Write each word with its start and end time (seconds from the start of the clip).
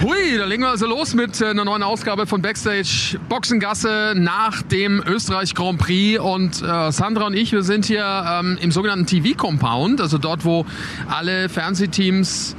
Hui, 0.00 0.38
da 0.38 0.44
legen 0.44 0.62
wir 0.62 0.70
also 0.70 0.86
los 0.86 1.14
mit 1.14 1.40
äh, 1.40 1.46
einer 1.46 1.64
neuen 1.64 1.82
Ausgabe 1.82 2.28
von 2.28 2.40
Backstage 2.40 3.18
Boxengasse 3.28 4.12
nach 4.14 4.62
dem 4.62 5.02
Österreich 5.04 5.56
Grand 5.56 5.80
Prix. 5.80 6.20
Und 6.20 6.62
äh, 6.62 6.92
Sandra 6.92 7.26
und 7.26 7.34
ich, 7.34 7.50
wir 7.50 7.64
sind 7.64 7.84
hier 7.84 8.04
ähm, 8.04 8.58
im 8.60 8.70
sogenannten 8.70 9.06
TV-Compound, 9.06 10.00
also 10.00 10.18
dort, 10.18 10.44
wo 10.44 10.66
alle 11.08 11.48
Fernsehteams 11.48 12.54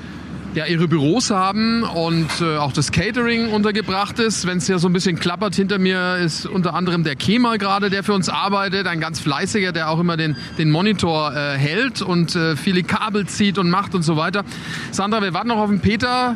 ja, 0.54 0.66
ihre 0.66 0.90
Büros 0.90 1.32
haben 1.32 1.84
und 1.84 2.28
äh, 2.42 2.58
auch 2.58 2.74
das 2.74 2.92
Catering 2.92 3.54
untergebracht 3.54 4.20
ist. 4.20 4.46
Wenn 4.46 4.58
es 4.58 4.68
hier 4.68 4.78
so 4.78 4.90
ein 4.90 4.94
bisschen 4.94 5.18
klappert, 5.18 5.56
hinter 5.56 5.80
mir 5.80 6.18
ist 6.18 6.46
unter 6.46 6.74
anderem 6.74 7.06
der 7.06 7.16
Kemal 7.16 7.58
gerade, 7.58 7.90
der 7.90 8.04
für 8.04 8.14
uns 8.14 8.28
arbeitet, 8.28 8.86
ein 8.86 9.00
ganz 9.00 9.22
fleißiger, 9.22 9.72
der 9.72 9.90
auch 9.90 10.00
immer 10.02 10.18
den, 10.18 10.36
den 10.58 10.72
Monitor 10.72 11.34
äh, 11.34 11.58
hält 11.58 12.02
und 12.02 12.36
äh, 12.36 12.58
viele 12.58 12.84
Kabel 12.84 13.28
zieht 13.28 13.58
und 13.58 13.70
macht 13.70 13.96
und 13.96 14.04
so 14.04 14.18
weiter. 14.18 14.44
Sandra, 14.92 15.22
wir 15.22 15.34
warten 15.34 15.48
noch 15.48 15.60
auf 15.60 15.70
den 15.70 15.80
Peter. 15.80 16.36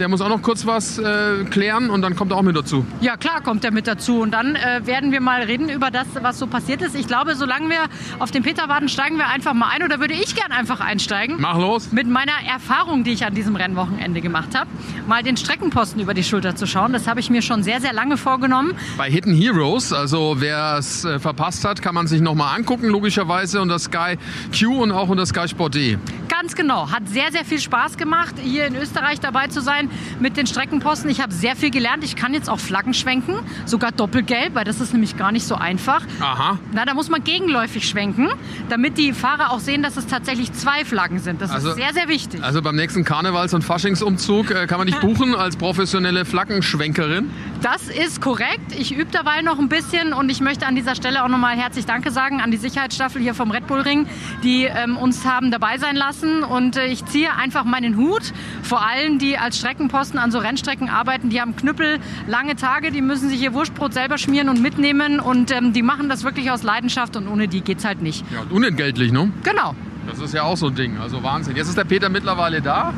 Der 0.00 0.08
muss 0.08 0.20
auch 0.20 0.28
noch 0.28 0.42
kurz 0.42 0.66
was 0.66 0.98
äh, 0.98 1.44
klären 1.50 1.88
und 1.88 2.02
dann 2.02 2.16
kommt 2.16 2.32
er 2.32 2.38
auch 2.38 2.42
mit 2.42 2.56
dazu. 2.56 2.84
Ja, 3.00 3.16
klar 3.16 3.40
kommt 3.42 3.64
er 3.64 3.70
mit 3.70 3.86
dazu. 3.86 4.22
Und 4.22 4.32
dann 4.32 4.56
äh, 4.56 4.84
werden 4.84 5.12
wir 5.12 5.20
mal 5.20 5.42
reden 5.42 5.68
über 5.68 5.92
das, 5.92 6.06
was 6.20 6.38
so 6.38 6.48
passiert 6.48 6.82
ist. 6.82 6.96
Ich 6.96 7.06
glaube, 7.06 7.36
solange 7.36 7.68
wir 7.68 7.78
auf 8.18 8.32
den 8.32 8.42
Peter 8.42 8.68
warten, 8.68 8.88
steigen 8.88 9.18
wir 9.18 9.28
einfach 9.28 9.54
mal 9.54 9.68
ein. 9.68 9.84
Oder 9.84 10.00
würde 10.00 10.14
ich 10.14 10.34
gern 10.34 10.50
einfach 10.50 10.80
einsteigen? 10.80 11.36
Mach 11.38 11.56
los. 11.58 11.92
Mit 11.92 12.08
meiner 12.08 12.32
Erfahrung, 12.52 13.04
die 13.04 13.12
ich 13.12 13.24
an 13.24 13.34
diesem 13.34 13.54
Rennwochenende 13.54 14.20
gemacht 14.20 14.58
habe, 14.58 14.68
mal 15.06 15.22
den 15.22 15.36
Streckenposten 15.36 16.00
über 16.00 16.12
die 16.12 16.24
Schulter 16.24 16.56
zu 16.56 16.66
schauen. 16.66 16.92
Das 16.92 17.06
habe 17.06 17.20
ich 17.20 17.30
mir 17.30 17.42
schon 17.42 17.62
sehr, 17.62 17.80
sehr 17.80 17.92
lange 17.92 18.16
vorgenommen. 18.16 18.74
Bei 18.98 19.08
Hidden 19.08 19.34
Heroes, 19.34 19.92
also 19.92 20.36
wer 20.40 20.76
es 20.78 21.04
äh, 21.04 21.20
verpasst 21.20 21.64
hat, 21.64 21.82
kann 21.82 21.94
man 21.94 22.08
sich 22.08 22.20
nochmal 22.20 22.56
angucken, 22.56 22.88
logischerweise 22.88 23.60
unter 23.62 23.78
Sky 23.78 24.18
Q 24.58 24.82
und 24.82 24.90
auch 24.90 25.08
unter 25.08 25.24
Sky 25.24 25.46
Sport 25.46 25.76
D. 25.76 25.98
Ganz 26.28 26.56
genau. 26.56 26.90
Hat 26.90 27.08
sehr, 27.08 27.30
sehr 27.30 27.44
viel 27.44 27.60
Spaß 27.60 27.96
gemacht, 27.96 28.34
hier 28.42 28.66
in 28.66 28.74
Österreich 28.74 29.20
dabei 29.20 29.46
zu 29.46 29.60
sein 29.60 29.83
mit 30.20 30.36
den 30.36 30.46
Streckenposten. 30.46 31.10
Ich 31.10 31.20
habe 31.20 31.32
sehr 31.32 31.56
viel 31.56 31.70
gelernt. 31.70 32.04
Ich 32.04 32.16
kann 32.16 32.34
jetzt 32.34 32.48
auch 32.50 32.58
Flaggen 32.60 32.94
schwenken, 32.94 33.34
sogar 33.66 33.92
doppelgelb, 33.92 34.54
weil 34.54 34.64
das 34.64 34.80
ist 34.80 34.92
nämlich 34.92 35.16
gar 35.16 35.32
nicht 35.32 35.46
so 35.46 35.54
einfach. 35.54 36.02
Aha. 36.20 36.58
Na, 36.72 36.84
da 36.84 36.94
muss 36.94 37.08
man 37.10 37.22
gegenläufig 37.24 37.88
schwenken, 37.88 38.28
damit 38.68 38.98
die 38.98 39.12
Fahrer 39.12 39.50
auch 39.52 39.60
sehen, 39.60 39.82
dass 39.82 39.96
es 39.96 40.06
tatsächlich 40.06 40.52
zwei 40.52 40.84
Flaggen 40.84 41.18
sind. 41.18 41.40
Das 41.40 41.50
Also- 41.50 41.70
ist 41.70 41.76
sehr, 41.76 41.92
sehr 41.92 42.08
wichtig. 42.08 42.42
Also 42.42 42.62
beim 42.62 42.76
nächsten 42.76 43.04
Karnevals- 43.04 43.54
und 43.54 43.62
Faschingsumzug 43.62 44.50
äh, 44.50 44.66
kann 44.66 44.78
man 44.78 44.86
dich 44.86 44.96
buchen 45.00 45.34
als 45.34 45.56
professionelle 45.56 46.24
Flaggenschwenkerin. 46.24 47.30
Das 47.62 47.88
ist 47.88 48.20
korrekt. 48.20 48.72
Ich 48.78 48.94
übe 48.94 49.10
dabei 49.10 49.42
noch 49.42 49.58
ein 49.58 49.68
bisschen 49.68 50.12
und 50.12 50.30
ich 50.30 50.40
möchte 50.40 50.66
an 50.66 50.74
dieser 50.74 50.94
Stelle 50.94 51.24
auch 51.24 51.28
nochmal 51.28 51.56
herzlich 51.56 51.86
Danke 51.86 52.10
sagen 52.10 52.40
an 52.40 52.50
die 52.50 52.56
Sicherheitsstaffel 52.56 53.20
hier 53.22 53.34
vom 53.34 53.50
Red 53.50 53.66
Bull 53.66 53.80
Ring, 53.80 54.06
die 54.42 54.64
ähm, 54.64 54.96
uns 54.96 55.24
haben 55.24 55.50
dabei 55.50 55.78
sein 55.78 55.96
lassen. 55.96 56.42
Und 56.42 56.76
äh, 56.76 56.86
ich 56.86 57.04
ziehe 57.06 57.34
einfach 57.34 57.64
meinen 57.64 57.96
Hut 57.96 58.32
vor 58.62 58.84
allen, 58.86 59.18
die 59.18 59.38
als 59.38 59.58
Streckenposten 59.74 60.20
an 60.20 60.30
so 60.30 60.38
Rennstrecken 60.38 60.88
arbeiten. 60.88 61.30
Die 61.30 61.40
haben 61.40 61.56
Knüppel, 61.56 61.98
lange 62.28 62.54
Tage, 62.54 62.92
die 62.92 63.00
müssen 63.00 63.28
sich 63.28 63.42
ihr 63.42 63.54
Wurstbrot 63.54 63.92
selber 63.92 64.18
schmieren 64.18 64.48
und 64.48 64.62
mitnehmen 64.62 65.18
und 65.18 65.50
ähm, 65.50 65.72
die 65.72 65.82
machen 65.82 66.08
das 66.08 66.22
wirklich 66.22 66.50
aus 66.52 66.62
Leidenschaft 66.62 67.16
und 67.16 67.26
ohne 67.26 67.48
die 67.48 67.60
geht's 67.60 67.84
halt 67.84 68.00
nicht. 68.00 68.24
Ja, 68.32 68.42
und 68.42 68.52
unentgeltlich, 68.52 69.10
ne? 69.10 69.32
Genau. 69.42 69.74
Das 70.06 70.20
ist 70.20 70.32
ja 70.32 70.44
auch 70.44 70.56
so 70.56 70.68
ein 70.68 70.74
Ding, 70.76 70.98
also 70.98 71.22
Wahnsinn. 71.22 71.56
Jetzt 71.56 71.68
ist 71.68 71.78
der 71.78 71.84
Peter 71.84 72.08
mittlerweile 72.08 72.62
da. 72.62 72.94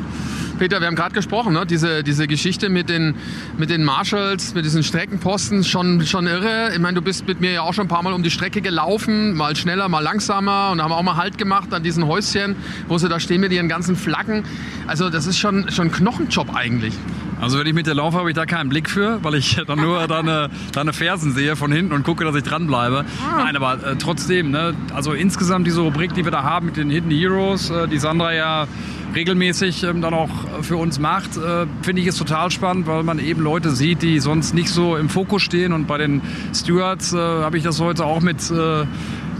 Peter, 0.57 0.79
wir 0.79 0.87
haben 0.87 0.95
gerade 0.95 1.13
gesprochen, 1.13 1.53
ne? 1.53 1.65
diese, 1.65 2.03
diese 2.03 2.27
Geschichte 2.27 2.69
mit 2.69 2.89
den, 2.89 3.15
mit 3.57 3.69
den 3.69 3.83
Marshalls, 3.83 4.53
mit 4.55 4.65
diesen 4.65 4.83
Streckenposten, 4.83 5.63
schon, 5.63 6.05
schon 6.05 6.25
irre. 6.25 6.71
Ich 6.73 6.79
meine, 6.79 6.95
du 6.95 7.01
bist 7.01 7.27
mit 7.27 7.39
mir 7.39 7.51
ja 7.51 7.61
auch 7.61 7.73
schon 7.73 7.85
ein 7.85 7.89
paar 7.89 8.01
Mal 8.01 8.13
um 8.13 8.23
die 8.23 8.31
Strecke 8.31 8.61
gelaufen, 8.61 9.35
mal 9.35 9.55
schneller, 9.55 9.87
mal 9.87 9.99
langsamer 9.99 10.71
und 10.71 10.81
haben 10.81 10.91
auch 10.91 11.03
mal 11.03 11.15
Halt 11.15 11.37
gemacht 11.37 11.73
an 11.73 11.83
diesen 11.83 12.07
Häuschen, 12.07 12.55
wo 12.87 12.97
sie 12.97 13.09
da 13.09 13.19
stehen 13.19 13.41
mit 13.41 13.51
ihren 13.51 13.69
ganzen 13.69 13.95
Flaggen. 13.95 14.43
Also 14.87 15.09
das 15.09 15.27
ist 15.27 15.37
schon, 15.37 15.69
schon 15.71 15.87
ein 15.87 15.91
Knochenjob 15.91 16.55
eigentlich. 16.55 16.93
Also 17.39 17.59
wenn 17.59 17.67
ich 17.67 17.73
mit 17.73 17.85
dir 17.85 17.93
laufe, 17.93 18.17
habe 18.17 18.29
ich 18.29 18.35
da 18.35 18.45
keinen 18.45 18.69
Blick 18.69 18.89
für, 18.89 19.23
weil 19.23 19.35
ich 19.35 19.61
dann 19.67 19.79
nur 19.79 20.07
deine, 20.07 20.49
deine 20.71 20.93
Fersen 20.93 21.33
sehe 21.33 21.55
von 21.55 21.71
hinten 21.71 21.93
und 21.93 22.03
gucke, 22.03 22.23
dass 22.23 22.35
ich 22.35 22.43
dranbleibe. 22.43 23.05
Nein, 23.37 23.55
aber 23.55 23.73
äh, 23.85 23.95
trotzdem, 23.97 24.51
ne, 24.51 24.73
also 24.93 25.13
insgesamt 25.13 25.67
diese 25.67 25.81
Rubrik, 25.81 26.13
die 26.13 26.23
wir 26.23 26.31
da 26.31 26.43
haben 26.43 26.67
mit 26.67 26.77
den 26.77 26.89
Hidden 26.89 27.11
Heroes, 27.11 27.69
äh, 27.69 27.87
die 27.87 27.99
Sandra 27.99 28.33
ja 28.33 28.67
regelmäßig 29.17 29.83
ähm, 29.83 30.01
dann 30.01 30.13
auch 30.13 30.29
für 30.61 30.77
uns 30.77 30.99
macht, 30.99 31.37
äh, 31.37 31.65
finde 31.81 32.01
ich 32.01 32.07
es 32.07 32.17
total 32.17 32.51
spannend, 32.51 32.85
weil 32.85 33.01
man 33.01 33.17
eben 33.17 33.41
Leute 33.41 33.71
sieht, 33.71 34.03
die 34.03 34.19
sonst 34.19 34.53
nicht 34.53 34.69
so 34.69 34.95
im 34.95 35.09
Fokus 35.09 35.41
stehen. 35.41 35.73
Und 35.73 35.87
bei 35.87 35.97
den 35.97 36.21
Stewards 36.53 37.13
äh, 37.13 37.17
habe 37.17 37.57
ich 37.57 37.63
das 37.63 37.81
heute 37.81 38.05
auch 38.05 38.21
mit... 38.21 38.51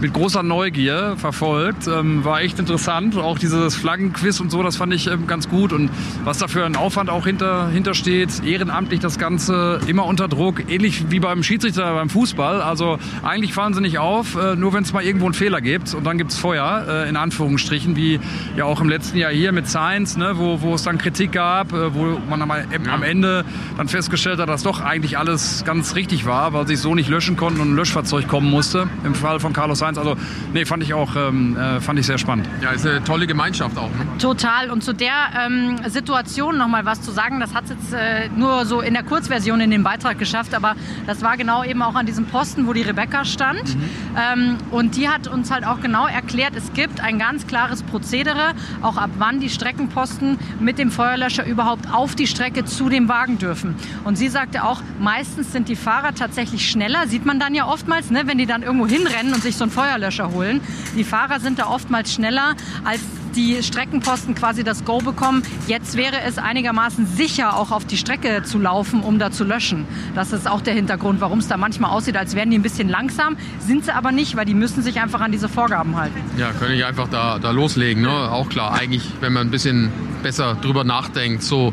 Mit 0.00 0.12
großer 0.12 0.44
Neugier 0.44 1.16
verfolgt. 1.16 1.88
Ähm, 1.88 2.24
war 2.24 2.40
echt 2.40 2.60
interessant. 2.60 3.16
Auch 3.16 3.36
dieses 3.36 3.74
Flaggenquiz 3.74 4.38
und 4.38 4.48
so, 4.48 4.62
das 4.62 4.76
fand 4.76 4.94
ich 4.94 5.08
ähm, 5.08 5.26
ganz 5.26 5.48
gut. 5.48 5.72
Und 5.72 5.90
was 6.22 6.38
da 6.38 6.46
für 6.46 6.64
ein 6.64 6.76
Aufwand 6.76 7.10
auch 7.10 7.26
hinter, 7.26 7.68
hintersteht, 7.68 8.44
ehrenamtlich 8.44 9.00
das 9.00 9.18
Ganze, 9.18 9.80
immer 9.88 10.04
unter 10.04 10.28
Druck, 10.28 10.70
ähnlich 10.70 11.10
wie 11.10 11.18
beim 11.18 11.42
Schiedsrichter 11.42 11.94
beim 11.94 12.10
Fußball. 12.10 12.62
Also 12.62 12.98
eigentlich 13.24 13.54
fallen 13.54 13.74
sie 13.74 13.80
nicht 13.80 13.98
auf, 13.98 14.36
äh, 14.36 14.54
nur 14.54 14.72
wenn 14.72 14.84
es 14.84 14.92
mal 14.92 15.02
irgendwo 15.02 15.26
einen 15.26 15.34
Fehler 15.34 15.60
gibt. 15.60 15.92
Und 15.94 16.04
dann 16.04 16.16
gibt 16.16 16.30
es 16.30 16.38
Feuer, 16.38 16.86
äh, 16.88 17.08
in 17.08 17.16
Anführungsstrichen, 17.16 17.96
wie 17.96 18.20
ja 18.56 18.66
auch 18.66 18.80
im 18.80 18.88
letzten 18.88 19.18
Jahr 19.18 19.32
hier 19.32 19.50
mit 19.50 19.68
Science, 19.68 20.16
ne, 20.16 20.34
wo, 20.36 20.60
wo 20.60 20.74
es 20.74 20.84
dann 20.84 20.98
Kritik 20.98 21.32
gab, 21.32 21.72
äh, 21.72 21.92
wo 21.92 22.20
man 22.30 22.40
am, 22.40 22.52
am 22.52 23.02
Ende 23.02 23.44
dann 23.76 23.88
festgestellt 23.88 24.38
hat, 24.38 24.48
dass 24.48 24.62
doch 24.62 24.80
eigentlich 24.80 25.18
alles 25.18 25.64
ganz 25.66 25.96
richtig 25.96 26.24
war, 26.24 26.52
weil 26.52 26.68
sie 26.68 26.74
es 26.74 26.82
so 26.82 26.94
nicht 26.94 27.08
löschen 27.08 27.36
konnten 27.36 27.60
und 27.60 27.72
ein 27.72 27.76
Löschfahrzeug 27.76 28.28
kommen 28.28 28.48
musste. 28.48 28.88
Im 29.02 29.16
Fall 29.16 29.40
von 29.40 29.52
Carlos 29.52 29.80
Sainz. 29.80 29.87
Also, 29.96 30.16
nee, 30.52 30.64
fand 30.64 30.82
ich 30.82 30.92
auch 30.92 31.16
ähm, 31.16 31.56
äh, 31.56 31.80
fand 31.80 31.98
ich 31.98 32.06
sehr 32.06 32.18
spannend. 32.18 32.48
Ja, 32.60 32.70
ist 32.70 32.86
eine 32.86 33.02
tolle 33.04 33.26
Gemeinschaft 33.26 33.78
auch. 33.78 33.90
Ne? 33.90 34.06
Total. 34.18 34.70
Und 34.70 34.82
zu 34.82 34.92
der 34.92 35.12
ähm, 35.46 35.78
Situation 35.86 36.58
noch 36.58 36.68
mal 36.68 36.84
was 36.84 37.00
zu 37.00 37.10
sagen, 37.10 37.40
das 37.40 37.54
hat 37.54 37.64
es 37.64 37.70
jetzt 37.70 37.92
äh, 37.92 38.28
nur 38.36 38.66
so 38.66 38.80
in 38.80 38.94
der 38.94 39.02
Kurzversion 39.02 39.60
in 39.60 39.70
den 39.70 39.82
Beitrag 39.82 40.18
geschafft, 40.18 40.54
aber 40.54 40.74
das 41.06 41.22
war 41.22 41.36
genau 41.36 41.64
eben 41.64 41.82
auch 41.82 41.94
an 41.94 42.06
diesem 42.06 42.26
Posten, 42.26 42.66
wo 42.66 42.72
die 42.72 42.82
Rebecca 42.82 43.24
stand. 43.24 43.76
Ähm, 44.16 44.56
und 44.70 44.96
die 44.96 45.08
hat 45.08 45.28
uns 45.28 45.50
halt 45.50 45.64
auch 45.64 45.80
genau 45.80 46.06
erklärt, 46.06 46.54
es 46.56 46.72
gibt 46.72 47.00
ein 47.00 47.18
ganz 47.18 47.46
klares 47.46 47.82
Prozedere, 47.82 48.54
auch 48.82 48.96
ab 48.96 49.10
wann 49.18 49.40
die 49.40 49.50
Streckenposten 49.50 50.38
mit 50.60 50.78
dem 50.78 50.90
Feuerlöscher 50.90 51.46
überhaupt 51.46 51.92
auf 51.92 52.14
die 52.14 52.26
Strecke 52.26 52.64
zu 52.64 52.88
dem 52.88 53.08
Wagen 53.08 53.38
dürfen. 53.38 53.76
Und 54.04 54.16
sie 54.16 54.28
sagte 54.28 54.64
auch, 54.64 54.82
meistens 54.98 55.52
sind 55.52 55.68
die 55.68 55.76
Fahrer 55.76 56.14
tatsächlich 56.14 56.68
schneller, 56.68 57.06
sieht 57.06 57.24
man 57.24 57.38
dann 57.38 57.54
ja 57.54 57.66
oftmals, 57.66 58.10
ne, 58.10 58.22
wenn 58.26 58.38
die 58.38 58.46
dann 58.46 58.62
irgendwo 58.62 58.86
hinrennen 58.86 59.32
und 59.32 59.42
sich 59.42 59.56
so 59.56 59.64
einen 59.64 59.70
Feuerlöscher 59.78 60.32
holen. 60.32 60.60
Die 60.96 61.04
Fahrer 61.04 61.38
sind 61.38 61.60
da 61.60 61.68
oftmals 61.68 62.12
schneller 62.12 62.56
als 62.84 63.00
die 63.36 63.62
Streckenposten 63.62 64.34
quasi 64.34 64.64
das 64.64 64.84
Go 64.84 64.98
bekommen. 64.98 65.42
Jetzt 65.66 65.96
wäre 65.96 66.20
es 66.26 66.38
einigermaßen 66.38 67.06
sicher, 67.06 67.56
auch 67.56 67.70
auf 67.70 67.84
die 67.84 67.96
Strecke 67.96 68.42
zu 68.42 68.58
laufen, 68.58 69.00
um 69.00 69.18
da 69.18 69.30
zu 69.30 69.44
löschen. 69.44 69.86
Das 70.14 70.32
ist 70.32 70.48
auch 70.48 70.60
der 70.60 70.74
Hintergrund, 70.74 71.20
warum 71.20 71.38
es 71.38 71.48
da 71.48 71.56
manchmal 71.56 71.90
aussieht, 71.90 72.16
als 72.16 72.34
wären 72.34 72.50
die 72.50 72.58
ein 72.58 72.62
bisschen 72.62 72.88
langsam. 72.88 73.36
Sind 73.60 73.84
sie 73.84 73.94
aber 73.94 74.12
nicht, 74.12 74.36
weil 74.36 74.44
die 74.44 74.54
müssen 74.54 74.82
sich 74.82 75.00
einfach 75.00 75.20
an 75.20 75.32
diese 75.32 75.48
Vorgaben 75.48 75.96
halten. 75.96 76.20
Ja, 76.36 76.52
könnte 76.52 76.74
ich 76.74 76.84
einfach 76.84 77.08
da, 77.08 77.38
da 77.38 77.50
loslegen. 77.50 78.02
Ne? 78.02 78.10
Auch 78.10 78.48
klar, 78.48 78.74
eigentlich, 78.74 79.02
wenn 79.20 79.32
man 79.32 79.48
ein 79.48 79.50
bisschen 79.50 79.92
besser 80.22 80.56
drüber 80.60 80.84
nachdenkt. 80.84 81.42
So, 81.42 81.72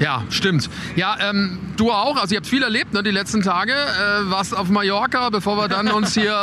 ja, 0.00 0.24
stimmt. 0.30 0.68
Ja, 0.96 1.16
ähm, 1.20 1.58
du 1.76 1.90
auch. 1.90 2.16
Also 2.16 2.34
ihr 2.34 2.38
habt 2.38 2.46
viel 2.46 2.62
erlebt, 2.62 2.92
ne, 2.92 3.02
die 3.02 3.10
letzten 3.10 3.42
Tage. 3.42 3.72
Äh, 3.72 4.30
warst 4.30 4.56
auf 4.56 4.68
Mallorca, 4.68 5.30
bevor 5.30 5.56
wir 5.56 5.68
dann 5.68 5.88
uns 5.88 6.14
hier, 6.14 6.36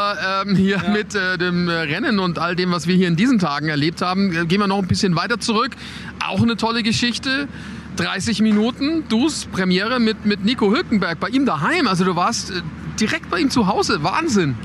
ähm, 0.45 0.55
hier 0.55 0.81
mit 0.91 1.15
äh, 1.15 1.37
dem 1.37 1.67
Rennen 1.69 2.19
und 2.19 2.39
all 2.39 2.55
dem, 2.55 2.71
was 2.71 2.87
wir 2.87 2.95
hier 2.95 3.07
in 3.07 3.15
diesen 3.15 3.39
Tagen 3.39 3.67
erlebt 3.69 4.01
haben, 4.01 4.33
äh, 4.33 4.45
gehen 4.51 4.59
wir 4.59 4.67
noch 4.67 4.79
ein 4.79 4.87
bisschen 4.87 5.15
weiter 5.15 5.39
zurück. 5.39 5.71
Auch 6.19 6.41
eine 6.41 6.57
tolle 6.57 6.83
Geschichte. 6.83 7.47
30 7.95 8.41
Minuten, 8.41 9.05
du's, 9.07 9.45
Premiere 9.45 10.01
mit, 10.01 10.25
mit 10.25 10.43
Nico 10.43 10.69
Hülkenberg 10.71 11.21
bei 11.21 11.29
ihm 11.29 11.45
daheim. 11.45 11.87
Also 11.87 12.03
du 12.03 12.17
warst 12.17 12.51
äh, 12.51 12.55
direkt 12.99 13.29
bei 13.29 13.39
ihm 13.39 13.49
zu 13.49 13.67
Hause. 13.67 14.03
Wahnsinn. 14.03 14.55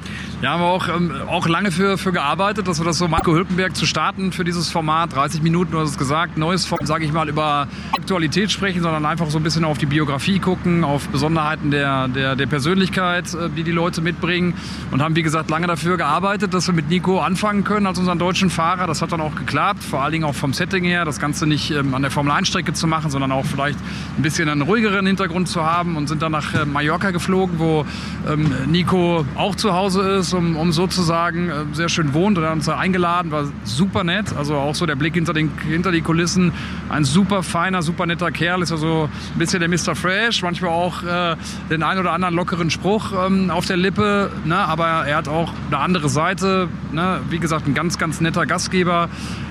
Ja, 0.42 0.50
haben 0.50 0.60
wir 0.60 0.66
auch, 0.66 0.88
ähm, 0.88 1.12
auch 1.28 1.48
lange 1.48 1.70
für, 1.70 1.96
für 1.96 2.12
gearbeitet, 2.12 2.68
dass 2.68 2.78
wir 2.78 2.84
das 2.84 2.98
so 2.98 3.08
Marco 3.08 3.32
Hülkenberg 3.32 3.74
zu 3.74 3.86
starten 3.86 4.32
für 4.32 4.44
dieses 4.44 4.70
Format. 4.70 5.14
30 5.14 5.40
Minuten, 5.40 5.72
du 5.72 5.80
hast 5.80 5.88
es 5.88 5.96
gesagt, 5.96 6.36
neues 6.36 6.66
Format, 6.66 6.86
sage 6.86 7.06
ich 7.06 7.12
mal, 7.12 7.30
über 7.30 7.68
Aktualität 7.92 8.52
sprechen, 8.52 8.82
sondern 8.82 9.06
einfach 9.06 9.30
so 9.30 9.38
ein 9.38 9.42
bisschen 9.42 9.64
auf 9.64 9.78
die 9.78 9.86
Biografie 9.86 10.38
gucken, 10.38 10.84
auf 10.84 11.08
Besonderheiten 11.08 11.70
der, 11.70 12.08
der, 12.08 12.36
der 12.36 12.46
Persönlichkeit, 12.46 13.32
äh, 13.32 13.48
die 13.48 13.62
die 13.62 13.72
Leute 13.72 14.02
mitbringen. 14.02 14.52
Und 14.90 15.00
haben, 15.00 15.16
wie 15.16 15.22
gesagt, 15.22 15.48
lange 15.48 15.68
dafür 15.68 15.96
gearbeitet, 15.96 16.52
dass 16.52 16.66
wir 16.66 16.74
mit 16.74 16.90
Nico 16.90 17.18
anfangen 17.18 17.64
können 17.64 17.86
als 17.86 17.98
unseren 17.98 18.18
deutschen 18.18 18.50
Fahrer. 18.50 18.86
Das 18.86 19.00
hat 19.00 19.12
dann 19.12 19.22
auch 19.22 19.36
geklappt, 19.36 19.82
vor 19.82 20.02
allen 20.02 20.12
Dingen 20.12 20.24
auch 20.24 20.34
vom 20.34 20.52
Setting 20.52 20.84
her, 20.84 21.06
das 21.06 21.18
Ganze 21.18 21.46
nicht 21.46 21.70
ähm, 21.70 21.94
an 21.94 22.02
der 22.02 22.10
Formel-1-Strecke 22.10 22.74
zu 22.74 22.86
machen, 22.86 23.10
sondern 23.10 23.32
auch 23.32 23.46
vielleicht 23.46 23.78
ein 24.18 24.22
bisschen 24.22 24.50
einen 24.50 24.60
ruhigeren 24.60 25.06
Hintergrund 25.06 25.48
zu 25.48 25.64
haben 25.64 25.96
und 25.96 26.08
sind 26.08 26.20
dann 26.20 26.32
nach 26.32 26.52
äh, 26.52 26.66
Mallorca 26.66 27.10
geflogen, 27.10 27.58
wo 27.58 27.86
ähm, 28.30 28.52
Nico 28.66 29.24
auch 29.34 29.54
zu 29.54 29.72
Hause 29.72 30.02
ist 30.02 30.25
ist, 30.26 30.34
um, 30.34 30.56
um 30.56 30.73
sozusagen 30.73 31.49
äh, 31.49 31.52
sehr 31.73 31.88
schön 31.88 32.14
wohnt 32.14 32.38
und 32.38 32.44
hat 32.44 32.52
uns 32.52 32.69
eingeladen, 32.69 33.31
war 33.31 33.44
super 33.64 34.05
nett. 34.05 34.37
Also 34.37 34.56
auch 34.56 34.75
so 34.75 34.87
der 34.87 34.96
Blick 34.96 35.14
hinter, 35.14 35.32
den, 35.32 35.50
hinter 35.58 35.93
die 35.93 36.02
Kulissen. 36.02 36.52
Ein 36.88 37.05
super 37.05 37.43
feiner, 37.43 37.82
super 37.82 38.06
netter 38.06 38.31
Kerl, 38.31 38.62
ist 38.62 38.73
also 38.73 39.08
ein 39.34 39.38
bisschen 39.38 39.61
der 39.61 39.69
Mr. 39.69 39.94
Fresh, 39.94 40.43
manchmal 40.43 40.70
auch 40.70 41.02
äh, 41.02 41.37
den 41.70 41.82
ein 41.82 41.99
oder 41.99 42.12
anderen 42.12 42.34
lockeren 42.34 42.70
Spruch 42.70 43.12
ähm, 43.26 43.50
auf 43.50 43.67
der 43.67 43.76
Lippe, 43.76 44.31
ne? 44.44 44.56
aber 44.56 44.87
er 45.06 45.17
hat 45.17 45.28
auch 45.28 45.52
eine 45.69 45.78
andere 45.78 46.08
Seite. 46.08 46.69
Ne? 46.93 47.20
Wie 47.31 47.38
gesagt, 47.38 47.67
ein 47.67 47.75
ganz, 47.75 47.99
ganz 47.99 48.20
netter 48.20 48.46
Gastgeber 48.46 49.08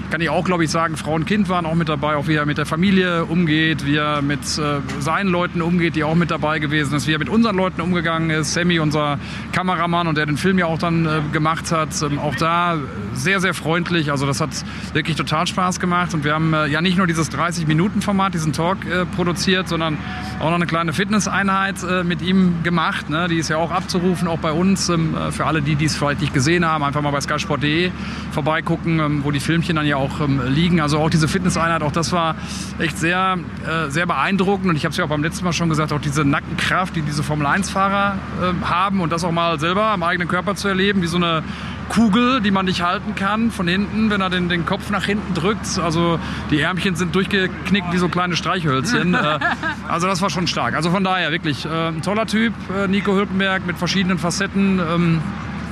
kann 0.10 0.22
ich 0.22 0.30
auch, 0.30 0.46
glaube 0.46 0.64
ich, 0.64 0.72
sagen, 0.72 0.98
Frau 0.98 1.14
und 1.14 1.26
Kind 1.26 1.50
waren 1.50 1.66
auch 1.66 1.76
mit 1.76 1.90
dabei, 1.90 2.16
auch 2.16 2.28
wie 2.28 2.36
er 2.36 2.46
mit 2.46 2.58
der 2.58 2.66
Familie 2.66 3.26
umgeht, 3.26 3.86
wie 3.86 3.96
er 3.96 4.22
mit 4.22 4.42
äh, 4.58 4.80
seinen 5.00 5.30
Leuten 5.30 5.62
umgeht, 5.62 5.96
die 5.96 6.04
auch 6.04 6.16
mit 6.16 6.32
dabei 6.32 6.60
gewesen 6.60 6.96
ist, 6.96 7.08
wie 7.08 7.14
er 7.14 7.20
mit 7.20 7.30
unseren 7.30 7.56
Leuten 7.56 7.82
umgegangen 7.82 8.30
ist. 8.30 8.54
Sammy, 8.54 8.80
unser 8.80 9.20
Kameramann 9.52 10.08
und 10.08 10.18
der 10.18 10.26
den 10.26 10.38
Film 10.38 10.58
ja 10.58 10.66
auch 10.66 10.78
dann 10.78 11.06
äh, 11.06 11.22
gemacht 11.32 11.72
hat, 11.72 11.90
ähm, 12.02 12.20
auch 12.20 12.36
da 12.36 12.78
sehr, 13.14 13.40
sehr 13.40 13.54
freundlich. 13.54 14.12
Also 14.12 14.26
das 14.26 14.42
hat 14.42 14.50
wirklich 14.94 15.16
total 15.16 15.48
Spaß 15.48 15.80
gemacht 15.80 16.14
und 16.14 16.24
wir 16.24 16.34
haben 16.34 16.54
äh, 16.54 16.68
ja 16.68 16.82
nicht 16.82 16.98
nur 16.98 17.08
dieses 17.08 17.32
30-Minuten-Format, 17.32 18.34
diesen 18.34 18.54
Talk 18.54 18.86
äh, 18.86 19.06
produziert, 19.06 19.68
sondern 19.68 19.98
auch 20.40 20.50
noch 20.50 20.56
eine 20.56 20.66
kleine 20.66 20.94
Fitnesseinheit 20.94 21.84
äh, 21.84 22.04
mit 22.04 22.22
ihm 22.22 22.64
gemacht. 22.64 23.10
Ne? 23.10 23.28
Die 23.28 23.38
ist 23.38 23.50
ja 23.50 23.58
auch 23.58 23.72
abzurufen, 23.72 24.28
auch 24.28 24.40
bei 24.40 24.52
uns. 24.52 24.90
Ähm, 24.90 25.16
äh, 25.16 25.32
für 25.32 25.46
alle, 25.46 25.62
die 25.62 25.84
es 25.84 25.96
vielleicht 25.96 26.22
nicht 26.22 26.34
gesehen 26.34 26.66
haben, 26.66 26.84
einfach 26.84 27.02
mal 27.02 27.12
bei 27.12 27.22
skysport.de 27.22 27.92
vorbeigucken, 28.32 29.00
ähm, 29.00 29.24
wo 29.24 29.32
die 29.32 29.40
Filmchen 29.40 29.76
dann 29.76 29.86
ja 29.86 29.95
auch 29.96 30.20
ähm, 30.20 30.42
liegen. 30.48 30.82
Also 30.82 31.00
auch 31.00 31.10
diese 31.10 31.28
Fitnesseinheit, 31.28 31.82
auch 31.82 31.92
das 31.92 32.12
war 32.12 32.36
echt 32.80 32.98
sehr, 32.98 33.38
äh, 33.66 33.90
sehr 33.90 34.06
beeindruckend. 34.06 34.70
Und 34.70 34.76
ich 34.76 34.86
habe 34.86 34.92
es 34.92 34.98
ja 34.98 35.06
auch 35.06 35.10
beim 35.10 35.24
letzten 35.24 35.46
Mal 35.46 35.54
schon 35.54 35.70
gesagt, 35.70 35.94
auch 35.94 36.02
diese 36.02 36.26
Nackenkraft, 36.26 36.96
die 36.96 37.02
diese 37.02 37.24
Formel-1-Fahrer 37.24 38.18
äh, 38.42 38.66
haben 38.66 39.02
und 39.02 39.12
das 39.12 39.24
auch 39.24 39.32
mal 39.32 39.60
selber 39.60 39.86
am 39.86 40.04
eigenen 40.04 40.28
Körper 40.28 40.56
zu 40.56 40.68
erleben, 40.68 41.02
wie 41.02 41.08
so 41.08 41.18
eine 41.18 41.44
Kugel, 41.90 42.42
die 42.42 42.52
man 42.52 42.66
nicht 42.66 42.82
halten 42.82 43.16
kann, 43.16 43.52
von 43.52 43.68
hinten, 43.68 44.10
wenn 44.10 44.22
er 44.22 44.30
den, 44.30 44.50
den 44.50 44.66
Kopf 44.66 44.90
nach 44.90 45.06
hinten 45.06 45.34
drückt. 45.34 45.80
Also 45.80 46.20
die 46.50 46.60
Ärmchen 46.60 46.96
sind 46.96 47.14
durchgeknickt 47.14 47.94
wie 47.94 47.98
so 47.98 48.10
kleine 48.10 48.36
Streichhölzchen. 48.36 49.16
Äh, 49.26 49.40
also 49.88 50.08
das 50.08 50.22
war 50.22 50.30
schon 50.30 50.46
stark. 50.46 50.76
Also 50.76 50.92
von 50.92 51.04
daher 51.04 51.32
wirklich 51.32 51.66
äh, 51.66 51.88
ein 51.88 52.02
toller 52.02 52.26
Typ, 52.26 52.54
äh, 52.70 52.88
Nico 52.88 53.14
Hülkenberg 53.14 53.66
mit 53.66 53.78
verschiedenen 53.78 54.18
Facetten. 54.18 54.80
Ähm, 54.80 55.22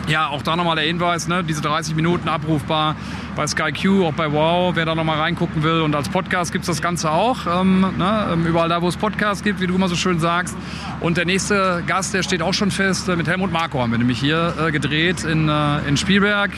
ja, 0.08 0.28
auch 0.28 0.42
da 0.42 0.56
nochmal 0.56 0.76
der 0.76 0.86
Hinweis, 0.86 1.28
ne, 1.28 1.44
diese 1.44 1.62
30 1.62 1.96
Minuten 1.96 2.28
abrufbar 2.28 2.96
bei 3.36 3.48
Sky 3.48 3.72
Q, 3.72 4.06
auch 4.06 4.14
bei 4.14 4.32
Wow, 4.32 4.76
wer 4.76 4.86
da 4.86 4.96
nochmal 4.96 5.20
reingucken 5.20 5.64
will. 5.64 5.82
Und 5.82 5.96
als 5.96 6.10
Podcast 6.10 6.52
gibt 6.52 6.64
es 6.64 6.68
das 6.68 6.82
Ganze 6.82 7.12
auch, 7.12 7.48
ähm, 7.48 7.82
ne, 7.98 8.28
ähm, 8.34 8.46
überall 8.46 8.70
da, 8.70 8.82
wo 8.82 8.88
es 8.88 8.98
Podcasts 8.98 9.44
gibt, 9.44 9.62
wie 9.62 9.68
du 9.68 9.76
immer 9.76 9.88
so 9.88 9.96
schön 9.96 10.20
sagst. 10.20 10.56
Und 11.00 11.18
der 11.18 11.26
nächste 11.26 11.84
Gast, 11.88 12.14
der 12.14 12.24
steht 12.24 12.42
auch 12.42 12.54
schon 12.54 12.72
fest, 12.72 13.08
äh, 13.10 13.16
mit 13.16 13.28
Helmut 13.28 13.52
Marko 13.52 13.82
haben 13.82 13.92
wir 13.92 13.98
nämlich 13.98 14.20
hier 14.20 14.54
äh, 14.60 14.72
gedreht 14.72 15.24
in, 15.24 15.50
äh, 15.50 15.80
in 15.88 15.98
Spielberg. 15.98 16.52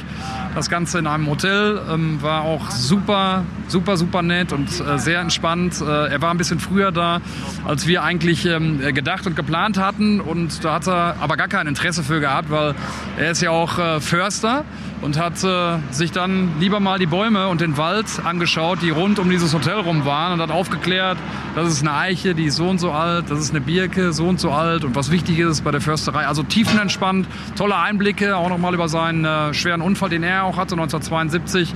Das 0.55 0.69
Ganze 0.69 0.99
in 0.99 1.07
einem 1.07 1.27
Hotel 1.27 1.81
ähm, 1.91 2.21
war 2.21 2.43
auch 2.43 2.71
super, 2.71 3.43
super, 3.67 3.97
super 3.97 4.21
nett 4.21 4.53
und 4.53 4.69
äh, 4.79 4.97
sehr 4.97 5.19
entspannt. 5.19 5.81
Äh, 5.81 6.13
er 6.13 6.21
war 6.21 6.31
ein 6.31 6.37
bisschen 6.37 6.59
früher 6.59 6.93
da, 6.93 7.19
als 7.65 7.87
wir 7.87 8.03
eigentlich 8.03 8.45
ähm, 8.45 8.79
gedacht 8.93 9.27
und 9.27 9.35
geplant 9.35 9.77
hatten. 9.77 10.21
Und 10.21 10.63
da 10.63 10.75
hat 10.75 10.87
er 10.87 11.17
aber 11.19 11.35
gar 11.35 11.49
kein 11.49 11.67
Interesse 11.67 12.03
für 12.03 12.21
gehabt, 12.21 12.49
weil 12.51 12.73
er 13.17 13.34
ist 13.35 13.41
ja 13.41 13.51
auch 13.51 13.77
äh, 13.77 13.99
Förster 13.99 14.63
und 15.05 15.19
hat 15.19 15.43
äh, 15.43 15.77
sich 15.91 16.11
dann 16.11 16.59
lieber 16.59 16.79
mal 16.79 16.97
die 16.97 17.05
Bäume 17.05 17.47
und 17.47 17.61
den 17.61 17.77
Wald 17.77 18.07
angeschaut, 18.23 18.79
die 18.81 18.89
rund 18.89 19.19
um 19.19 19.29
dieses 19.29 19.53
Hotel 19.53 19.79
rum 19.79 20.03
waren 20.03 20.33
und 20.33 20.41
hat 20.41 20.49
aufgeklärt, 20.49 21.17
das 21.53 21.67
ist 21.71 21.81
eine 21.81 21.93
Eiche, 21.93 22.33
die 22.33 22.45
ist 22.45 22.55
so 22.55 22.67
und 22.67 22.79
so 22.79 22.91
alt, 22.91 23.29
das 23.29 23.39
ist 23.39 23.51
eine 23.51 23.61
Birke, 23.61 24.11
so 24.13 24.25
und 24.25 24.39
so 24.39 24.51
alt 24.51 24.83
und 24.83 24.95
was 24.95 25.11
wichtig 25.11 25.37
ist 25.37 25.63
bei 25.63 25.69
der 25.69 25.79
Försterei. 25.79 26.25
Also 26.27 26.41
tiefenentspannt, 26.41 27.27
tolle 27.55 27.77
Einblicke, 27.77 28.35
auch 28.35 28.49
nochmal 28.49 28.73
über 28.73 28.89
seinen 28.89 29.23
äh, 29.23 29.53
schweren 29.53 29.81
Unfall, 29.81 30.09
den 30.09 30.23
er 30.23 30.43
auch 30.43 30.57
hatte 30.57 30.73
1972. 30.73 31.71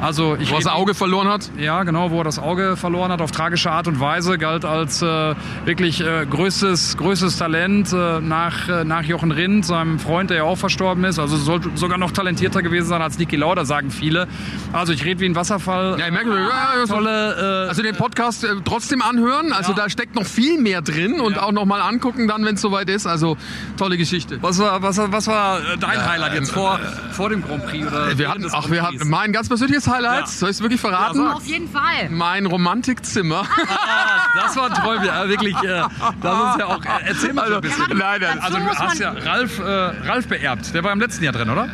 Also 0.00 0.36
ich 0.36 0.50
Wo 0.50 0.56
er 0.56 0.60
das 0.60 0.72
Auge 0.72 0.92
verloren 0.92 1.28
hat? 1.28 1.50
Ja, 1.58 1.82
genau, 1.84 2.10
wo 2.10 2.18
er 2.18 2.24
das 2.24 2.38
Auge 2.38 2.76
verloren 2.76 3.10
hat 3.10 3.22
auf 3.22 3.30
tragische 3.30 3.70
Art 3.70 3.88
und 3.88 3.98
Weise, 4.00 4.36
galt 4.36 4.66
als 4.66 5.00
äh, 5.00 5.34
wirklich 5.64 6.02
äh, 6.02 6.26
größtes, 6.28 6.98
größtes 6.98 7.38
Talent 7.38 7.92
äh, 7.92 8.20
nach, 8.20 8.68
äh, 8.68 8.84
nach 8.84 9.04
Jochen 9.04 9.32
Rindt, 9.32 9.64
seinem 9.64 9.98
Freund, 9.98 10.28
der 10.28 10.38
ja 10.38 10.42
auch 10.42 10.58
verstorben 10.58 11.04
ist. 11.04 11.18
Also 11.18 11.58
sogar 11.74 11.96
noch 11.96 12.10
talentierter 12.10 12.60
gewesen 12.60 12.73
sein 12.82 13.00
als 13.02 13.18
Niki 13.18 13.36
Lauda, 13.36 13.64
sagen 13.64 13.90
viele. 13.90 14.26
Also 14.72 14.92
ich 14.92 15.04
rede 15.04 15.20
wie 15.20 15.26
ein 15.26 15.34
Wasserfall. 15.36 15.96
Ja, 15.98 16.06
ich 16.06 16.12
merke, 16.12 16.30
ja, 16.30 16.78
ja, 16.80 16.86
Tolle, 16.86 17.64
äh, 17.66 17.68
Also 17.68 17.82
den 17.82 17.96
Podcast 17.96 18.44
äh, 18.44 18.48
trotzdem 18.64 19.02
anhören. 19.02 19.52
Also 19.52 19.72
Ja. 19.72 19.78
da 19.84 19.90
steckt 19.90 20.14
noch 20.14 20.26
viel 20.26 20.60
mehr 20.60 20.82
drin 20.82 21.20
und 21.20 21.36
Ja. 21.36 21.42
auch 21.42 21.52
noch 21.52 21.64
mal 21.64 21.80
angucken 21.80 22.26
dann, 22.28 22.44
wenn 22.44 22.54
es 22.56 22.60
soweit 22.60 22.88
ist. 22.88 23.06
Also 23.06 23.36
tolle 23.76 23.96
Geschichte. 23.96 24.38
was 24.42 24.58
war, 24.58 24.82
was, 24.82 24.96
war- 24.98 25.12
was 25.12 25.26
war 25.26 25.58
äh, 25.60 25.76
dein 25.78 26.04
Highlight 26.08 26.34
jetzt 26.34 26.50
vor, 26.52 26.78
vor 27.12 27.28
dem 27.30 27.42
Grand 27.42 27.66
Prix? 27.66 27.86
Oder 27.86 28.18
Wir 28.18 28.28
hatten, 28.30 28.46
ach, 28.52 28.70
wir 28.70 28.82
hatten 28.82 29.08
mein 29.08 29.32
ganz 29.32 29.48
persönliches 29.48 29.86
Highlight. 29.88 30.20
Ja. 30.20 30.26
Soll 30.26 30.50
ich 30.50 30.56
es 30.56 30.62
wirklich 30.62 30.80
verraten? 30.80 31.18
Ja. 31.24 31.32
Auf 31.34 31.46
jeden 31.46 31.68
Fall. 31.68 32.08
mein 32.10 32.46
Romantikzimmer. 32.46 33.42
Ah, 33.68 34.26
das 34.42 34.56
war 34.56 34.66
ein 34.66 34.74
Träumchen. 34.74 35.06
Ja, 35.06 35.28
wirklich, 35.28 35.54
äh, 35.62 35.82
das 36.22 36.50
ist 36.50 36.58
ja 36.58 36.66
auch. 36.66 36.84
Äh, 36.84 36.88
erzähl 37.06 37.32
mal 37.32 37.48
so 37.48 37.54
ein 37.56 37.60
bisschen. 37.60 37.84
nein, 37.96 38.20
nein. 38.20 38.38
Also 38.40 38.58
du 38.58 38.64
muss 38.64 38.78
hast 38.78 38.98
ja 38.98 39.12
man- 39.12 39.22
Ralf, 39.22 39.58
äh, 39.58 39.62
Ralf 39.62 40.28
beerbt. 40.28 40.74
Der 40.74 40.82
war 40.84 40.92
im 40.92 41.00
letzten 41.00 41.24
Jahr 41.24 41.32
drin, 41.32 41.50
oder? 41.50 41.68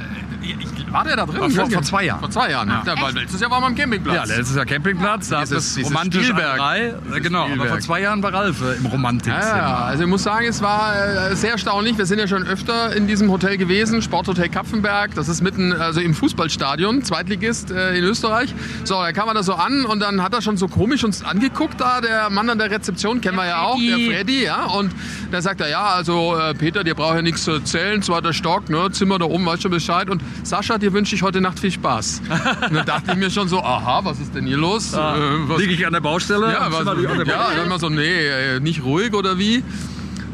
War 0.92 1.04
der 1.04 1.16
da 1.16 1.26
drin? 1.26 1.50
Vor- 1.50 1.70
vor 1.70 1.82
zwei 1.82 2.04
Jahren. 2.04 2.20
Vor 2.20 2.31
zwei 2.31 2.50
Jahren. 2.50 2.69
Ja. 2.69 2.82
Der 2.84 3.00
war, 3.00 3.12
letztes 3.12 3.40
Jahr 3.40 3.50
war 3.50 3.60
man 3.60 3.72
am 3.72 3.76
Campingplatz. 3.78 4.16
Ja, 4.16 4.25
letztes 4.37 4.56
Jahr 4.56 4.66
Campingplatz. 4.66 5.28
Da 5.28 5.42
ist 5.42 5.50
Dieses- 5.50 5.64
das 5.66 5.75
dieses 5.76 5.90
romantische 5.90 6.25
Spielberg. 6.25 6.54
Anrei. 6.54 6.94
Äh, 7.16 7.20
Genau, 7.20 7.38
aber 7.44 7.48
vor 7.48 7.56
Spielberg. 7.58 7.82
zwei 7.82 8.00
Jahren 8.00 8.22
war 8.22 8.32
Ralf 8.32 8.60
äh, 8.62 8.76
im 8.76 8.87
Romantikzimmer. 8.87 9.46
Ja, 9.46 9.56
ja, 9.56 9.76
also 9.84 10.02
ich 10.04 10.08
muss 10.08 10.22
sagen, 10.22 10.46
es 10.46 10.62
war 10.62 10.94
äh, 11.31 11.37
sehr 11.37 11.52
erstaunlich. 11.52 11.96
Wir 11.98 12.06
sind 12.06 12.19
ja 12.19 12.26
schon 12.28 12.44
öfter 12.46 12.94
in 12.94 13.06
diesem 13.06 13.31
Hotel 13.31 13.56
gewesen, 13.56 14.02
Sporthotel 14.02 14.48
Kapfenberg. 14.48 15.14
Das 15.14 15.28
ist 15.28 15.42
mitten 15.42 15.72
also 15.72 16.00
im 16.00 16.14
Fußballstadion, 16.14 17.02
Zweitligist 17.04 17.70
äh, 17.70 17.96
in 17.96 18.04
Österreich. 18.04 18.54
So, 18.84 18.94
da 18.94 19.12
kam 19.12 19.28
er 19.28 19.34
da 19.34 19.42
so 19.42 19.54
an 19.54 19.84
und 19.87 20.00
dann 20.00 20.22
hat 20.22 20.34
er 20.34 20.42
schon 20.42 20.56
so 20.56 20.69
komisch 20.69 21.04
uns 21.04 21.25
angeguckt 21.25 21.81
da, 21.81 22.00
der 22.00 22.31
Mann 22.31 22.48
an 22.50 22.58
der 22.58 22.70
Rezeption, 22.70 23.20
kennen 23.20 23.37
wir 23.37 23.46
ja 23.46 23.62
auch, 23.62 23.76
Freddy. 23.76 24.06
der 24.06 24.16
Freddy, 24.16 24.44
ja. 24.44 24.64
Und 24.64 24.92
da 25.31 25.40
sagt 25.42 25.60
er, 25.60 25.69
ja, 25.69 25.84
also 25.87 26.37
äh, 26.37 26.54
Peter, 26.54 26.82
dir 26.84 26.94
braucht 26.94 27.16
ja 27.16 27.22
nichts 27.22 27.44
zu 27.44 27.52
erzählen, 27.52 28.02
zweiter 28.02 28.32
Stock, 28.32 28.69
ne, 28.70 28.90
Zimmer 28.90 29.19
da 29.19 29.26
oben, 29.26 29.44
weißt 29.46 29.62
schon 29.62 29.70
Bescheid. 29.70 30.10
Und 30.10 30.22
Sascha, 30.42 30.78
dir 30.80 30.92
wünsche 30.92 31.14
ich 31.14 31.22
heute 31.22 31.40
Nacht 31.40 31.58
viel 31.60 31.70
Spaß. 31.70 32.22
und 32.68 32.74
dann 32.74 32.86
dachte 32.86 33.12
ich 33.12 33.16
mir 33.16 33.30
schon 33.30 33.48
so, 33.48 33.60
aha, 33.60 34.04
was 34.04 34.20
ist 34.20 34.34
denn 34.34 34.46
hier 34.46 34.56
los? 34.56 34.92
Äh, 34.92 34.96
was, 34.96 35.60
Liege 35.60 35.74
ich 35.74 35.86
an 35.86 35.92
der 35.92 36.00
Baustelle? 36.00 36.52
ja, 36.52 36.66
was, 36.70 36.84
ja, 36.84 37.54
dann 37.54 37.66
immer 37.66 37.78
so, 37.78 37.88
nee, 37.88 38.26
äh, 38.26 38.60
nicht 38.60 38.82
ruhig 38.82 39.14
oder 39.14 39.38
wie? 39.38 39.62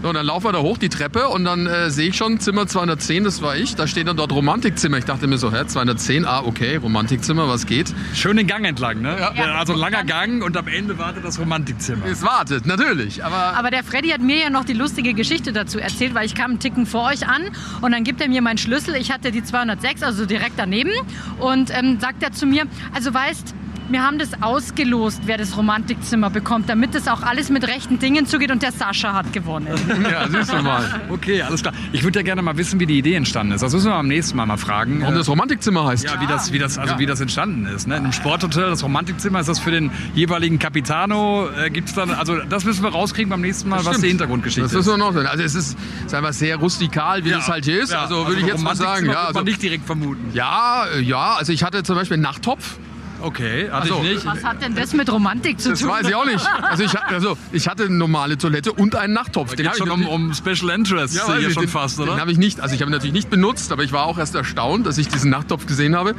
So, 0.06 0.10
und 0.10 0.14
dann 0.14 0.26
laufen 0.26 0.44
wir 0.44 0.52
da 0.52 0.60
hoch 0.60 0.78
die 0.78 0.88
Treppe 0.88 1.26
und 1.26 1.42
dann 1.42 1.66
äh, 1.66 1.90
sehe 1.90 2.10
ich 2.10 2.16
schon 2.16 2.38
Zimmer 2.38 2.68
210, 2.68 3.24
das 3.24 3.42
war 3.42 3.56
ich. 3.56 3.74
Da 3.74 3.88
steht 3.88 4.06
dann 4.06 4.16
dort 4.16 4.30
Romantikzimmer. 4.30 4.98
Ich 4.98 5.04
dachte 5.04 5.26
mir 5.26 5.36
so, 5.36 5.52
hä, 5.52 5.66
210, 5.66 6.24
ah, 6.24 6.44
okay, 6.44 6.76
Romantikzimmer, 6.76 7.48
was 7.48 7.66
geht? 7.66 7.92
Schön 8.14 8.36
den 8.36 8.46
Gang 8.46 8.64
entlang, 8.64 9.00
ne? 9.00 9.16
Ja. 9.18 9.56
Also 9.56 9.72
ein 9.72 9.80
langer 9.80 10.04
Gang 10.04 10.44
und 10.44 10.56
am 10.56 10.68
Ende 10.68 10.96
wartet 10.96 11.24
das 11.24 11.40
Romantikzimmer. 11.40 12.06
Es 12.06 12.22
wartet, 12.22 12.66
natürlich, 12.66 13.24
aber... 13.24 13.58
Aber 13.58 13.72
der 13.72 13.82
Freddy 13.82 14.10
hat 14.10 14.20
mir 14.20 14.38
ja 14.38 14.48
noch 14.48 14.64
die 14.64 14.74
lustige 14.74 15.12
Geschichte 15.12 15.52
dazu 15.52 15.80
erzählt, 15.80 16.14
weil 16.14 16.26
ich 16.26 16.36
kam 16.36 16.52
einen 16.52 16.60
Ticken 16.60 16.86
vor 16.86 17.08
euch 17.08 17.26
an 17.26 17.42
und 17.80 17.90
dann 17.90 18.04
gibt 18.04 18.20
er 18.20 18.28
mir 18.28 18.42
meinen 18.42 18.58
Schlüssel. 18.58 18.94
Ich 18.94 19.10
hatte 19.10 19.32
die 19.32 19.42
206, 19.42 20.04
also 20.04 20.24
direkt 20.24 20.56
daneben. 20.56 20.92
Und 21.40 21.76
ähm, 21.76 21.98
sagt 21.98 22.22
er 22.22 22.30
zu 22.30 22.46
mir, 22.46 22.66
also 22.94 23.12
weißt, 23.12 23.56
wir 23.88 24.02
haben 24.02 24.18
das 24.18 24.30
ausgelost, 24.42 25.22
wer 25.26 25.38
das 25.38 25.56
Romantikzimmer 25.56 26.30
bekommt, 26.30 26.68
damit 26.68 26.94
das 26.94 27.08
auch 27.08 27.22
alles 27.22 27.50
mit 27.50 27.66
rechten 27.66 27.98
Dingen 27.98 28.26
zugeht 28.26 28.50
und 28.50 28.62
der 28.62 28.72
Sascha 28.72 29.12
hat 29.12 29.32
gewonnen. 29.32 29.68
ja, 30.10 30.28
siehst 30.28 30.52
du 30.52 30.62
mal. 30.62 30.82
Okay, 31.10 31.42
alles 31.42 31.62
klar. 31.62 31.72
Ich 31.92 32.02
würde 32.02 32.18
ja 32.18 32.22
gerne 32.24 32.42
mal 32.42 32.56
wissen, 32.56 32.80
wie 32.80 32.86
die 32.86 32.98
Idee 32.98 33.14
entstanden 33.14 33.52
ist. 33.52 33.62
Das 33.62 33.72
müssen 33.72 33.86
wir 33.90 33.94
am 33.94 34.08
nächsten 34.08 34.36
Mal 34.36 34.46
mal 34.46 34.56
fragen. 34.56 35.00
Warum 35.02 35.14
das 35.14 35.28
Romantikzimmer 35.28 35.86
heißt. 35.86 36.04
Ja, 36.04 36.20
wie 36.20 36.26
das, 36.26 36.52
wie 36.52 36.58
das, 36.58 36.78
also 36.78 36.94
Ja. 36.94 36.98
wie 36.98 37.06
das 37.06 37.20
entstanden 37.20 37.66
ist. 37.66 37.86
Ne? 37.86 37.96
In 37.96 38.02
einem 38.04 38.12
Sporthotel, 38.12 38.70
das 38.70 38.82
Romantikzimmer, 38.82 39.40
ist 39.40 39.48
das 39.48 39.58
für 39.58 39.70
den 39.70 39.90
jeweiligen 40.14 40.58
Capitano? 40.58 41.48
Äh, 41.56 41.70
Gibt 41.70 41.88
es 41.88 41.94
dann, 41.94 42.10
also 42.10 42.36
das 42.48 42.64
müssen 42.64 42.82
wir 42.82 42.90
rauskriegen 42.90 43.30
beim 43.30 43.40
nächsten 43.40 43.68
Mal, 43.68 43.84
was 43.84 44.00
die 44.00 44.08
Hintergrundgeschichte 44.08 44.62
Das 44.62 44.72
ist. 44.72 44.76
müssen 44.78 44.90
wir 44.90 44.96
noch 44.98 45.12
sehen. 45.12 45.26
Also 45.26 45.42
es 45.44 45.54
ist, 45.54 45.76
ist 46.06 46.14
einfach 46.14 46.32
sehr 46.32 46.56
rustikal, 46.56 47.24
wie 47.24 47.30
Ja. 47.30 47.36
das 47.38 47.48
halt 47.48 47.64
hier 47.64 47.82
ist. 47.82 47.92
Ja, 47.92 48.02
also 48.02 48.26
würde 48.26 48.40
ich 48.40 48.46
jetzt 48.46 48.62
mal 48.62 48.74
sagen. 48.76 49.06
Ja, 49.06 49.22
also, 49.24 49.34
man 49.34 49.44
nicht 49.44 49.62
direkt 49.62 49.86
vermuten. 49.86 50.30
ja, 50.34 50.84
äh, 50.94 51.00
ja, 51.00 51.34
also 51.36 51.52
ich 51.52 51.62
hatte 51.62 51.82
zum 51.82 51.96
Beispiel 51.96 52.14
einen 52.14 52.22
Nachttopf. 52.24 52.78
Okay, 53.22 53.70
hatte 53.70 53.72
Ach 53.72 53.86
so. 53.86 54.02
ich 54.02 54.14
nicht. 54.14 54.26
Was 54.26 54.44
hat 54.44 54.62
denn 54.62 54.74
das 54.74 54.92
mit 54.92 55.10
Romantik 55.10 55.58
zu 55.60 55.70
Das 55.70 55.80
tun? 55.80 55.88
weiß 55.88 56.08
ich 56.08 56.14
auch 56.14 56.26
nicht. 56.26 56.46
Also 56.62 56.84
ich, 56.84 56.98
also 56.98 57.36
ich 57.52 57.68
hatte 57.68 57.84
eine 57.84 57.94
normale 57.94 58.36
Toilette 58.38 58.72
und 58.72 58.94
einen 58.94 59.12
Nachttopf. 59.14 59.56
Geht 59.56 59.66
hab 59.66 59.74
ich 59.74 59.78
schon 59.78 59.90
um, 59.90 60.06
um 60.06 60.34
Special 60.34 60.70
Interests 60.70 61.16
weiß 61.16 61.38
hier 61.38 61.48
ich, 61.48 61.54
schon 61.54 61.64
den, 61.64 61.70
fast, 61.70 61.98
Den 61.98 62.08
oder? 62.08 62.20
habe 62.20 62.30
ich 62.30 62.38
nicht, 62.38 62.60
also 62.60 62.74
ich 62.74 62.80
habe 62.80 62.90
ihn 62.90 62.94
natürlich 62.94 63.14
nicht 63.14 63.30
benutzt, 63.30 63.72
aber 63.72 63.82
ich 63.82 63.92
war 63.92 64.04
auch 64.04 64.18
erst 64.18 64.34
erstaunt, 64.34 64.86
dass 64.86 64.98
ich 64.98 65.08
diesen 65.08 65.30
Nachttopf 65.30 65.66
gesehen 65.66 65.96
habe. 65.96 66.14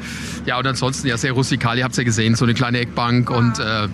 Ja, 0.46 0.58
und 0.58 0.66
ansonsten 0.68 1.08
ja 1.08 1.18
sehr 1.18 1.34
rustikal, 1.34 1.78
ihr 1.78 1.84
habt 1.84 1.94
es 1.94 1.98
ja 1.98 2.04
gesehen, 2.04 2.36
so 2.36 2.46
eine 2.46 2.54
kleine 2.54 2.80
Eckbank 2.80 3.30
und 3.30 3.60
äh, 3.60 3.88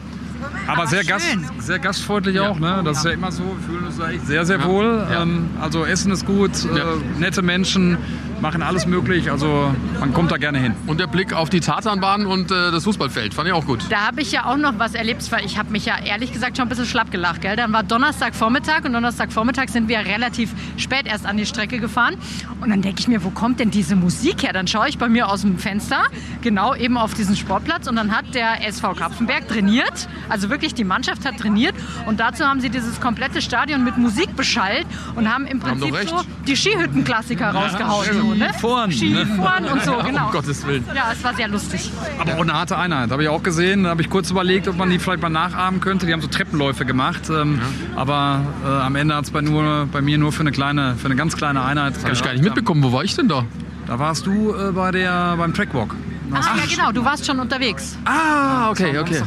Aber 0.67 0.87
sehr, 0.87 1.03
gast, 1.03 1.25
sehr 1.59 1.79
gastfreundlich 1.79 2.39
auch, 2.39 2.59
ne? 2.59 2.81
Das 2.85 2.99
ist 2.99 3.05
ja 3.05 3.11
immer 3.11 3.31
so, 3.31 3.43
wir 3.43 3.67
fühlen 3.67 3.85
uns 3.85 3.97
da 3.97 4.09
echt 4.11 4.25
sehr, 4.25 4.45
sehr 4.45 4.63
wohl. 4.63 5.05
Ja. 5.11 5.23
Ähm, 5.23 5.49
also 5.61 5.85
Essen 5.85 6.11
ist 6.11 6.25
gut, 6.25 6.51
äh, 6.65 7.19
nette 7.19 7.41
Menschen, 7.41 7.97
machen 8.43 8.61
alles 8.61 8.85
möglich. 8.85 9.31
Also 9.31 9.73
man 10.01 10.13
kommt 10.13 10.29
da 10.29 10.37
gerne 10.37 10.59
hin. 10.59 10.75
Und 10.85 10.99
der 10.99 11.07
Blick 11.07 11.31
auf 11.33 11.49
die 11.49 11.61
Tatanbahn 11.61 12.25
und 12.25 12.51
äh, 12.51 12.71
das 12.71 12.83
Fußballfeld 12.83 13.33
fand 13.33 13.47
ich 13.47 13.53
auch 13.53 13.65
gut. 13.65 13.85
Da 13.89 14.05
habe 14.07 14.21
ich 14.21 14.33
ja 14.33 14.45
auch 14.45 14.57
noch 14.57 14.77
was 14.77 14.93
erlebt, 14.95 15.31
weil 15.31 15.45
ich 15.45 15.57
habe 15.57 15.71
mich 15.71 15.85
ja 15.85 15.97
ehrlich 15.97 16.33
gesagt 16.33 16.57
schon 16.57 16.65
ein 16.65 16.69
bisschen 16.69 16.85
schlapp 16.85 17.09
gelacht. 17.09 17.39
Gell? 17.41 17.55
Dann 17.55 17.71
war 17.71 17.83
Donnerstagvormittag 17.83 18.83
und 18.83 18.91
Donnerstagvormittag 18.91 19.69
sind 19.69 19.87
wir 19.87 19.99
relativ 19.99 20.51
spät 20.75 21.05
erst 21.05 21.25
an 21.25 21.37
die 21.37 21.45
Strecke 21.45 21.79
gefahren. 21.79 22.17
Und 22.59 22.69
dann 22.69 22.81
denke 22.81 22.99
ich 22.99 23.07
mir, 23.07 23.23
wo 23.23 23.29
kommt 23.29 23.61
denn 23.61 23.71
diese 23.71 23.95
Musik 23.95 24.43
her? 24.43 24.51
Dann 24.51 24.67
schaue 24.67 24.89
ich 24.89 24.97
bei 24.97 25.07
mir 25.07 25.29
aus 25.29 25.41
dem 25.41 25.57
Fenster, 25.57 26.03
genau 26.41 26.75
eben 26.75 26.97
auf 26.97 27.13
diesen 27.13 27.37
Sportplatz. 27.37 27.87
Und 27.87 27.95
dann 27.95 28.11
hat 28.15 28.35
der 28.35 28.67
SV 28.67 28.93
Kapfenberg 28.93 29.47
trainiert. 29.47 30.09
Also 30.27 30.49
wirklich, 30.49 30.73
die 30.73 30.83
Mannschaft 30.83 31.25
hat 31.25 31.37
trainiert. 31.37 31.75
Und 32.07 32.19
dazu 32.19 32.43
haben 32.43 32.59
sie 32.59 32.69
dieses 32.69 32.99
komplette 32.99 33.41
Stadion 33.41 33.85
mit 33.85 33.97
Musik 33.97 34.35
beschallt 34.35 34.85
und 35.15 35.33
haben 35.33 35.47
im 35.47 35.63
Haben 35.63 35.79
Prinzip 35.79 35.93
recht. 35.95 36.09
so 36.09 36.21
die 36.45 36.57
Skihüttenklassiker 36.57 37.51
rausgehauen. 37.51 38.32
So, 38.33 38.39
ne? 38.39 38.49
Skifahren, 38.53 38.89
ne? 38.89 38.95
Skifahren 39.25 39.65
und 39.65 39.83
so, 39.83 39.97
genau. 40.05 40.25
Um 40.27 40.31
Gottes 40.31 40.65
Willen. 40.67 40.85
Ja, 40.95 41.11
es 41.11 41.23
war 41.23 41.33
sehr 41.35 41.47
lustig. 41.47 41.91
Aber 42.19 42.33
auch 42.35 42.41
eine 42.41 42.53
harte 42.53 42.77
Einheit, 42.77 43.11
habe 43.11 43.23
ich 43.23 43.29
auch 43.29 43.43
gesehen. 43.43 43.83
Da 43.83 43.89
habe 43.91 44.01
ich 44.01 44.09
kurz 44.09 44.31
überlegt, 44.31 44.67
ob 44.67 44.77
man 44.77 44.89
die 44.89 44.99
vielleicht 44.99 45.21
mal 45.21 45.29
nachahmen 45.29 45.79
könnte. 45.79 46.05
Die 46.05 46.13
haben 46.13 46.21
so 46.21 46.27
Treppenläufe 46.27 46.85
gemacht. 46.85 47.29
Ähm, 47.29 47.59
Aber 47.95 48.41
äh, 48.65 48.67
am 48.67 48.95
Ende 48.95 49.15
hat 49.15 49.25
es 49.25 49.31
bei, 49.31 49.41
nur- 49.41 49.87
bei 49.91 50.01
mir 50.01 50.17
nur 50.17 50.31
für 50.31 50.41
eine 50.41 50.51
kleine, 50.51 50.95
für 50.95 51.05
eine 51.05 51.15
ganz 51.15 51.35
kleine 51.35 51.63
Einheit. 51.63 51.93
Hab 52.03 52.11
ich 52.11 52.23
gar 52.23 52.33
nicht 52.33 52.43
mitbekommen. 52.43 52.83
Wo 52.83 52.91
war 52.91 53.03
ich 53.03 53.15
denn 53.15 53.27
da? 53.27 53.45
Da 53.87 53.99
warst 53.99 54.25
du 54.25 54.53
äh, 54.55 54.71
bei 54.71 54.91
der, 54.91 55.35
beim 55.37 55.53
Trackwalk. 55.53 55.93
Ah, 56.31 56.55
ja, 56.57 56.63
genau, 56.75 56.91
du 56.91 57.05
warst 57.05 57.27
schon 57.27 57.39
unterwegs. 57.39 57.95
Ah, 58.05 58.71
okay, 58.71 58.97
okay. 58.97 59.21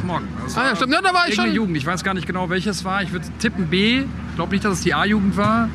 Ah, 0.55 0.67
ja, 0.69 0.75
stimmt. 0.75 0.91
Ja, 0.91 0.99
da 1.01 1.13
war 1.13 1.29
ich 1.29 1.35
schon. 1.35 1.53
Jugend, 1.53 1.77
ich 1.77 1.85
weiß 1.85 2.03
gar 2.03 2.13
nicht 2.13 2.27
genau 2.27 2.49
welches 2.49 2.83
war. 2.83 3.01
Ich 3.01 3.13
würde 3.13 3.25
tippen 3.39 3.67
B. 3.67 3.99
Ich 3.99 4.35
glaube 4.35 4.51
nicht, 4.51 4.65
dass 4.65 4.73
es 4.73 4.81
die 4.81 4.93
A-Jugend 4.93 5.37
war. 5.37 5.69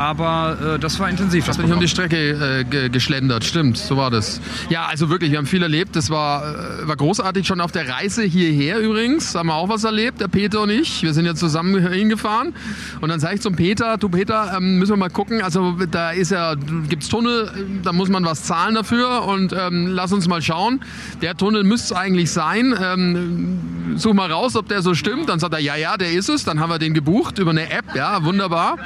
Aber 0.00 0.76
äh, 0.76 0.78
das 0.78 0.98
war 0.98 1.10
intensiv. 1.10 1.44
Das 1.44 1.58
bin 1.58 1.66
ich 1.66 1.72
um 1.74 1.78
die. 1.78 1.90
Strecke 1.90 2.60
äh, 2.60 2.64
ge 2.64 2.88
geschlendert, 2.88 3.44
stimmt, 3.44 3.76
so 3.76 3.98
war 3.98 4.10
das. 4.10 4.40
Ja, 4.70 4.86
also 4.86 5.10
wirklich, 5.10 5.30
wir 5.30 5.38
haben 5.38 5.46
viel 5.46 5.62
erlebt. 5.62 5.94
Das 5.94 6.08
war, 6.08 6.42
äh, 6.42 6.88
war 6.88 6.96
großartig 6.96 7.46
schon 7.46 7.60
auf 7.60 7.70
der 7.70 7.86
Reise 7.86 8.22
hierher 8.22 8.78
übrigens. 8.78 9.34
Haben 9.34 9.48
wir 9.48 9.56
auch 9.56 9.68
was 9.68 9.84
erlebt, 9.84 10.22
der 10.22 10.28
Peter 10.28 10.62
und 10.62 10.70
ich. 10.70 11.02
Wir 11.02 11.12
sind 11.12 11.26
ja 11.26 11.34
zusammen 11.34 11.86
hingefahren. 11.92 12.54
Und 13.02 13.10
dann 13.10 13.20
sage 13.20 13.34
ich 13.34 13.40
zum 13.42 13.56
Peter, 13.56 13.98
du 13.98 14.08
Peter, 14.08 14.54
ähm, 14.56 14.78
müssen 14.78 14.92
wir 14.92 14.96
mal 14.96 15.10
gucken. 15.10 15.42
Also 15.42 15.76
da 15.90 16.12
ist 16.12 16.30
ja, 16.30 16.54
gibt's 16.88 17.08
Tunnel, 17.08 17.48
äh, 17.48 17.82
da 17.82 17.92
muss 17.92 18.08
man 18.08 18.24
was 18.24 18.44
zahlen 18.44 18.76
dafür. 18.76 19.26
Und 19.26 19.52
ähm, 19.52 19.88
lass 19.88 20.14
uns 20.14 20.28
mal 20.28 20.40
schauen. 20.40 20.80
Der 21.20 21.36
Tunnel 21.36 21.62
müsste 21.62 21.92
es 21.92 22.00
eigentlich 22.00 22.30
sein. 22.30 22.74
Ähm, 22.80 23.58
such 23.96 24.14
mal 24.14 24.32
raus, 24.32 24.56
ob 24.56 24.66
der 24.68 24.80
so 24.80 24.94
stimmt. 24.94 25.28
Dann 25.28 25.40
sagt 25.40 25.52
er, 25.52 25.60
ja, 25.60 25.76
ja, 25.76 25.98
der 25.98 26.12
ist 26.12 26.30
es. 26.30 26.44
Dann 26.44 26.58
haben 26.58 26.70
wir 26.70 26.78
den 26.78 26.94
gebucht 26.94 27.38
über 27.38 27.50
eine 27.50 27.70
App. 27.70 27.84
Ja, 27.94 28.24
wunderbar. 28.24 28.78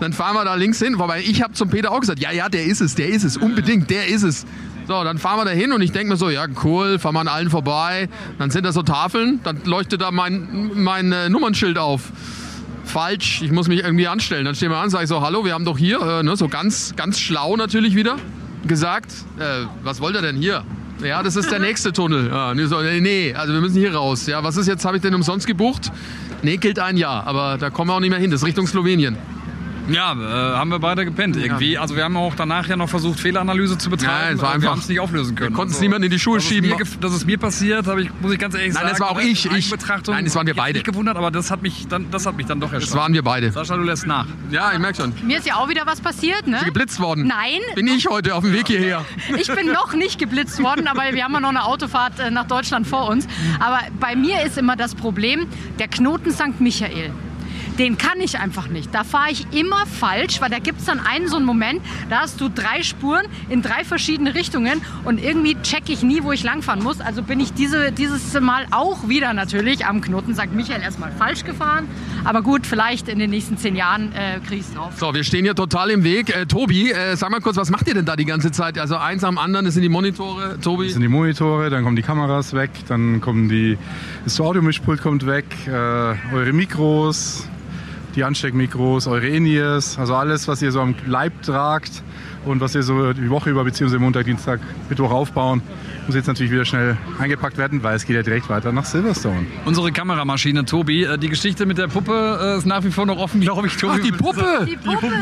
Dann 0.00 0.12
fahren 0.12 0.34
wir 0.34 0.44
da 0.44 0.57
links 0.58 0.78
hin. 0.78 0.98
Wobei 0.98 1.20
ich 1.20 1.42
habe 1.42 1.52
zum 1.54 1.70
Peter 1.70 1.90
auch 1.90 2.00
gesagt, 2.00 2.20
ja, 2.20 2.32
ja, 2.32 2.48
der 2.48 2.64
ist 2.64 2.80
es, 2.80 2.94
der 2.94 3.08
ist 3.08 3.24
es, 3.24 3.36
unbedingt, 3.36 3.90
der 3.90 4.08
ist 4.08 4.22
es. 4.22 4.46
So, 4.86 5.04
dann 5.04 5.18
fahren 5.18 5.38
wir 5.38 5.44
da 5.44 5.50
hin 5.50 5.72
und 5.72 5.82
ich 5.82 5.92
denke 5.92 6.08
mir 6.08 6.16
so, 6.16 6.30
ja, 6.30 6.46
cool, 6.64 6.98
fahren 6.98 7.14
wir 7.14 7.20
an 7.20 7.28
allen 7.28 7.50
vorbei. 7.50 8.08
Dann 8.38 8.50
sind 8.50 8.64
da 8.64 8.72
so 8.72 8.82
Tafeln, 8.82 9.40
dann 9.44 9.60
leuchtet 9.64 10.00
da 10.00 10.10
mein, 10.10 10.70
mein 10.74 11.12
äh, 11.12 11.28
Nummernschild 11.28 11.76
auf. 11.76 12.10
Falsch, 12.84 13.42
ich 13.42 13.52
muss 13.52 13.68
mich 13.68 13.80
irgendwie 13.84 14.08
anstellen. 14.08 14.46
Dann 14.46 14.54
stehen 14.54 14.70
wir 14.70 14.78
an, 14.78 14.88
sage 14.88 15.04
ich 15.04 15.10
so, 15.10 15.20
hallo, 15.20 15.44
wir 15.44 15.52
haben 15.52 15.66
doch 15.66 15.76
hier, 15.76 16.00
äh, 16.00 16.22
ne, 16.22 16.36
so 16.36 16.48
ganz, 16.48 16.94
ganz 16.96 17.20
schlau 17.20 17.54
natürlich 17.56 17.94
wieder, 17.96 18.16
gesagt, 18.66 19.12
äh, 19.38 19.66
was 19.82 20.00
wollt 20.00 20.16
ihr 20.16 20.22
denn 20.22 20.36
hier? 20.36 20.64
Ja, 21.04 21.22
das 21.22 21.36
ist 21.36 21.52
der 21.52 21.58
nächste 21.68 21.92
Tunnel. 21.92 22.28
Ja, 22.28 22.54
nee, 22.54 22.64
so, 22.64 22.80
nee, 22.80 23.00
nee, 23.00 23.34
also 23.34 23.52
wir 23.52 23.60
müssen 23.60 23.76
hier 23.76 23.94
raus. 23.94 24.26
Ja, 24.26 24.42
was 24.42 24.56
ist 24.56 24.66
jetzt, 24.66 24.86
habe 24.86 24.96
ich 24.96 25.02
denn 25.02 25.14
umsonst 25.14 25.46
gebucht? 25.46 25.92
Nee, 26.42 26.56
gilt 26.56 26.78
ein 26.78 26.96
Jahr, 26.96 27.26
aber 27.26 27.58
da 27.58 27.68
kommen 27.68 27.90
wir 27.90 27.94
auch 27.94 28.00
nicht 28.00 28.10
mehr 28.10 28.18
hin. 28.18 28.30
Das 28.30 28.40
ist 28.40 28.46
Richtung 28.46 28.66
Slowenien. 28.66 29.18
Ja, 29.88 30.12
äh, 30.12 30.56
haben 30.56 30.70
wir 30.70 30.78
beide 30.78 31.04
gepennt 31.04 31.36
irgendwie. 31.36 31.78
Also 31.78 31.96
wir 31.96 32.04
haben 32.04 32.16
auch 32.16 32.34
danach 32.34 32.66
ja 32.68 32.76
noch 32.76 32.88
versucht, 32.88 33.20
Fehleranalyse 33.20 33.78
zu 33.78 33.90
betreiben. 33.90 34.12
Nein, 34.12 34.34
es 34.34 34.38
war 34.40 34.48
aber 34.48 34.54
einfach- 34.54 34.62
wir 34.66 34.70
haben 34.72 34.78
es 34.80 34.88
nicht 34.88 35.00
auflösen 35.00 35.34
können. 35.34 35.50
Wir 35.50 35.56
konnten 35.56 35.70
es 35.70 35.76
Also, 35.78 35.84
niemand 35.84 36.04
in 36.04 36.10
die 36.10 36.18
Schuhe 36.18 36.40
schieben. 36.40 36.70
Mir, 36.70 36.76
dass 37.00 37.12
es 37.12 37.24
mir 37.24 37.38
passiert, 37.38 37.86
habe 37.86 38.02
ich, 38.02 38.10
muss 38.20 38.32
ich 38.32 38.38
ganz 38.38 38.54
ehrlich 38.54 38.74
Nein, 38.74 38.82
sagen. 38.82 38.88
das 38.90 39.00
war 39.00 39.10
auch 39.10 39.20
ich, 39.20 39.46
ich. 39.46 39.70
Nein, 40.06 40.24
das 40.24 40.34
waren 40.34 40.46
wir 40.46 40.52
ich 40.52 40.56
beide. 40.58 40.78
nicht 40.78 40.86
gewundert, 40.86 41.16
aber 41.16 41.30
das 41.30 41.50
hat 41.50 41.62
mich 41.62 41.86
dann, 41.88 42.10
das 42.10 42.26
hat 42.26 42.36
mich 42.36 42.46
dann 42.46 42.60
doch 42.60 42.70
Das 42.70 42.82
erstaunt. 42.82 43.00
waren 43.02 43.14
wir 43.14 43.22
beide. 43.22 43.50
Sascha, 43.52 43.76
du 43.76 43.82
lässt 43.82 44.06
nach. 44.06 44.26
Ja, 44.50 44.72
ich 44.72 44.78
merke 44.78 45.02
schon. 45.02 45.12
Mir 45.24 45.38
ist 45.38 45.46
ja 45.46 45.56
auch 45.56 45.68
wieder 45.68 45.82
was 45.86 46.00
passiert, 46.00 46.46
ne? 46.46 46.60
Geblitzt 46.64 47.00
worden. 47.00 47.26
Nein, 47.26 47.60
Bin 47.74 47.86
ich 47.86 48.06
heute 48.08 48.34
auf 48.34 48.44
dem 48.44 48.52
Weg 48.52 48.66
hierher. 48.68 49.04
ich 49.38 49.48
bin 49.54 49.72
noch 49.72 49.94
nicht 49.94 50.18
geblitzt 50.18 50.62
worden, 50.62 50.86
aber 50.86 51.02
wir 51.12 51.24
haben 51.24 51.32
ja 51.32 51.40
noch 51.40 51.48
eine 51.48 51.64
Autofahrt 51.64 52.18
äh, 52.20 52.30
nach 52.30 52.46
Deutschland 52.46 52.86
vor 52.86 53.08
uns. 53.08 53.26
Aber 53.60 53.80
bei 54.00 54.14
mir 54.16 54.42
ist 54.42 54.58
immer 54.58 54.76
das 54.76 54.94
Problem, 54.94 55.46
der 55.78 55.88
Knoten 55.88 56.30
St. 56.32 56.60
Michael. 56.60 57.10
Den 57.78 57.96
kann 57.96 58.20
ich 58.20 58.38
einfach 58.38 58.68
nicht. 58.68 58.92
Da 58.92 59.04
fahre 59.04 59.30
ich 59.30 59.46
immer 59.52 59.86
falsch, 59.86 60.40
weil 60.40 60.50
da 60.50 60.58
gibt 60.58 60.80
es 60.80 60.86
dann 60.86 61.00
einen 61.00 61.28
so 61.28 61.36
einen 61.36 61.46
Moment, 61.46 61.80
da 62.10 62.20
hast 62.20 62.40
du 62.40 62.48
drei 62.48 62.82
Spuren 62.82 63.26
in 63.48 63.62
drei 63.62 63.84
verschiedene 63.84 64.34
Richtungen 64.34 64.80
und 65.04 65.22
irgendwie 65.22 65.56
checke 65.62 65.92
ich 65.92 66.02
nie, 66.02 66.22
wo 66.22 66.32
ich 66.32 66.42
langfahren 66.42 66.82
muss. 66.82 67.00
Also 67.00 67.22
bin 67.22 67.38
ich 67.40 67.52
diese, 67.52 67.92
dieses 67.92 68.38
Mal 68.40 68.66
auch 68.70 69.08
wieder 69.08 69.32
natürlich 69.32 69.86
am 69.86 70.00
Knoten 70.00 70.34
St. 70.34 70.52
Michael 70.52 70.82
erstmal 70.82 71.12
falsch 71.12 71.44
gefahren. 71.44 71.88
Aber 72.24 72.42
gut, 72.42 72.66
vielleicht 72.66 73.08
in 73.08 73.18
den 73.18 73.30
nächsten 73.30 73.56
zehn 73.58 73.76
Jahren 73.76 74.12
äh, 74.12 74.40
kriege 74.40 74.60
ich 74.60 74.66
es 74.66 74.74
drauf. 74.74 74.92
So, 74.96 75.14
wir 75.14 75.24
stehen 75.24 75.44
hier 75.44 75.54
total 75.54 75.90
im 75.90 76.02
Weg. 76.02 76.34
Äh, 76.34 76.46
Tobi, 76.46 76.90
äh, 76.90 77.16
sag 77.16 77.30
mal 77.30 77.40
kurz, 77.40 77.56
was 77.56 77.70
macht 77.70 77.86
ihr 77.86 77.94
denn 77.94 78.04
da 78.04 78.16
die 78.16 78.24
ganze 78.24 78.50
Zeit? 78.50 78.78
Also 78.78 78.96
eins 78.96 79.22
am 79.22 79.38
anderen, 79.38 79.64
das 79.64 79.74
sind 79.74 79.82
die 79.82 79.88
Monitore. 79.88 80.58
Tobi. 80.60 80.84
Das 80.84 80.94
sind 80.94 81.02
die 81.02 81.08
Monitore, 81.08 81.70
dann 81.70 81.84
kommen 81.84 81.96
die 81.96 82.02
Kameras 82.02 82.54
weg, 82.54 82.70
dann 82.88 83.20
kommen 83.20 83.48
die, 83.48 83.78
das 84.24 84.40
Audiomischpult 84.40 85.00
kommt 85.00 85.26
weg, 85.26 85.44
äh, 85.66 85.70
eure 85.70 86.52
Mikros, 86.52 87.48
die 88.14 88.24
Ansteckmikros, 88.24 89.06
eure 89.06 89.26
In-Ears, 89.26 89.98
also 89.98 90.14
alles, 90.14 90.48
was 90.48 90.62
ihr 90.62 90.72
so 90.72 90.80
am 90.80 90.94
Leib 91.06 91.42
tragt 91.42 92.02
und 92.44 92.60
was 92.60 92.74
ihr 92.74 92.82
so 92.82 93.12
die 93.12 93.30
Woche 93.30 93.50
über, 93.50 93.64
beziehungsweise 93.64 94.00
Montag, 94.00 94.24
Dienstag, 94.24 94.60
Mittwoch 94.88 95.10
aufbauen, 95.10 95.62
muss 96.08 96.16
jetzt 96.16 96.26
natürlich 96.26 96.50
wieder 96.50 96.64
schnell 96.64 96.96
eingepackt 97.18 97.58
werden, 97.58 97.82
weil 97.82 97.94
es 97.94 98.06
geht 98.06 98.16
ja 98.16 98.22
direkt 98.22 98.48
weiter 98.48 98.72
nach 98.72 98.86
Silverstone. 98.86 99.46
Unsere 99.66 99.92
Kameramaschine, 99.92 100.64
Tobi. 100.64 101.04
Äh, 101.04 101.18
Die 101.18 101.28
Geschichte 101.28 101.66
mit 101.66 101.76
der 101.76 101.88
Puppe 101.88 102.38
äh, 102.42 102.58
ist 102.58 102.66
nach 102.66 102.82
wie 102.82 102.90
vor 102.90 103.04
noch 103.04 103.18
offen, 103.18 103.40
glaube 103.42 103.66
ich, 103.66 103.76
Tobi. 103.76 103.94
Ach, 103.98 104.02
die 104.02 104.12
Puppe! 104.12 104.66
Die 104.66 104.76
Puppe! 104.76 105.12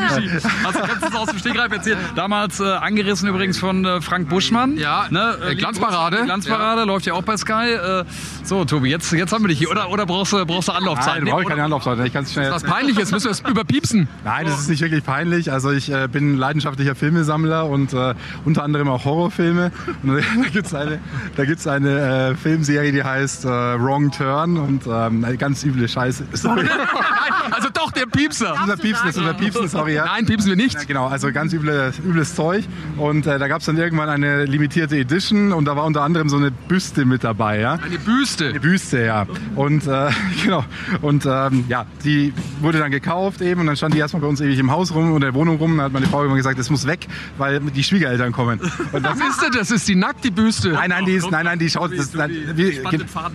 Also 0.64 0.78
kannst 0.80 1.02
du 1.02 1.08
es 1.08 1.14
aus 1.14 1.28
dem 1.28 1.38
Stegreif 1.40 1.72
erzählen. 1.72 1.98
Damals 2.14 2.60
äh, 2.60 2.64
angerissen 2.64 3.28
übrigens 3.28 3.58
von 3.58 3.84
äh, 3.84 4.00
Frank 4.00 4.28
Buschmann. 4.28 4.76
Ja, 4.76 5.06
ne? 5.10 5.36
äh, 5.50 5.54
Glanzparade. 5.56 6.22
Glanzparade, 6.24 6.84
läuft 6.84 7.06
ja 7.06 7.14
auch 7.14 7.22
bei 7.22 7.36
Sky. 7.36 7.72
Äh, 7.72 8.04
so, 8.44 8.64
Tobi, 8.64 8.90
jetzt, 8.90 9.10
jetzt 9.12 9.32
haben 9.32 9.42
wir 9.42 9.48
dich 9.48 9.58
hier. 9.58 9.70
Oder, 9.70 9.90
oder 9.90 10.06
brauchst, 10.06 10.32
du, 10.32 10.46
brauchst 10.46 10.68
du 10.68 10.72
Anlaufzeit? 10.72 11.22
Nein, 11.22 11.32
brauche 11.32 11.42
ich 11.42 11.48
keine 11.48 11.64
Anlaufzeit. 11.64 11.98
Ich 12.06 12.12
kann 12.12 12.22
es 12.22 12.32
schnell. 12.32 12.52
Was 12.52 12.62
peinliches, 12.62 13.10
müssen 13.10 13.24
wir 13.24 13.32
es 13.32 13.40
überpiepsen. 13.40 14.06
Nein, 14.24 14.46
das 14.46 14.60
ist 14.60 14.70
nicht 14.70 14.82
wirklich 14.82 15.04
peinlich. 15.04 15.50
Also 15.50 15.72
ich 15.72 15.90
äh, 15.90 16.06
bin 16.06 16.36
leidenschaftlicher 16.36 16.94
Filmesammler 16.94 17.68
und 17.68 17.92
äh, 17.92 18.14
unter 18.44 18.62
anderem 18.62 18.88
auch 18.88 19.04
Horrorfilme. 19.04 19.72
Und 20.02 20.14
da 20.14 20.20
gibt's 20.52 20.75
eine, 20.76 20.98
da 21.36 21.44
gibt's 21.44 21.66
eine 21.66 22.30
äh, 22.30 22.34
Filmserie, 22.36 22.92
die 22.92 23.02
heißt 23.02 23.44
äh, 23.44 23.48
Wrong 23.48 24.10
Turn 24.10 24.56
und 24.56 24.86
ähm, 24.86 25.24
eine 25.24 25.36
ganz 25.36 25.64
üble 25.64 25.88
Scheiße. 25.88 26.24
Sorry, 26.32 26.64
Nein, 26.64 27.52
also 27.52 27.68
doch 27.72 27.90
der 27.90 28.06
Piepser. 28.06 28.54
unser 28.60 28.76
Piepsen 28.76 29.08
ist 29.08 29.18
unser 29.18 29.34
Piepsen, 29.34 29.68
sorry. 29.68 29.94
Ja. 29.94 30.04
Nein, 30.06 30.26
piepsen 30.26 30.50
wir 30.50 30.56
nicht. 30.56 30.74
Ja, 30.74 30.84
genau, 30.84 31.06
also 31.06 31.32
ganz 31.32 31.52
üble, 31.52 31.92
übles 32.04 32.34
Zeug. 32.34 32.64
Und 32.96 33.26
äh, 33.26 33.38
da 33.38 33.48
gab 33.48 33.60
es 33.60 33.66
dann 33.66 33.76
irgendwann 33.76 34.08
eine 34.08 34.44
limitierte 34.44 34.96
Edition 34.96 35.52
und 35.52 35.64
da 35.64 35.76
war 35.76 35.84
unter 35.84 36.02
anderem 36.02 36.28
so 36.28 36.36
eine 36.36 36.50
Büste 36.50 37.04
mit 37.04 37.24
dabei. 37.24 37.60
Ja? 37.60 37.74
Eine 37.74 37.98
Büste. 37.98 38.48
Eine 38.48 38.60
Büste, 38.60 39.04
ja. 39.04 39.26
Und 39.54 39.86
äh, 39.86 40.10
genau. 40.44 40.64
Und 41.02 41.26
ähm, 41.26 41.64
ja, 41.68 41.86
die 42.04 42.32
wurde 42.60 42.78
dann 42.78 42.90
gekauft 42.90 43.40
eben 43.40 43.60
und 43.60 43.66
dann 43.66 43.76
stand 43.76 43.94
die 43.94 43.98
erstmal 43.98 44.22
bei 44.22 44.28
uns 44.28 44.40
ewig 44.40 44.58
im 44.58 44.70
Haus 44.70 44.94
rum 44.94 45.12
oder 45.12 45.26
der 45.26 45.34
Wohnung 45.34 45.58
rum. 45.58 45.76
Da 45.78 45.84
hat 45.84 45.92
meine 45.92 46.06
Frau 46.06 46.24
immer 46.24 46.36
gesagt, 46.36 46.58
das 46.58 46.70
muss 46.70 46.86
weg, 46.86 47.06
weil 47.38 47.60
die 47.60 47.84
Schwiegereltern 47.84 48.32
kommen. 48.32 48.60
Und 48.92 49.04
das, 49.04 49.18
Was 49.20 49.30
ist 49.30 49.42
denn 49.42 49.52
das? 49.52 49.70
Ist 49.70 49.88
die 49.88 49.96
nackt, 49.96 50.24
die 50.24 50.30
Büste? 50.30 50.65
Nein, 50.72 50.90
nein, 50.90 51.04
die 51.04 51.12
ist, 51.12 51.30
nein, 51.30 51.44
nein, 51.44 51.58
die 51.58 51.70
schaut, 51.70 51.96
das, 51.96 52.12
nein, 52.14 52.30
wie- 52.54 52.72
wie, 52.72 52.78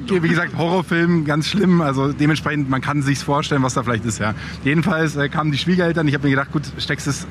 glaub 0.07 0.23
wie 0.23 0.27
gesagt, 0.29 0.57
Horrorfilm, 0.57 1.25
ganz 1.25 1.47
schlimm, 1.47 1.81
also 1.81 2.11
dementsprechend, 2.13 2.69
man 2.69 2.81
kann 2.81 3.01
sich's 3.01 3.23
vorstellen, 3.23 3.63
was 3.63 3.73
da 3.73 3.83
vielleicht 3.83 4.05
ist, 4.05 4.19
ja. 4.19 4.33
Jedenfalls 4.63 5.15
äh, 5.15 5.29
kamen 5.29 5.51
die 5.51 5.57
Schwiegereltern, 5.57 6.07
ich 6.07 6.13
habe 6.13 6.25
mir 6.25 6.31
gedacht, 6.31 6.51
gut, 6.51 6.63
steckst 6.77 7.07
das 7.07 7.23
äh, 7.23 7.27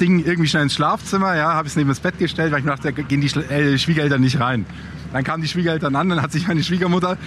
Ding 0.00 0.24
irgendwie 0.24 0.48
schnell 0.48 0.64
ins 0.64 0.74
Schlafzimmer, 0.74 1.36
ja, 1.36 1.52
habe 1.54 1.68
es 1.68 1.76
neben 1.76 1.88
das 1.88 2.00
Bett 2.00 2.18
gestellt, 2.18 2.52
weil 2.52 2.58
ich 2.60 2.64
mir 2.64 2.70
dachte, 2.72 2.92
da 2.92 3.02
gehen 3.02 3.20
die 3.20 3.28
äh, 3.38 3.78
Schwiegereltern 3.78 4.20
nicht 4.20 4.40
rein. 4.40 4.66
Dann 5.12 5.24
kamen 5.24 5.42
die 5.42 5.48
Schwiegereltern 5.48 5.94
an, 5.94 6.08
dann 6.08 6.22
hat 6.22 6.32
sich 6.32 6.48
meine 6.48 6.62
Schwiegermutter 6.64 7.18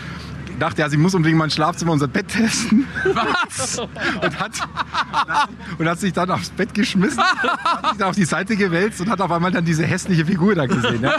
gedacht, 0.56 0.78
ja, 0.80 0.90
sie 0.90 0.98
muss 0.98 1.14
unbedingt 1.16 1.38
mein 1.38 1.50
Schlafzimmer, 1.50 1.92
unser 1.92 2.08
Bett 2.08 2.28
testen 2.28 2.88
Was? 3.14 3.78
und 3.80 4.40
hat, 4.40 4.52
und 5.78 5.88
hat 5.88 6.00
sich 6.00 6.14
dann 6.14 6.32
aufs 6.32 6.50
Bett 6.50 6.74
geschmissen, 6.74 7.22
hat 7.22 7.90
sich 7.90 7.98
dann 8.00 8.10
auf 8.10 8.16
die 8.16 8.26
Seite 8.26 8.56
gewälzt 8.56 9.02
und 9.02 9.10
hat 9.10 9.22
auf 9.22 9.32
einmal 9.32 9.52
dann 9.52 9.66
diese 9.66 9.84
hässliche 9.86 10.26
Figur 10.26 10.56
da 10.56 10.66
gesehen. 10.66 11.02
Ja. 11.04 11.14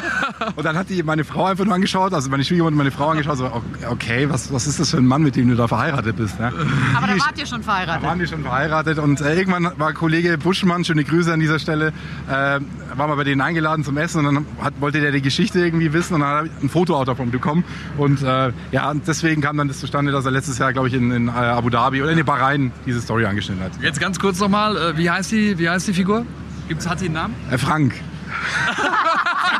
Und 0.57 0.65
dann 0.65 0.77
hat 0.77 0.89
die 0.91 1.03
meine 1.03 1.25
Frau 1.25 1.45
einfach 1.47 1.65
nur 1.65 1.75
angeschaut, 1.75 2.13
also 2.15 2.31
meine 2.31 2.45
Schwiegermutter 2.45 2.73
und 2.73 2.79
meine 2.79 2.91
Frau 2.91 3.09
angeschaut, 3.11 3.39
so, 3.39 3.63
okay, 3.91 4.29
was, 4.29 4.53
was 4.53 4.67
ist 4.67 4.81
das 4.81 4.91
für 4.91 4.99
ein 4.99 5.07
Mann, 5.07 5.23
mit 5.23 5.37
dem 5.37 5.49
du 5.49 5.55
da 5.55 5.69
verheiratet 5.69 6.17
bist? 6.17 6.37
Ja. 6.39 6.49
Aber 6.97 7.07
da 7.07 7.13
wart 7.19 7.39
ihr 7.39 7.47
schon 7.47 7.59
Da 7.61 7.65
verheiratet. 7.65 8.03
waren 8.03 8.19
wir 8.19 8.27
schon 8.27 8.43
verheiratet 8.43 8.99
und 8.99 9.21
äh, 9.21 9.35
irgendwann 9.37 9.71
war 9.79 9.93
Kollege 9.93 10.39
Buschmann, 10.39 10.85
schöne 10.85 11.05
Grüße 11.05 11.33
an 11.33 11.41
dieser 11.41 11.59
Stelle, 11.59 11.93
äh, 12.29 12.61
war 12.97 13.09
mal 13.09 13.17
bei 13.17 13.25
denen 13.25 13.41
eingeladen 13.41 13.85
zum 13.85 13.97
Essen 13.99 14.25
und 14.25 14.35
dann 14.35 14.47
hat, 14.63 14.75
wollte 14.81 15.01
der 15.01 15.13
die 15.13 15.23
Geschichte 15.23 15.61
irgendwie 15.61 15.93
wissen 15.93 16.15
und 16.15 16.21
dann 16.21 16.29
habe 16.31 16.47
ich 16.49 16.53
ein 16.65 16.69
Fotoauto 16.69 17.05
davon 17.07 17.31
bekommen 17.31 17.65
und 17.99 18.23
äh, 18.23 18.53
ja, 18.73 18.91
und 18.91 19.07
deswegen 19.27 19.43
kam 19.43 19.57
dann 19.57 19.67
das 19.67 19.81
zustande, 19.81 20.13
dass 20.13 20.25
er 20.25 20.31
letztes 20.31 20.59
Jahr, 20.59 20.73
glaube 20.73 20.87
ich, 20.87 20.95
in, 20.95 21.11
in 21.11 21.27
äh, 21.27 21.33
Abu 21.33 21.69
Dhabi 21.69 22.01
oder 22.01 22.13
in 22.13 22.25
Bahrain 22.25 22.71
diese 22.87 23.01
Story 23.01 23.27
angeschnitten 23.27 23.65
hat. 23.65 23.73
Jetzt 23.83 23.99
ganz 23.99 24.21
kurz 24.21 24.39
nochmal, 24.39 24.77
äh, 24.77 24.97
wie, 24.97 25.11
heißt 25.11 25.33
die, 25.33 25.59
wie 25.59 25.69
heißt 25.69 25.89
die 25.89 25.95
Figur? 25.95 26.25
Gibt's, 26.69 26.89
hat 26.89 27.01
sie 27.01 27.07
einen 27.07 27.15
Namen? 27.15 27.35
Äh, 27.51 27.59
Frank. 27.59 27.95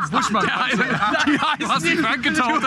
Buschmann. 0.09 0.45
Du 1.59 1.69
hast 1.69 1.85
die 1.85 1.97
Frank 1.97 2.23
getauft. 2.23 2.63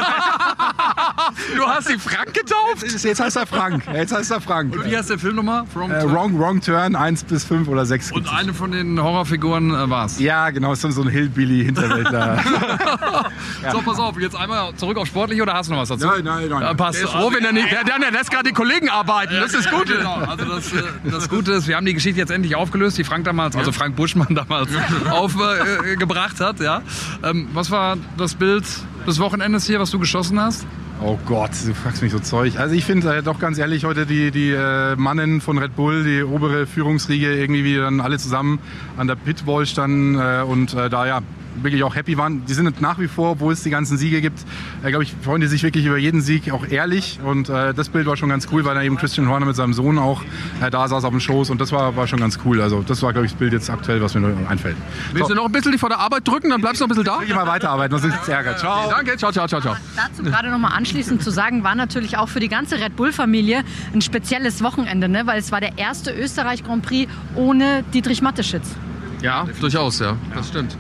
Du 1.57 1.67
hast 1.67 1.89
die 1.89 1.99
Frank 1.99 2.35
getauft? 2.35 3.05
Jetzt 3.05 3.21
heißt 3.21 3.37
er 3.37 3.47
Frank. 3.47 3.85
Jetzt 3.93 4.13
heißt 4.15 4.31
er 4.31 4.41
Frank. 4.41 4.75
Wie 4.85 4.97
heißt 4.97 5.11
der 5.11 5.19
Film 5.19 5.37
nochmal? 5.37 5.65
From 5.73 5.91
Äh, 5.91 6.03
wrong, 6.11 6.39
wrong 6.39 6.61
Turn, 6.61 6.97
1 6.97 7.25
bis 7.25 7.45
5 7.45 7.69
oder 7.69 7.85
6. 7.87 8.13
Und 8.13 8.33
eine 8.33 8.55
von 8.55 8.73
den 8.73 9.01
Horrorfiguren 9.03 9.71
äh, 9.71 9.91
war's. 9.91 10.19
Ja, 10.19 10.51
genau, 10.51 10.73
ist 10.73 10.83
so 10.83 11.03
ein 11.03 11.09
Hillbilly-Hinterwäldler. 11.09 12.39
So, 13.73 13.81
pass 13.83 13.99
auf, 13.99 14.19
jetzt 14.19 14.37
einmal 14.37 14.75
zurück 14.77 14.97
auf 14.97 15.07
sportlich 15.07 15.41
oder 15.41 15.53
hast 15.55 15.69
du 15.69 15.75
noch 15.75 15.81
was 15.81 15.91
dazu? 15.91 16.07
nein, 16.07 16.25
nein, 16.25 16.49
nein. 16.49 16.63
Ja, 16.63 16.75
passt. 16.75 16.99
Froh, 17.01 17.31
wenn 17.33 17.45
er 17.45 17.53
nicht. 17.53 17.71
Der, 17.71 17.85
der, 17.85 17.99
der 17.99 18.11
lässt 18.11 18.31
gerade 18.31 18.49
die 18.49 18.55
Kollegen 18.55 18.89
arbeiten. 18.89 19.35
Das 19.41 19.53
ist 19.55 19.71
gut. 19.71 19.87
Genau, 19.87 20.15
also 20.17 20.45
das, 20.45 20.73
äh, 20.73 20.83
das 21.11 21.29
Gute 21.29 21.53
ist, 21.53 21.69
wir 21.69 21.77
haben 21.77 21.87
die 21.87 21.95
Geschichte 21.95 22.19
jetzt 22.19 22.31
endlich 22.31 22.57
aufgelöst, 22.57 22.97
die 22.99 23.05
Frank 23.05 23.25
damals, 23.25 23.57
also 23.57 23.71
Frank 23.73 23.97
Buschmann 23.97 24.35
damals 24.35 24.71
aufgebracht 25.11 25.85
äh, 25.85 25.97
gebracht 25.97 26.41
hat. 26.41 26.61
Ja. 26.61 26.83
Ähm, 27.31 27.49
was 27.53 27.71
war 27.71 27.97
das 28.17 28.35
Bild 28.35 28.65
des 29.07 29.19
Wochenendes 29.19 29.67
hier, 29.67 29.81
was 29.81 29.91
du 29.91 29.99
geschossen 29.99 30.41
hast? 30.41 30.67
Oh 31.03 31.19
Gott, 31.25 31.53
du 31.67 31.75
fragst 31.75 32.03
mich 32.03 32.13
so 32.13 32.19
Zeug. 32.19 32.59
Also 32.59 32.75
ich 32.75 32.85
finde 32.85 33.17
äh, 33.17 33.23
doch 33.23 33.39
ganz 33.39 33.57
ehrlich 33.59 33.85
heute 33.85 34.05
die, 34.05 34.31
die 34.31 34.51
äh, 34.51 34.97
Mannen 34.97 35.41
von 35.41 35.57
Red 35.57 35.75
Bull, 35.75 36.05
die 36.05 36.23
obere 36.23 36.67
Führungsriege, 36.67 37.35
irgendwie 37.35 37.65
wie 37.65 37.77
dann 37.77 38.01
alle 38.01 38.19
zusammen 38.19 38.59
an 38.99 39.07
der 39.07 39.15
Pitwall 39.15 39.65
standen 39.65 40.17
äh, 40.17 40.43
und 40.47 40.75
äh, 40.75 40.91
da 40.91 41.07
ja 41.07 41.23
wirklich 41.63 41.83
auch 41.85 41.95
happy 41.95 42.17
waren. 42.17 42.45
Die 42.47 42.55
sind 42.55 42.81
nach 42.81 42.99
wie 42.99 43.09
vor, 43.09 43.33
obwohl 43.33 43.53
es 43.53 43.63
die 43.63 43.71
ganzen 43.71 43.99
Siege 43.99 44.21
gibt, 44.21 44.41
äh, 44.83 44.91
glaube 44.91 45.05
ich, 45.05 45.15
freuen 45.23 45.41
die 45.41 45.47
sich 45.47 45.63
wirklich 45.63 45.87
über 45.87 45.99
jeden 45.99 46.21
Sieg 46.21 46.53
auch 46.53 46.67
ehrlich. 46.67 47.19
Und 47.25 47.49
äh, 47.49 47.75
das 47.75 47.89
Bild 47.89 48.07
war 48.07 48.17
schon 48.17 48.29
ganz 48.29 48.49
cool, 48.53 48.65
weil 48.65 48.75
da 48.75 48.83
eben 48.83 48.97
Christian 48.97 49.29
Horner 49.29 49.47
mit 49.47 49.57
seinem 49.57 49.73
Sohn 49.73 49.99
auch 49.99 50.23
äh, 50.61 50.71
da 50.71 50.89
saß 50.89 51.05
auf 51.05 51.11
dem 51.11 51.21
Schoß 51.21 51.51
und 51.51 51.61
das 51.61 51.73
war, 51.73 51.97
war 51.97 52.07
schon 52.07 52.21
ganz 52.21 52.39
cool. 52.45 52.61
Also 52.61 52.83
das 52.83 53.03
war, 53.03 53.13
glaube 53.13 53.27
ich, 53.27 53.33
das 53.33 53.39
Bild 53.39 53.53
jetzt 53.53 53.71
aktuell, 53.71 54.01
was 54.03 54.15
mir 54.15 54.35
einfällt. 54.49 54.77
Willst 55.13 55.31
du 55.31 55.35
noch 55.35 55.47
ein 55.47 55.53
bisschen 55.53 55.73
die 55.73 55.79
vor 55.79 55.89
der 55.89 55.99
Arbeit 55.99 56.27
drücken, 56.27 56.51
dann 56.51 56.61
bleibst 56.61 56.81
du 56.81 56.85
noch 56.85 56.89
ein 56.89 56.97
bisschen 56.97 57.05
da? 57.05 57.21
Ich 57.25 57.35
mal 57.35 57.47
weiterarbeiten, 57.47 57.97
was 57.97 58.05
uns 58.05 58.29
ärgert. 58.29 58.59
Ciao. 58.59 58.91
Danke, 58.91 59.17
ciao, 59.17 59.33
ciao, 59.33 59.47
ciao, 59.47 59.61
ciao. 59.61 59.77
Dazu 59.97 60.23
gerade 60.23 60.51
noch 60.51 60.59
mal 60.59 60.69
anschließend 60.69 61.23
zu 61.23 61.31
sagen, 61.31 61.65
war 61.65 61.75
natürlich 61.75 62.17
auch 62.17 62.29
für 62.29 62.41
die 62.41 62.49
ganze 62.49 62.77
Red 62.81 62.97
Bull-Familie 62.97 63.63
ein 63.93 64.01
spezielles 64.01 64.63
Wochenende, 64.63 65.09
ne? 65.09 65.27
weil 65.27 65.39
es 65.39 65.53
war 65.53 65.61
der 65.61 65.79
erste 65.79 66.13
Österreich-Grand 66.13 66.85
Prix 66.85 67.11
ohne 67.35 67.85
Dietrich 67.93 68.23
Matteschitz. 68.23 68.77
Ja, 69.23 69.47
durchaus, 69.61 69.99
ja. 69.99 70.17
Das 70.35 70.49
stimmt. 70.49 70.77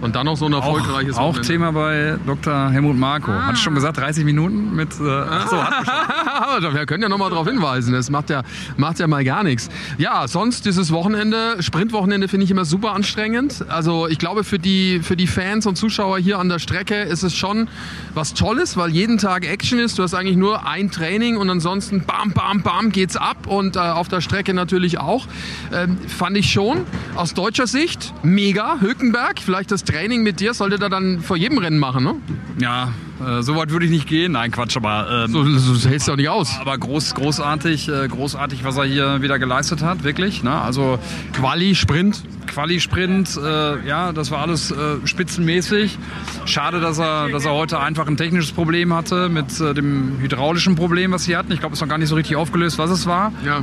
Und 0.00 0.14
dann 0.14 0.26
noch 0.26 0.36
so 0.36 0.46
ein 0.46 0.52
erfolgreiches 0.52 1.16
Auch, 1.16 1.20
auch 1.20 1.28
Wochenende. 1.28 1.48
Thema 1.48 1.72
bei 1.72 2.16
Dr. 2.26 2.70
Helmut 2.70 2.96
Marko. 2.96 3.32
Hat 3.32 3.54
ich 3.54 3.62
schon 3.62 3.74
gesagt, 3.74 3.96
30 3.96 4.24
Minuten 4.24 4.74
mit. 4.74 4.90
Äh, 5.00 5.08
ach 5.08 5.48
so, 5.48 5.56
hat 5.56 5.72
Aber 6.58 6.74
wir 6.74 6.86
können 6.86 7.02
ja 7.02 7.08
noch 7.08 7.18
mal 7.18 7.30
darauf 7.30 7.48
hinweisen. 7.48 7.92
Das 7.92 8.10
macht 8.10 8.30
ja, 8.30 8.42
macht 8.76 8.98
ja 8.98 9.06
mal 9.06 9.24
gar 9.24 9.42
nichts. 9.42 9.68
Ja, 9.98 10.28
sonst 10.28 10.66
dieses 10.66 10.92
Wochenende, 10.92 11.56
Sprintwochenende 11.60 12.28
finde 12.28 12.44
ich 12.44 12.50
immer 12.50 12.64
super 12.64 12.92
anstrengend. 12.92 13.64
Also 13.68 14.06
ich 14.06 14.18
glaube 14.18 14.44
für 14.44 14.58
die, 14.58 15.00
für 15.02 15.16
die 15.16 15.26
Fans 15.26 15.66
und 15.66 15.76
Zuschauer 15.76 16.18
hier 16.18 16.38
an 16.38 16.48
der 16.48 16.58
Strecke 16.58 17.02
ist 17.02 17.22
es 17.22 17.34
schon 17.34 17.68
was 18.14 18.34
Tolles, 18.34 18.76
weil 18.76 18.90
jeden 18.90 19.18
Tag 19.18 19.46
Action 19.46 19.78
ist. 19.78 19.98
Du 19.98 20.02
hast 20.02 20.14
eigentlich 20.14 20.36
nur 20.36 20.66
ein 20.66 20.90
Training 20.90 21.36
und 21.36 21.48
ansonsten 21.48 22.04
bam, 22.04 22.32
bam, 22.32 22.62
bam 22.62 22.92
geht's 22.92 23.16
ab 23.16 23.46
und 23.46 23.76
äh, 23.76 23.80
auf 23.80 24.08
der 24.08 24.20
Strecke 24.20 24.52
natürlich 24.52 24.98
auch. 24.98 25.26
Ähm, 25.72 25.96
fand 26.06 26.36
ich 26.36 26.52
schon 26.52 26.84
aus 27.14 27.32
deutscher 27.32 27.66
Sicht 27.66 27.75
mega. 28.22 28.80
Hülkenberg, 28.80 29.38
vielleicht 29.38 29.70
das 29.70 29.84
Training 29.84 30.22
mit 30.22 30.40
dir 30.40 30.54
sollte 30.54 30.80
er 30.80 30.88
dann 30.88 31.20
vor 31.20 31.36
jedem 31.36 31.58
Rennen 31.58 31.78
machen, 31.78 32.04
ne? 32.04 32.14
ja, 32.58 32.92
äh, 33.24 33.42
so 33.42 33.56
weit 33.56 33.70
würde 33.70 33.84
ich 33.86 33.90
nicht 33.90 34.06
gehen. 34.06 34.32
Nein, 34.32 34.50
Quatsch, 34.50 34.76
aber. 34.76 35.24
Ähm, 35.26 35.32
So, 35.32 35.44
so 35.44 35.88
hältst 35.88 36.08
du 36.08 36.12
auch 36.12 36.16
nicht 36.16 36.28
aus. 36.28 36.56
aber 36.60 36.76
groß, 36.78 37.14
großartig, 37.14 37.88
äh, 37.88 38.08
großartig, 38.08 38.64
was 38.64 38.76
er 38.76 38.84
hier 38.84 39.22
wieder 39.22 39.38
geleistet 39.38 39.82
hat, 39.82 40.04
wirklich. 40.04 40.42
Ne? 40.42 40.52
Also 40.60 40.98
Quali, 41.32 41.74
Sprint. 41.74 42.22
Quali-Sprint, 42.46 43.36
äh, 43.44 43.86
ja, 43.88 44.12
das 44.12 44.30
war 44.30 44.38
alles 44.40 44.70
äh, 44.70 44.74
spitzenmäßig. 45.04 45.98
Schade, 46.44 46.80
dass 46.80 46.98
er, 46.98 47.28
dass 47.28 47.44
er 47.44 47.52
heute 47.52 47.80
einfach 47.80 48.06
ein 48.06 48.16
technisches 48.16 48.52
Problem 48.52 48.94
hatte 48.94 49.28
mit 49.28 49.58
dem 49.58 50.18
hydraulischen 50.20 50.76
Problem, 50.76 51.10
was 51.10 51.24
sie 51.24 51.36
hatten. 51.36 51.50
Ich 51.52 51.58
glaube, 51.58 51.72
es 51.72 51.78
ist 51.78 51.82
noch 51.82 51.88
gar 51.88 51.98
nicht 51.98 52.08
so 52.08 52.14
richtig 52.14 52.36
aufgelöst, 52.36 52.78
was 52.78 52.90
es 52.90 53.04
war. 53.06 53.32
Ja. 53.44 53.62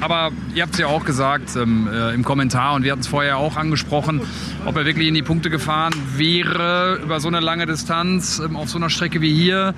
Aber 0.00 0.30
ihr 0.54 0.62
habt 0.62 0.72
es 0.72 0.80
ja 0.80 0.86
auch 0.86 1.04
gesagt 1.04 1.56
ähm, 1.56 1.86
äh, 1.92 2.14
im 2.14 2.24
Kommentar 2.24 2.72
und 2.74 2.84
wir 2.84 2.92
hatten 2.92 3.02
es 3.02 3.06
vorher 3.06 3.36
auch 3.36 3.56
angesprochen, 3.56 4.22
ob 4.64 4.76
er 4.76 4.86
wirklich 4.86 5.08
in 5.08 5.14
die 5.14 5.22
Punkte 5.22 5.50
gefahren 5.50 5.92
wäre 6.16 7.00
über 7.02 7.20
so 7.20 7.28
eine 7.28 7.40
lange 7.40 7.66
Distanz 7.66 8.40
ähm, 8.44 8.56
auf 8.56 8.70
so 8.70 8.78
einer 8.78 8.88
Strecke 8.92 9.20
wie 9.20 9.34
hier. 9.34 9.74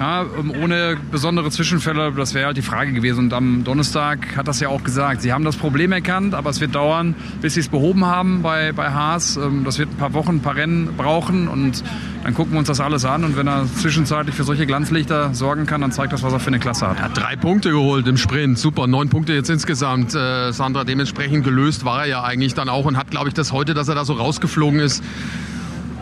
Ja, 0.00 0.22
ähm, 0.22 0.52
ohne 0.62 0.96
besondere 1.10 1.50
Zwischenfälle, 1.50 2.12
das 2.16 2.32
wäre 2.32 2.46
halt 2.46 2.56
die 2.56 2.62
Frage 2.62 2.92
gewesen. 2.92 3.26
Und 3.26 3.34
am 3.34 3.62
Donnerstag 3.62 4.36
hat 4.36 4.48
das 4.48 4.58
ja 4.58 4.68
auch 4.68 4.82
gesagt. 4.82 5.20
Sie 5.20 5.32
haben 5.32 5.44
das 5.44 5.56
Problem 5.56 5.92
erkannt, 5.92 6.34
aber 6.34 6.48
es 6.50 6.60
wird 6.60 6.74
dauern, 6.74 7.14
bis 7.42 7.54
sie 7.54 7.60
es 7.60 7.68
behoben 7.68 8.06
haben 8.06 8.40
bei, 8.42 8.72
bei 8.72 8.90
Haas. 8.90 9.36
Ähm, 9.36 9.64
Das 9.64 9.78
wird 9.78 9.90
ein 9.90 9.96
paar 9.96 10.14
Wochen, 10.14 10.36
ein 10.36 10.40
paar 10.40 10.56
Rennen 10.56 10.94
brauchen 10.96 11.46
und 11.46 11.84
dann 12.24 12.34
gucken 12.34 12.52
wir 12.52 12.58
uns 12.60 12.68
das 12.68 12.80
alles 12.80 13.04
an. 13.04 13.22
Und 13.22 13.36
wenn 13.36 13.46
er 13.46 13.66
zwischenzeitlich 13.66 14.34
für 14.34 14.44
solche 14.44 14.66
Glanzlichter 14.66 15.34
sorgen 15.34 15.66
kann, 15.66 15.82
dann 15.82 15.92
zeigt 15.92 16.12
das, 16.12 16.22
was 16.22 16.32
er 16.32 16.40
für 16.40 16.48
eine 16.48 16.58
Klasse 16.58 16.88
hat. 16.88 17.00
Hat 17.00 17.16
drei 17.16 17.36
Punkte 17.36 17.70
geholt 17.70 18.08
im 18.08 18.16
Sprint. 18.16 18.58
Super, 18.58 18.86
neun 18.86 19.08
Punkte 19.10 19.34
jetzt 19.34 19.50
insgesamt. 19.50 20.14
Äh, 20.14 20.52
Sandra, 20.52 20.84
dementsprechend 20.84 21.44
gelöst 21.44 21.84
war 21.84 22.00
er 22.02 22.06
ja 22.08 22.24
eigentlich 22.24 22.54
dann 22.54 22.70
auch 22.70 22.86
und 22.86 22.96
hat, 22.96 23.10
glaube 23.10 23.28
ich, 23.28 23.34
das 23.34 23.52
heute, 23.52 23.74
dass 23.74 23.88
er 23.88 23.94
da 23.94 24.04
so 24.04 24.14
rausgeflogen 24.14 24.80
ist, 24.80 25.04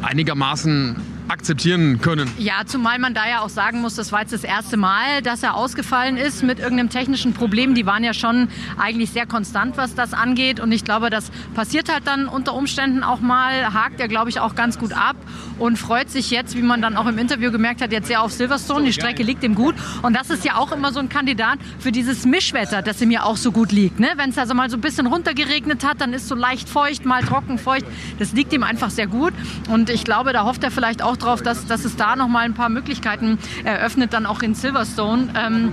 einigermaßen 0.03 0.96
akzeptieren 1.31 2.01
können. 2.01 2.31
Ja, 2.38 2.62
zumal 2.66 2.99
man 2.99 3.14
da 3.14 3.29
ja 3.29 3.40
auch 3.40 3.49
sagen 3.49 3.81
muss, 3.81 3.95
das 3.95 4.11
war 4.12 4.21
jetzt 4.21 4.33
das 4.33 4.45
erste 4.45 4.77
Mal, 4.77 5.23
dass 5.23 5.43
er 5.43 5.55
ausgefallen 5.55 6.16
ist 6.16 6.43
mit 6.43 6.59
irgendeinem 6.59 6.90
technischen 6.90 7.35
Problem. 7.35 7.75
Die 7.75 7.87
waren 7.87 8.03
ja 8.03 8.12
schon 8.14 8.49
eigentlich 8.79 9.11
sehr 9.11 9.27
konstant, 9.27 9.77
was 9.77 9.95
das 9.95 10.12
angeht. 10.12 10.59
Und 10.59 10.73
ich 10.73 10.85
glaube, 10.85 11.09
das 11.09 11.31
passiert 11.55 11.93
halt 11.93 12.07
dann 12.07 12.27
unter 12.27 12.55
Umständen 12.55 13.05
auch 13.05 13.21
mal. 13.21 13.73
Hakt 13.73 14.01
er, 14.01 14.09
glaube 14.09 14.31
ich, 14.31 14.40
auch 14.40 14.55
ganz 14.55 14.79
gut 14.79 14.93
ab 14.93 15.16
und 15.59 15.79
freut 15.79 16.11
sich 16.11 16.31
jetzt, 16.31 16.57
wie 16.57 16.62
man 16.62 16.83
dann 16.83 16.97
auch 16.97 17.07
im 17.07 17.19
Interview 17.19 17.53
gemerkt 17.53 17.81
hat, 17.81 17.93
jetzt 17.93 18.09
sehr 18.09 18.23
auf 18.23 18.33
Silverstone. 18.33 18.85
Die 18.85 18.93
Strecke 18.93 19.23
liegt 19.23 19.45
ihm 19.45 19.55
gut. 19.55 19.77
Und 20.03 20.16
das 20.16 20.31
ist 20.31 20.45
ja 20.45 20.57
auch 20.57 20.73
immer 20.73 20.93
so 20.93 20.99
ein 20.99 21.09
Kandidat 21.09 21.59
für 21.79 21.93
dieses 21.93 22.27
Mischwetter, 22.27 22.83
das 22.83 23.01
ihm 23.01 23.11
ja 23.11 23.23
auch 23.23 23.37
so 23.37 23.53
gut 23.53 23.71
liegt. 23.71 24.01
Ne? 24.01 24.09
Wenn 24.16 24.31
es 24.31 24.38
also 24.38 24.55
mal 24.55 24.69
so 24.69 24.77
ein 24.77 24.81
bisschen 24.81 25.07
runtergeregnet 25.07 25.85
hat, 25.85 26.01
dann 26.01 26.12
ist 26.12 26.27
so 26.27 26.35
leicht 26.35 26.69
feucht, 26.69 27.05
mal 27.05 27.23
trocken, 27.23 27.59
feucht. 27.59 27.87
Das 28.19 28.33
liegt 28.33 28.53
ihm 28.53 28.64
einfach 28.64 28.90
sehr 28.90 29.07
gut. 29.07 29.33
Und 29.69 29.90
ich 29.90 30.05
glaube, 30.05 30.33
da 30.33 30.45
hofft 30.45 30.64
er 30.64 30.73
vielleicht 30.73 31.03
auch 31.03 31.20
drauf, 31.21 31.43
dass, 31.43 31.67
dass 31.67 31.85
es 31.85 31.97
da 31.97 32.17
noch 32.17 32.29
mal 32.29 32.45
ein 32.45 32.55
paar 32.55 32.69
Möglichkeiten 32.69 33.39
eröffnet, 33.65 34.13
dann 34.13 34.27
auch 34.27 34.43
in 34.43 34.55
Silverstone 34.55 35.29
ähm, 35.37 35.73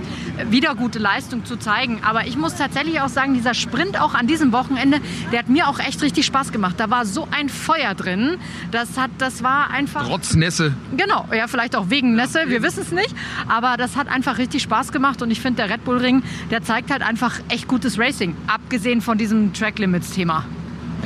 wieder 0.50 0.74
gute 0.74 0.98
Leistung 0.98 1.44
zu 1.44 1.56
zeigen. 1.56 2.00
Aber 2.02 2.26
ich 2.26 2.36
muss 2.36 2.54
tatsächlich 2.54 3.00
auch 3.00 3.08
sagen, 3.08 3.34
dieser 3.34 3.54
Sprint 3.54 4.00
auch 4.00 4.14
an 4.14 4.26
diesem 4.26 4.52
Wochenende, 4.52 5.00
der 5.32 5.40
hat 5.40 5.48
mir 5.48 5.68
auch 5.68 5.78
echt 5.78 6.02
richtig 6.02 6.26
Spaß 6.26 6.52
gemacht. 6.52 6.76
Da 6.78 6.90
war 6.90 7.06
so 7.06 7.28
ein 7.30 7.48
Feuer 7.48 7.94
drin. 7.94 8.36
Das, 8.70 8.96
hat, 8.98 9.10
das 9.18 9.42
war 9.42 9.70
einfach... 9.70 10.06
Trotz 10.06 10.34
Nässe. 10.34 10.74
Genau, 10.96 11.26
ja, 11.32 11.46
vielleicht 11.48 11.76
auch 11.76 11.90
wegen 11.90 12.14
Nässe, 12.14 12.44
wir 12.46 12.62
wissen 12.62 12.82
es 12.82 12.92
nicht. 12.92 13.14
Aber 13.48 13.76
das 13.76 13.96
hat 13.96 14.08
einfach 14.08 14.38
richtig 14.38 14.62
Spaß 14.62 14.92
gemacht 14.92 15.22
und 15.22 15.30
ich 15.30 15.40
finde, 15.40 15.62
der 15.62 15.74
Red 15.74 15.84
Bull 15.84 15.98
Ring, 15.98 16.22
der 16.50 16.62
zeigt 16.62 16.90
halt 16.90 17.02
einfach 17.02 17.40
echt 17.48 17.68
gutes 17.68 17.98
Racing. 17.98 18.36
Abgesehen 18.46 19.00
von 19.00 19.18
diesem 19.18 19.52
Track 19.52 19.78
Limits 19.78 20.10
Thema. 20.10 20.44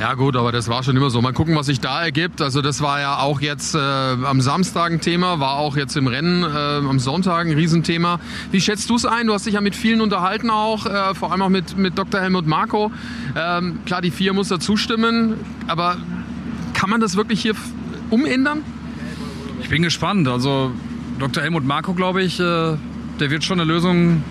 Ja 0.03 0.15
gut, 0.15 0.35
aber 0.35 0.51
das 0.51 0.67
war 0.67 0.83
schon 0.83 0.97
immer 0.97 1.09
so. 1.09 1.21
Mal 1.21 1.31
gucken, 1.31 1.55
was 1.55 1.67
sich 1.67 1.79
da 1.79 2.03
ergibt. 2.03 2.41
Also 2.41 2.61
das 2.61 2.81
war 2.81 2.99
ja 2.99 3.19
auch 3.19 3.39
jetzt 3.39 3.73
äh, 3.73 3.77
am 3.77 4.41
Samstag 4.41 4.91
ein 4.91 4.99
Thema, 4.99 5.39
war 5.39 5.53
auch 5.53 5.77
jetzt 5.77 5.95
im 5.95 6.07
Rennen 6.07 6.43
äh, 6.43 6.45
am 6.85 6.99
Sonntag 6.99 7.45
ein 7.45 7.53
Riesenthema. 7.53 8.19
Wie 8.51 8.59
schätzt 8.59 8.89
du 8.89 8.97
es 8.97 9.05
ein? 9.05 9.27
Du 9.27 9.33
hast 9.33 9.45
dich 9.45 9.53
ja 9.53 9.61
mit 9.61 9.77
vielen 9.77 10.01
unterhalten 10.01 10.49
auch, 10.49 10.85
äh, 10.85 11.15
vor 11.15 11.31
allem 11.31 11.41
auch 11.41 11.47
mit, 11.47 11.77
mit 11.77 11.97
Dr. 11.97 12.19
Helmut 12.19 12.45
Marko. 12.45 12.91
Ähm, 13.33 13.79
klar, 13.85 14.01
die 14.01 14.11
vier 14.11 14.33
muss 14.33 14.49
da 14.49 14.59
zustimmen, 14.59 15.35
aber 15.67 15.95
kann 16.73 16.89
man 16.89 16.99
das 16.99 17.15
wirklich 17.15 17.41
hier 17.41 17.53
umändern? 18.09 18.61
Ich 19.61 19.69
bin 19.69 19.83
gespannt. 19.83 20.27
Also 20.27 20.73
Dr. 21.17 21.43
Helmut 21.43 21.63
Marko, 21.63 21.93
glaube 21.93 22.23
ich, 22.23 22.41
äh, 22.41 22.43
der 22.43 23.31
wird 23.31 23.45
schon 23.45 23.57
eine 23.57 23.71
Lösung, 23.71 24.21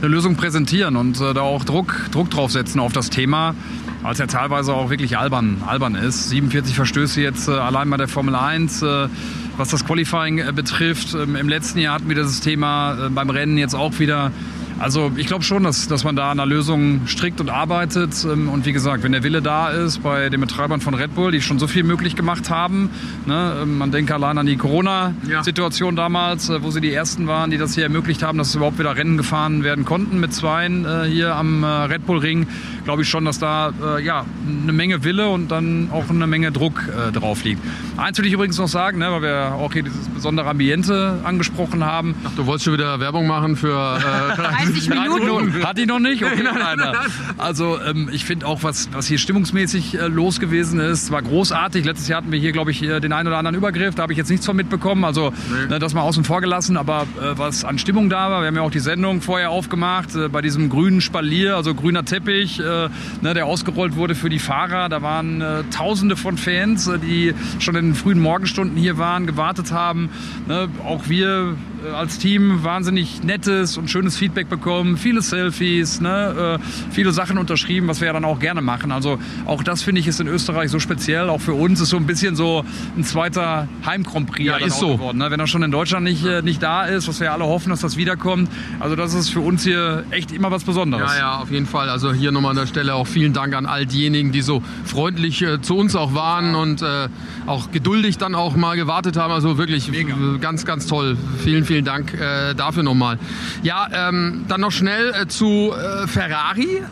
eine 0.00 0.08
Lösung 0.08 0.34
präsentieren 0.34 0.96
und 0.96 1.20
äh, 1.20 1.32
da 1.32 1.42
auch 1.42 1.62
Druck, 1.62 1.94
Druck 2.10 2.28
draufsetzen 2.30 2.80
auf 2.80 2.92
das 2.92 3.08
Thema, 3.08 3.54
als 4.02 4.20
er 4.20 4.28
teilweise 4.28 4.74
auch 4.74 4.90
wirklich 4.90 5.18
albern, 5.18 5.62
albern 5.66 5.94
ist. 5.94 6.28
47 6.28 6.74
Verstöße 6.74 7.20
jetzt 7.20 7.48
äh, 7.48 7.52
allein 7.52 7.90
bei 7.90 7.96
der 7.96 8.08
Formel 8.08 8.34
1. 8.34 8.82
Äh, 8.82 9.08
was 9.56 9.68
das 9.70 9.84
Qualifying 9.84 10.38
äh, 10.38 10.52
betrifft, 10.52 11.14
ähm, 11.14 11.36
im 11.36 11.48
letzten 11.48 11.78
Jahr 11.78 11.94
hatten 11.94 12.08
wir 12.08 12.16
dieses 12.16 12.40
Thema, 12.40 13.06
äh, 13.06 13.10
beim 13.10 13.30
Rennen 13.30 13.58
jetzt 13.58 13.74
auch 13.74 13.98
wieder. 13.98 14.32
Also 14.78 15.10
ich 15.16 15.26
glaube 15.26 15.42
schon, 15.42 15.62
dass, 15.62 15.88
dass 15.88 16.04
man 16.04 16.16
da 16.16 16.30
an 16.30 16.38
einer 16.38 16.46
Lösung 16.46 17.06
strickt 17.06 17.40
und 17.40 17.48
arbeitet. 17.48 18.26
Ähm, 18.30 18.48
Und 18.48 18.66
wie 18.66 18.72
gesagt, 18.72 19.02
wenn 19.02 19.12
der 19.12 19.22
Wille 19.22 19.40
da 19.40 19.70
ist 19.70 20.02
bei 20.02 20.28
den 20.28 20.40
Betreibern 20.40 20.80
von 20.82 20.92
Red 20.94 21.14
Bull, 21.14 21.32
die 21.32 21.40
schon 21.40 21.58
so 21.58 21.66
viel 21.66 21.82
möglich 21.82 22.14
gemacht 22.14 22.50
haben, 22.50 22.90
ne, 23.24 23.56
ähm, 23.62 23.78
man 23.78 23.90
denke 23.90 24.14
allein 24.14 24.36
an 24.36 24.44
die 24.46 24.56
Corona-Situation 24.56 25.96
damals, 25.96 26.50
äh, 26.50 26.62
wo 26.62 26.70
sie 26.70 26.80
die 26.82 26.92
Ersten 26.92 27.26
waren, 27.26 27.50
die 27.50 27.56
das 27.58 27.74
hier 27.74 27.84
ermöglicht 27.84 28.22
haben, 28.22 28.36
dass 28.36 28.54
überhaupt 28.54 28.78
wieder 28.78 28.94
Rennen 28.96 29.16
gefahren 29.16 29.64
werden 29.64 29.84
konnten 29.86 30.20
mit 30.20 30.34
Zweien 30.34 30.84
äh, 30.84 31.04
hier 31.04 31.34
am 31.34 31.64
äh, 31.64 31.66
Red 31.66 32.06
Bull 32.06 32.18
Ring, 32.18 32.46
glaube 32.84 33.02
ich 33.02 33.08
schon, 33.08 33.24
dass 33.24 33.38
da 33.38 33.72
ja, 34.02 34.24
eine 34.62 34.72
Menge 34.72 35.02
Wille 35.04 35.28
und 35.28 35.50
dann 35.50 35.88
auch 35.90 36.08
eine 36.08 36.26
Menge 36.26 36.52
Druck 36.52 36.82
drauf 37.12 37.42
liegt. 37.44 37.60
Eins 37.96 38.16
will 38.18 38.26
ich 38.26 38.32
übrigens 38.32 38.58
noch 38.58 38.68
sagen, 38.68 38.98
ne, 38.98 39.10
weil 39.10 39.22
wir 39.22 39.54
auch 39.54 39.72
hier 39.72 39.82
dieses 39.82 40.06
besondere 40.08 40.48
Ambiente 40.48 41.18
angesprochen 41.24 41.84
haben. 41.84 42.14
Ach, 42.24 42.30
du 42.36 42.46
wolltest 42.46 42.64
schon 42.64 42.74
wieder 42.74 43.00
Werbung 43.00 43.26
machen 43.26 43.56
für... 43.56 43.98
Äh, 43.98 44.65
30 44.72 44.88
Minuten. 44.88 45.64
Hat 45.64 45.78
die 45.78 45.86
noch 45.86 45.98
nicht? 45.98 46.24
Okay, 46.24 46.42
nein, 46.42 46.76
nein. 46.78 46.94
Also 47.38 47.78
ähm, 47.80 48.08
ich 48.12 48.24
finde 48.24 48.46
auch, 48.46 48.62
was, 48.62 48.88
was 48.92 49.06
hier 49.06 49.18
stimmungsmäßig 49.18 49.94
äh, 49.94 50.06
los 50.06 50.40
gewesen 50.40 50.80
ist, 50.80 51.10
war 51.10 51.22
großartig. 51.22 51.84
Letztes 51.84 52.08
Jahr 52.08 52.18
hatten 52.18 52.32
wir 52.32 52.38
hier, 52.38 52.52
glaube 52.52 52.70
ich, 52.70 52.82
äh, 52.82 53.00
den 53.00 53.12
einen 53.12 53.28
oder 53.28 53.38
anderen 53.38 53.56
Übergriff. 53.56 53.94
Da 53.94 54.02
habe 54.02 54.12
ich 54.12 54.18
jetzt 54.18 54.30
nichts 54.30 54.46
von 54.46 54.56
mitbekommen. 54.56 55.04
Also 55.04 55.32
ne, 55.68 55.78
das 55.78 55.94
mal 55.94 56.02
außen 56.02 56.24
vor 56.24 56.40
gelassen. 56.40 56.76
Aber 56.76 57.02
äh, 57.02 57.36
was 57.36 57.64
an 57.64 57.78
Stimmung 57.78 58.08
da 58.08 58.30
war, 58.30 58.40
wir 58.40 58.48
haben 58.48 58.56
ja 58.56 58.62
auch 58.62 58.70
die 58.70 58.80
Sendung 58.80 59.20
vorher 59.20 59.50
aufgemacht, 59.50 60.14
äh, 60.14 60.28
bei 60.28 60.42
diesem 60.42 60.68
grünen 60.68 61.00
Spalier, 61.00 61.56
also 61.56 61.74
grüner 61.74 62.04
Teppich, 62.04 62.60
äh, 62.60 62.88
ne, 63.22 63.34
der 63.34 63.46
ausgerollt 63.46 63.96
wurde 63.96 64.14
für 64.14 64.28
die 64.28 64.38
Fahrer. 64.38 64.88
Da 64.88 65.02
waren 65.02 65.40
äh, 65.40 65.64
tausende 65.70 66.16
von 66.16 66.38
Fans, 66.38 66.90
die 67.02 67.34
schon 67.58 67.76
in 67.76 67.86
den 67.86 67.94
frühen 67.94 68.20
Morgenstunden 68.20 68.76
hier 68.76 68.98
waren, 68.98 69.26
gewartet 69.26 69.72
haben. 69.72 70.10
Ne, 70.46 70.68
auch 70.84 71.08
wir 71.08 71.56
als 71.94 72.18
Team 72.18 72.64
wahnsinnig 72.64 73.22
nettes 73.22 73.76
und 73.76 73.90
schönes 73.90 74.16
Feedback 74.16 74.48
bekommen, 74.48 74.96
viele 74.96 75.22
Selfies, 75.22 76.00
ne, 76.00 76.58
äh, 76.60 76.92
viele 76.92 77.12
Sachen 77.12 77.38
unterschrieben, 77.38 77.88
was 77.88 78.00
wir 78.00 78.08
ja 78.08 78.12
dann 78.12 78.24
auch 78.24 78.38
gerne 78.38 78.60
machen. 78.62 78.92
Also 78.92 79.18
auch 79.44 79.62
das 79.62 79.82
finde 79.82 80.00
ich 80.00 80.06
ist 80.06 80.20
in 80.20 80.26
Österreich 80.26 80.70
so 80.70 80.78
speziell. 80.80 81.28
Auch 81.28 81.40
für 81.40 81.54
uns 81.54 81.80
ist 81.80 81.90
so 81.90 81.96
ein 81.96 82.06
bisschen 82.06 82.34
so 82.36 82.64
ein 82.96 83.04
zweiter 83.04 83.68
Heim-Grand 83.84 84.30
Prix 84.30 84.46
Ja, 84.46 84.56
ist 84.56 84.78
so. 84.78 84.96
geworden. 84.96 85.18
Ne? 85.18 85.30
Wenn 85.30 85.40
er 85.40 85.46
schon 85.46 85.62
in 85.62 85.70
Deutschland 85.70 86.04
nicht, 86.04 86.24
äh, 86.24 86.42
nicht 86.42 86.62
da 86.62 86.84
ist, 86.86 87.08
was 87.08 87.20
wir 87.20 87.32
alle 87.32 87.44
hoffen, 87.44 87.70
dass 87.70 87.80
das 87.80 87.96
wiederkommt. 87.96 88.50
Also 88.80 88.96
das 88.96 89.14
ist 89.14 89.28
für 89.28 89.40
uns 89.40 89.62
hier 89.64 90.04
echt 90.10 90.32
immer 90.32 90.50
was 90.50 90.64
Besonderes. 90.64 91.12
Ja, 91.12 91.18
ja, 91.18 91.36
auf 91.38 91.50
jeden 91.50 91.66
Fall. 91.66 91.88
Also 91.88 92.12
hier 92.12 92.32
nochmal 92.32 92.50
an 92.50 92.56
der 92.56 92.66
Stelle 92.66 92.94
auch 92.94 93.06
vielen 93.06 93.32
Dank 93.32 93.54
an 93.54 93.66
all 93.66 93.86
diejenigen, 93.86 94.32
die 94.32 94.42
so 94.42 94.62
freundlich 94.84 95.42
äh, 95.42 95.60
zu 95.60 95.76
uns 95.76 95.94
auch 95.94 96.14
waren 96.14 96.54
und 96.54 96.82
äh, 96.82 97.08
auch 97.46 97.70
geduldig 97.70 98.18
dann 98.18 98.34
auch 98.34 98.56
mal 98.56 98.76
gewartet 98.76 99.16
haben. 99.16 99.32
Also 99.32 99.58
wirklich 99.58 99.90
Mega. 99.90 100.14
äh, 100.14 100.38
ganz, 100.38 100.64
ganz 100.64 100.86
toll. 100.86 101.16
Vielen, 101.44 101.64
vielen 101.64 101.75
Dank 101.84 102.14
äh, 102.14 102.54
dafür 102.54 102.82
nochmal. 102.82 103.18
Ja, 103.62 103.88
ähm, 103.92 104.44
dann 104.48 104.60
noch 104.60 104.72
schnell 104.72 105.12
äh, 105.14 105.26
zu 105.26 105.72
äh, 105.72 106.06
Ferrari. 106.06 106.78
Äh, 106.78 106.82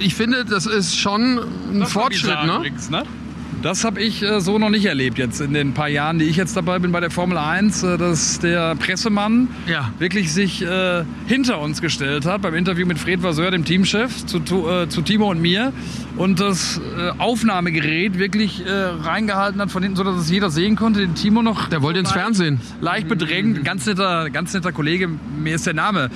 ich 0.00 0.14
finde, 0.14 0.44
das 0.44 0.66
ist 0.66 0.96
schon 0.96 1.38
ein 1.72 1.80
Das 1.80 1.92
Fortschritt, 1.92 2.44
ne? 2.44 2.56
übrigens, 2.56 2.90
ne? 2.90 3.02
Das 3.60 3.84
habe 3.84 4.00
ich 4.00 4.22
äh, 4.22 4.40
so 4.40 4.56
noch 4.58 4.70
nicht 4.70 4.84
erlebt 4.84 5.18
jetzt 5.18 5.40
in 5.40 5.52
den 5.52 5.74
paar 5.74 5.88
Jahren, 5.88 6.18
die 6.20 6.26
ich 6.26 6.36
jetzt 6.36 6.56
dabei 6.56 6.78
bin 6.78 6.92
bei 6.92 7.00
der 7.00 7.10
Formel 7.10 7.36
1, 7.38 7.82
äh, 7.82 7.98
dass 7.98 8.38
der 8.38 8.76
Pressemann 8.76 9.48
Ja. 9.66 9.90
wirklich 9.98 10.32
sich 10.32 10.62
äh, 10.62 11.02
hinter 11.26 11.58
uns 11.60 11.80
gestellt 11.82 12.24
hat 12.24 12.42
beim 12.42 12.54
Interview 12.54 12.86
mit 12.86 12.98
Fred 13.00 13.20
Vasseur, 13.22 13.50
dem 13.50 13.64
Teamchef, 13.64 14.24
zu, 14.26 14.38
äh, 14.68 14.88
zu 14.88 15.02
Timo 15.02 15.28
und 15.30 15.40
mir 15.42 15.72
und 16.16 16.38
das 16.38 16.80
äh, 16.98 17.10
Aufnahmegerät 17.18 18.18
wirklich 18.18 18.64
äh, 18.64 18.70
reingehalten 18.70 19.60
hat 19.60 19.70
von 19.72 19.82
hinten, 19.82 19.96
sodass 19.96 20.16
es 20.20 20.30
jeder 20.30 20.50
sehen 20.50 20.76
konnte. 20.76 21.00
Den 21.00 21.14
Timo 21.16 21.42
noch 21.42 21.68
Der 21.68 21.82
wollte 21.82 21.98
ins 21.98 22.10
leicht- 22.10 22.20
Fernsehen. 22.20 22.60
Leicht 22.80 23.08
bedrängt, 23.08 23.64
ganz 23.64 23.86
netter, 23.86 24.30
ganz 24.30 24.54
netter 24.54 24.70
Kollege, 24.70 25.08
mir 25.36 25.56
ist 25.56 25.66
der 25.66 25.74
Name. 25.74 26.10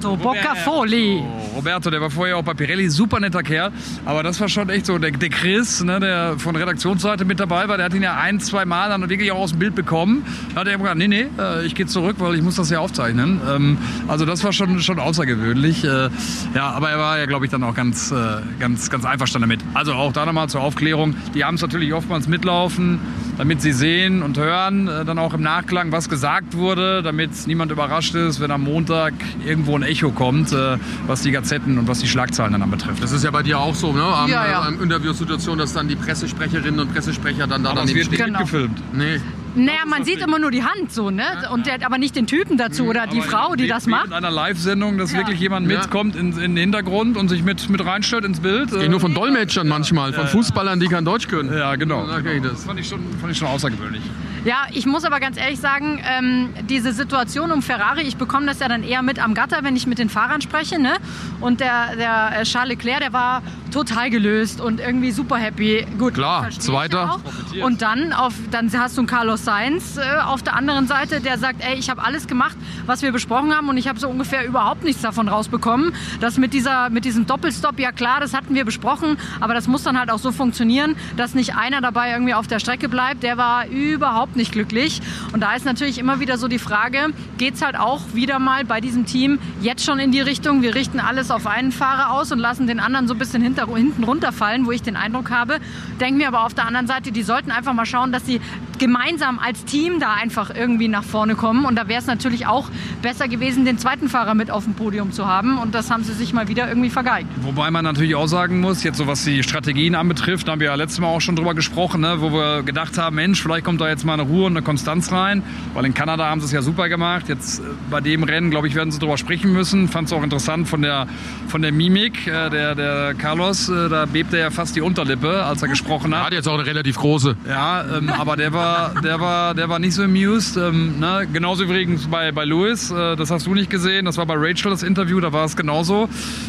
Roberto 0.00 0.16
Boccafoli. 0.16 1.16
Roberto, 1.18 1.54
Roberto, 1.56 1.90
der 1.90 2.00
war 2.00 2.10
vorher 2.10 2.36
auch 2.36 2.42
bei 2.44 2.54
Pirelli, 2.54 2.88
super 2.88 3.18
netter 3.18 3.42
Kerl. 3.42 3.72
Aber 4.04 4.22
das 4.22 4.40
war 4.40 4.48
schon 4.48 4.68
echt 4.68 4.86
so. 4.86 4.98
Der, 4.98 5.10
der 5.10 5.28
Chris, 5.30 5.82
ne, 5.82 5.98
der 6.00 6.34
von 6.38 6.54
Redaktionsseite 6.84 7.24
mit 7.24 7.40
dabei 7.40 7.66
war, 7.66 7.78
der 7.78 7.86
hat 7.86 7.94
ihn 7.94 8.02
ja 8.02 8.16
ein, 8.16 8.40
zwei 8.40 8.66
Mal 8.66 8.90
dann 8.90 9.08
wirklich 9.08 9.32
auch 9.32 9.38
aus 9.38 9.50
dem 9.50 9.58
Bild 9.58 9.74
bekommen. 9.74 10.26
Da 10.54 10.60
hat 10.60 10.68
er 10.68 10.76
gesagt, 10.76 10.98
nee, 10.98 11.08
nee, 11.08 11.26
äh, 11.38 11.64
ich 11.64 11.74
gehe 11.74 11.86
zurück, 11.86 12.16
weil 12.18 12.34
ich 12.34 12.42
muss 12.42 12.56
das 12.56 12.68
ja 12.68 12.80
aufzeichnen. 12.80 13.40
Ähm, 13.48 13.78
also 14.06 14.26
das 14.26 14.44
war 14.44 14.52
schon, 14.52 14.80
schon 14.80 14.98
außergewöhnlich. 14.98 15.82
Äh, 15.84 16.10
ja, 16.54 16.70
aber 16.70 16.90
er 16.90 16.98
war 16.98 17.18
ja, 17.18 17.24
glaube 17.24 17.46
ich, 17.46 17.50
dann 17.50 17.62
auch 17.62 17.74
ganz, 17.74 18.12
äh, 18.12 18.16
ganz, 18.60 18.90
ganz 18.90 19.06
einverstanden 19.06 19.48
damit. 19.48 19.64
Also 19.72 19.94
auch 19.94 20.12
da 20.12 20.26
nochmal 20.26 20.50
zur 20.50 20.60
Aufklärung. 20.60 21.16
Die 21.34 21.44
haben 21.44 21.54
es 21.54 21.62
natürlich 21.62 21.94
oftmals 21.94 22.28
mitlaufen, 22.28 23.00
damit 23.38 23.60
sie 23.62 23.72
sehen 23.72 24.22
und 24.22 24.38
hören, 24.38 24.88
äh, 24.88 25.04
dann 25.04 25.18
auch 25.18 25.34
im 25.34 25.42
Nachklang, 25.42 25.92
was 25.92 26.08
gesagt 26.08 26.56
wurde, 26.56 27.02
damit 27.02 27.30
niemand 27.46 27.72
überrascht 27.72 28.14
ist, 28.14 28.40
wenn 28.40 28.50
am 28.50 28.62
Montag 28.64 29.12
irgendwo 29.44 29.76
ein 29.76 29.82
Echo 29.82 30.10
kommt, 30.10 30.52
äh, 30.52 30.76
was 31.06 31.22
die 31.22 31.30
Gazetten 31.30 31.78
und 31.78 31.88
was 31.88 31.98
die 32.00 32.06
Schlagzeilen 32.08 32.52
dann 32.52 32.62
anbetrifft. 32.62 33.02
Das 33.02 33.12
ist 33.12 33.24
ja 33.24 33.30
bei 33.30 33.42
dir 33.42 33.58
auch 33.58 33.74
so, 33.74 33.92
ne? 33.92 34.02
Am, 34.02 34.28
Ja, 34.30 34.46
ja. 34.46 34.62
äh, 34.64 34.68
am 34.68 34.82
Interviewsituation, 34.82 35.58
dass 35.58 35.72
dann 35.72 35.88
die 35.88 35.96
Pressesprecherinnen 35.96 36.80
und 36.80 36.92
Pressesprecher 36.92 37.46
dann 37.46 37.62
da 37.64 37.70
Aber 37.70 37.80
daneben 37.80 37.96
wird 37.98 38.06
stehen. 38.06 38.26
Genau. 38.26 38.38
mitgefilmt. 38.40 38.82
Nee. 38.92 39.20
Naja, 39.54 39.80
man 39.86 40.04
sieht 40.04 40.20
immer 40.20 40.38
nur 40.38 40.50
die 40.50 40.62
Hand 40.64 40.90
so, 40.92 41.10
ne? 41.10 41.24
Und 41.52 41.66
der, 41.66 41.84
aber 41.86 41.98
nicht 41.98 42.16
den 42.16 42.26
Typen 42.26 42.56
dazu 42.56 42.86
oder 42.86 43.06
die 43.06 43.20
Frau, 43.20 43.54
die 43.54 43.66
das 43.68 43.86
macht. 43.86 44.06
In 44.06 44.12
einer 44.12 44.30
Live-Sendung, 44.30 44.98
dass 44.98 45.12
Ja. 45.12 45.18
wirklich 45.18 45.38
jemand 45.40 45.70
Ja. 45.70 45.78
mitkommt 45.78 46.16
in, 46.16 46.32
in 46.32 46.54
den 46.54 46.56
Hintergrund 46.56 47.16
und 47.16 47.28
sich 47.28 47.42
mit, 47.44 47.68
mit 47.70 47.84
reinstellt 47.84 48.24
ins 48.24 48.40
Bild. 48.40 48.70
Geht 48.70 48.90
nur 48.90 49.00
von 49.00 49.14
Dolmetschern 49.14 49.68
manchmal, 49.68 50.12
von 50.12 50.26
Fußballern, 50.26 50.80
die 50.80 50.88
kein 50.88 51.04
Deutsch 51.04 51.28
können. 51.28 51.52
ja, 51.56 51.76
genau. 51.76 52.06
Da 52.06 52.20
geht 52.20 52.44
es. 52.44 52.64
fand 52.64 52.80
ich, 52.80 52.88
schon, 52.88 53.00
fand 53.20 53.32
ich 53.32 53.38
schon 53.38 53.48
außergewöhnlich. 53.48 54.02
Ja, 54.44 54.66
ich 54.72 54.84
muss 54.84 55.04
aber 55.04 55.20
ganz 55.20 55.38
ehrlich 55.38 55.58
sagen, 55.58 56.02
ähm, 56.06 56.50
diese 56.68 56.92
Situation 56.92 57.50
um 57.50 57.62
Ferrari, 57.62 58.02
ich 58.02 58.18
bekomme 58.18 58.44
das 58.44 58.60
ja 58.60 58.68
dann 58.68 58.82
eher 58.82 59.00
mit 59.00 59.18
am 59.18 59.32
Gatter, 59.32 59.60
wenn 59.62 59.74
ich 59.74 59.86
mit 59.86 59.98
den 59.98 60.10
Fahrern 60.10 60.42
spreche. 60.42 60.78
Ne? 60.78 60.96
Und 61.40 61.60
der, 61.60 61.96
der 61.96 62.40
äh, 62.40 62.42
Charles 62.44 62.76
Leclerc, 62.76 63.00
der 63.00 63.12
war 63.14 63.42
total 63.72 64.10
gelöst 64.10 64.60
und 64.60 64.80
irgendwie 64.80 65.10
super 65.12 65.36
happy. 65.36 65.86
Gut, 65.98 66.14
Klar, 66.14 66.50
Zweiter. 66.50 67.20
Und 67.62 67.82
dann, 67.82 68.12
auf, 68.12 68.34
dann 68.50 68.70
hast 68.78 68.96
du 68.96 69.00
einen 69.00 69.08
Carlos 69.08 69.44
Sainz 69.44 69.96
äh, 69.96 70.20
auf 70.20 70.42
der 70.42 70.54
anderen 70.54 70.86
Seite, 70.86 71.20
der 71.20 71.38
sagt, 71.38 71.64
ey, 71.64 71.76
ich 71.76 71.88
habe 71.88 72.04
alles 72.04 72.26
gemacht, 72.26 72.56
was 72.86 73.00
wir 73.00 73.12
besprochen 73.12 73.54
haben 73.54 73.68
und 73.70 73.78
ich 73.78 73.88
habe 73.88 73.98
so 73.98 74.08
ungefähr 74.08 74.46
überhaupt 74.46 74.84
nichts 74.84 75.02
davon 75.02 75.28
rausbekommen. 75.28 75.94
Das 76.20 76.36
mit, 76.36 76.52
dieser, 76.52 76.90
mit 76.90 77.04
diesem 77.04 77.26
Doppelstopp, 77.26 77.80
ja 77.80 77.92
klar, 77.92 78.20
das 78.20 78.34
hatten 78.34 78.54
wir 78.54 78.64
besprochen, 78.64 79.16
aber 79.40 79.54
das 79.54 79.66
muss 79.66 79.82
dann 79.82 79.98
halt 79.98 80.10
auch 80.10 80.18
so 80.18 80.32
funktionieren, 80.32 80.96
dass 81.16 81.34
nicht 81.34 81.56
einer 81.56 81.80
dabei 81.80 82.12
irgendwie 82.12 82.34
auf 82.34 82.46
der 82.46 82.58
Strecke 82.58 82.88
bleibt. 82.88 83.22
Der 83.22 83.38
war 83.38 83.66
überhaupt 83.66 84.33
nicht 84.36 84.52
glücklich. 84.52 85.00
Und 85.32 85.40
da 85.40 85.54
ist 85.54 85.64
natürlich 85.64 85.98
immer 85.98 86.20
wieder 86.20 86.38
so 86.38 86.48
die 86.48 86.58
Frage, 86.58 87.08
geht 87.38 87.54
es 87.54 87.62
halt 87.62 87.76
auch 87.76 88.00
wieder 88.14 88.38
mal 88.38 88.64
bei 88.64 88.80
diesem 88.80 89.06
Team 89.06 89.38
jetzt 89.60 89.84
schon 89.84 89.98
in 89.98 90.12
die 90.12 90.20
Richtung, 90.20 90.62
wir 90.62 90.74
richten 90.74 91.00
alles 91.00 91.30
auf 91.30 91.46
einen 91.46 91.72
Fahrer 91.72 92.12
aus 92.12 92.32
und 92.32 92.38
lassen 92.38 92.66
den 92.66 92.80
anderen 92.80 93.08
so 93.08 93.14
ein 93.14 93.18
bisschen 93.18 93.42
hinter, 93.42 93.66
hinten 93.74 94.04
runterfallen, 94.04 94.66
wo 94.66 94.72
ich 94.72 94.82
den 94.82 94.96
Eindruck 94.96 95.30
habe. 95.30 95.58
Denke 96.00 96.18
mir 96.18 96.28
aber 96.28 96.44
auf 96.44 96.54
der 96.54 96.66
anderen 96.66 96.86
Seite, 96.86 97.12
die 97.12 97.22
sollten 97.22 97.50
einfach 97.50 97.72
mal 97.72 97.86
schauen, 97.86 98.12
dass 98.12 98.26
sie 98.26 98.40
gemeinsam 98.78 99.38
als 99.38 99.64
Team 99.64 100.00
da 100.00 100.14
einfach 100.14 100.50
irgendwie 100.54 100.88
nach 100.88 101.04
vorne 101.04 101.34
kommen. 101.34 101.64
Und 101.64 101.76
da 101.76 101.88
wäre 101.88 102.00
es 102.00 102.06
natürlich 102.06 102.46
auch 102.46 102.68
besser 103.02 103.28
gewesen, 103.28 103.64
den 103.64 103.78
zweiten 103.78 104.08
Fahrer 104.08 104.34
mit 104.34 104.50
auf 104.50 104.64
dem 104.64 104.74
Podium 104.74 105.12
zu 105.12 105.26
haben. 105.26 105.58
Und 105.58 105.74
das 105.74 105.90
haben 105.90 106.04
sie 106.04 106.12
sich 106.12 106.32
mal 106.32 106.48
wieder 106.48 106.68
irgendwie 106.68 106.90
vergeigt. 106.90 107.28
Wobei 107.42 107.70
man 107.70 107.84
natürlich 107.84 108.14
auch 108.14 108.26
sagen 108.26 108.60
muss, 108.60 108.82
jetzt 108.82 108.98
so 108.98 109.06
was 109.06 109.24
die 109.24 109.42
Strategien 109.42 109.94
anbetrifft, 109.94 110.48
da 110.48 110.52
haben 110.52 110.60
wir 110.60 110.68
ja 110.68 110.74
letztes 110.74 111.00
Mal 111.00 111.08
auch 111.08 111.20
schon 111.20 111.36
drüber 111.36 111.54
gesprochen, 111.54 112.00
ne, 112.00 112.16
wo 112.20 112.32
wir 112.32 112.62
gedacht 112.62 112.98
haben, 112.98 113.16
Mensch, 113.16 113.42
vielleicht 113.42 113.64
kommt 113.64 113.80
da 113.80 113.88
jetzt 113.88 114.04
mal 114.04 114.14
eine 114.14 114.22
Ruhe 114.22 114.46
und 114.46 114.52
eine 114.56 114.62
Konstanz 114.62 115.12
rein, 115.12 115.42
weil 115.74 115.84
in 115.84 115.94
Kanada 115.94 116.26
haben 116.28 116.40
sie 116.40 116.46
es 116.46 116.52
ja 116.52 116.62
super 116.62 116.88
gemacht. 116.88 117.28
Jetzt 117.28 117.60
äh, 117.60 117.62
bei 117.90 118.00
dem 118.00 118.22
Rennen, 118.22 118.50
glaube 118.50 118.68
ich, 118.68 118.74
werden 118.74 118.90
sie 118.90 118.98
drüber 118.98 119.16
sprechen 119.18 119.52
müssen. 119.52 119.88
Fand 119.88 120.08
es 120.08 120.12
auch 120.12 120.22
interessant 120.22 120.68
von 120.68 120.82
der, 120.82 121.06
von 121.48 121.62
der 121.62 121.72
Mimik, 121.72 122.26
äh, 122.26 122.50
der, 122.50 122.74
der 122.74 123.14
Carlos, 123.14 123.68
äh, 123.68 123.88
da 123.88 124.06
bebte 124.06 124.38
ja 124.38 124.50
fast 124.50 124.76
die 124.76 124.80
Unterlippe, 124.80 125.44
als 125.44 125.62
er 125.62 125.68
gesprochen 125.68 126.12
Er 126.12 126.18
hat. 126.20 126.26
hat 126.26 126.32
jetzt 126.34 126.48
auch 126.48 126.54
eine 126.54 126.66
relativ 126.66 126.96
große. 126.96 127.36
Ja, 127.48 127.84
ähm, 127.98 128.08
aber 128.08 128.36
der 128.36 128.52
war, 128.52 128.63
der 129.02 129.20
war, 129.20 129.54
der 129.54 129.68
war 129.68 129.78
nicht 129.78 129.94
so 129.94 130.02
amused. 130.02 130.56
Ähm, 130.56 130.98
ne? 130.98 131.26
Genauso 131.32 131.64
übrigens 131.64 132.06
bei, 132.06 132.32
bei 132.32 132.44
Louis, 132.44 132.90
äh, 132.90 133.16
das 133.16 133.30
hast 133.30 133.46
du 133.46 133.54
nicht 133.54 133.70
gesehen. 133.70 134.04
Das 134.04 134.16
war 134.16 134.26
bei 134.26 134.34
Rachel 134.36 134.70
das 134.70 134.82
Interview, 134.82 135.20
da 135.20 135.32
war 135.32 135.44
es 135.44 135.56
genauso. 135.56 136.08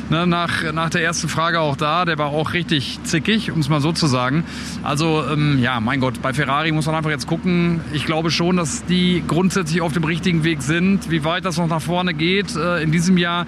Ne? 0.10 0.28
Nach, 0.28 0.72
nach 0.74 0.90
der 0.90 1.04
ersten 1.04 1.30
Frage 1.30 1.60
auch 1.60 1.76
da, 1.76 2.06
der 2.06 2.18
war 2.18 2.28
auch 2.28 2.54
richtig 2.54 3.00
zickig, 3.04 3.52
um 3.52 3.60
es 3.60 3.70
mal 3.70 3.82
so 3.82 3.92
zu 3.92 4.08
sagen. 4.08 4.44
Also 4.84 5.24
ähm, 5.32 5.60
ja, 5.60 5.80
mein 5.80 6.00
Gott, 6.00 6.22
bei 6.22 6.34
Ferrari 6.34 6.72
muss 6.72 6.86
man 6.86 6.96
einfach 6.96 7.12
jetzt 7.12 7.28
gucken. 7.28 7.82
Ich 7.94 8.06
glaube 8.06 8.32
schon, 8.32 8.58
dass 8.58 8.86
die 8.86 9.24
grundsätzlich 9.28 9.82
auf 9.82 9.94
dem 9.94 10.04
richtigen 10.04 10.44
Weg 10.44 10.62
sind. 10.62 11.10
Wie 11.10 11.24
weit 11.24 11.46
das 11.46 11.58
noch 11.58 11.68
nach 11.68 11.82
vorne 11.82 12.14
geht 12.14 12.56
äh, 12.56 12.82
in 12.82 12.92
diesem 12.92 13.18
Jahr 13.18 13.46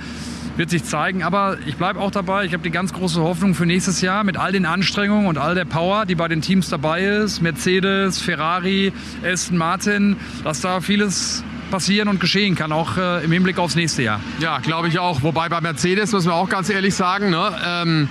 wird 0.57 0.69
sich 0.69 0.83
zeigen. 0.83 1.23
Aber 1.23 1.57
ich 1.65 1.77
bleibe 1.77 1.99
auch 1.99 2.11
dabei. 2.11 2.45
Ich 2.45 2.53
habe 2.53 2.63
die 2.63 2.71
ganz 2.71 2.93
große 2.93 3.21
Hoffnung 3.21 3.53
für 3.55 3.65
nächstes 3.65 4.01
Jahr 4.01 4.23
mit 4.23 4.37
all 4.37 4.51
den 4.51 4.65
Anstrengungen 4.65 5.27
und 5.27 5.37
all 5.37 5.55
der 5.55 5.65
Power, 5.65 6.05
die 6.05 6.15
bei 6.15 6.27
den 6.27 6.41
Teams 6.41 6.69
dabei 6.69 7.03
ist. 7.03 7.41
Mercedes, 7.41 8.19
Ferrari, 8.19 8.91
Aston 9.23 9.57
Martin, 9.57 10.17
dass 10.43 10.61
da 10.61 10.81
vieles 10.81 11.43
passieren 11.71 12.07
und 12.07 12.19
geschehen 12.19 12.55
kann, 12.55 12.71
auch 12.71 12.97
äh, 12.97 13.23
im 13.23 13.31
Hinblick 13.31 13.59
aufs 13.59 13.75
nächste 13.75 14.01
Jahr. 14.01 14.19
Ja, 14.39 14.59
glaube 14.59 14.87
ich 14.87 14.99
auch. 14.99 15.21
Wobei 15.23 15.49
bei 15.49 15.61
Mercedes 15.61 16.11
müssen 16.13 16.27
wir 16.27 16.35
auch 16.35 16.49
ganz 16.49 16.69
ehrlich 16.69 16.95
sagen, 16.95 17.29
ne, 17.29 17.51
ähm, 17.65 18.09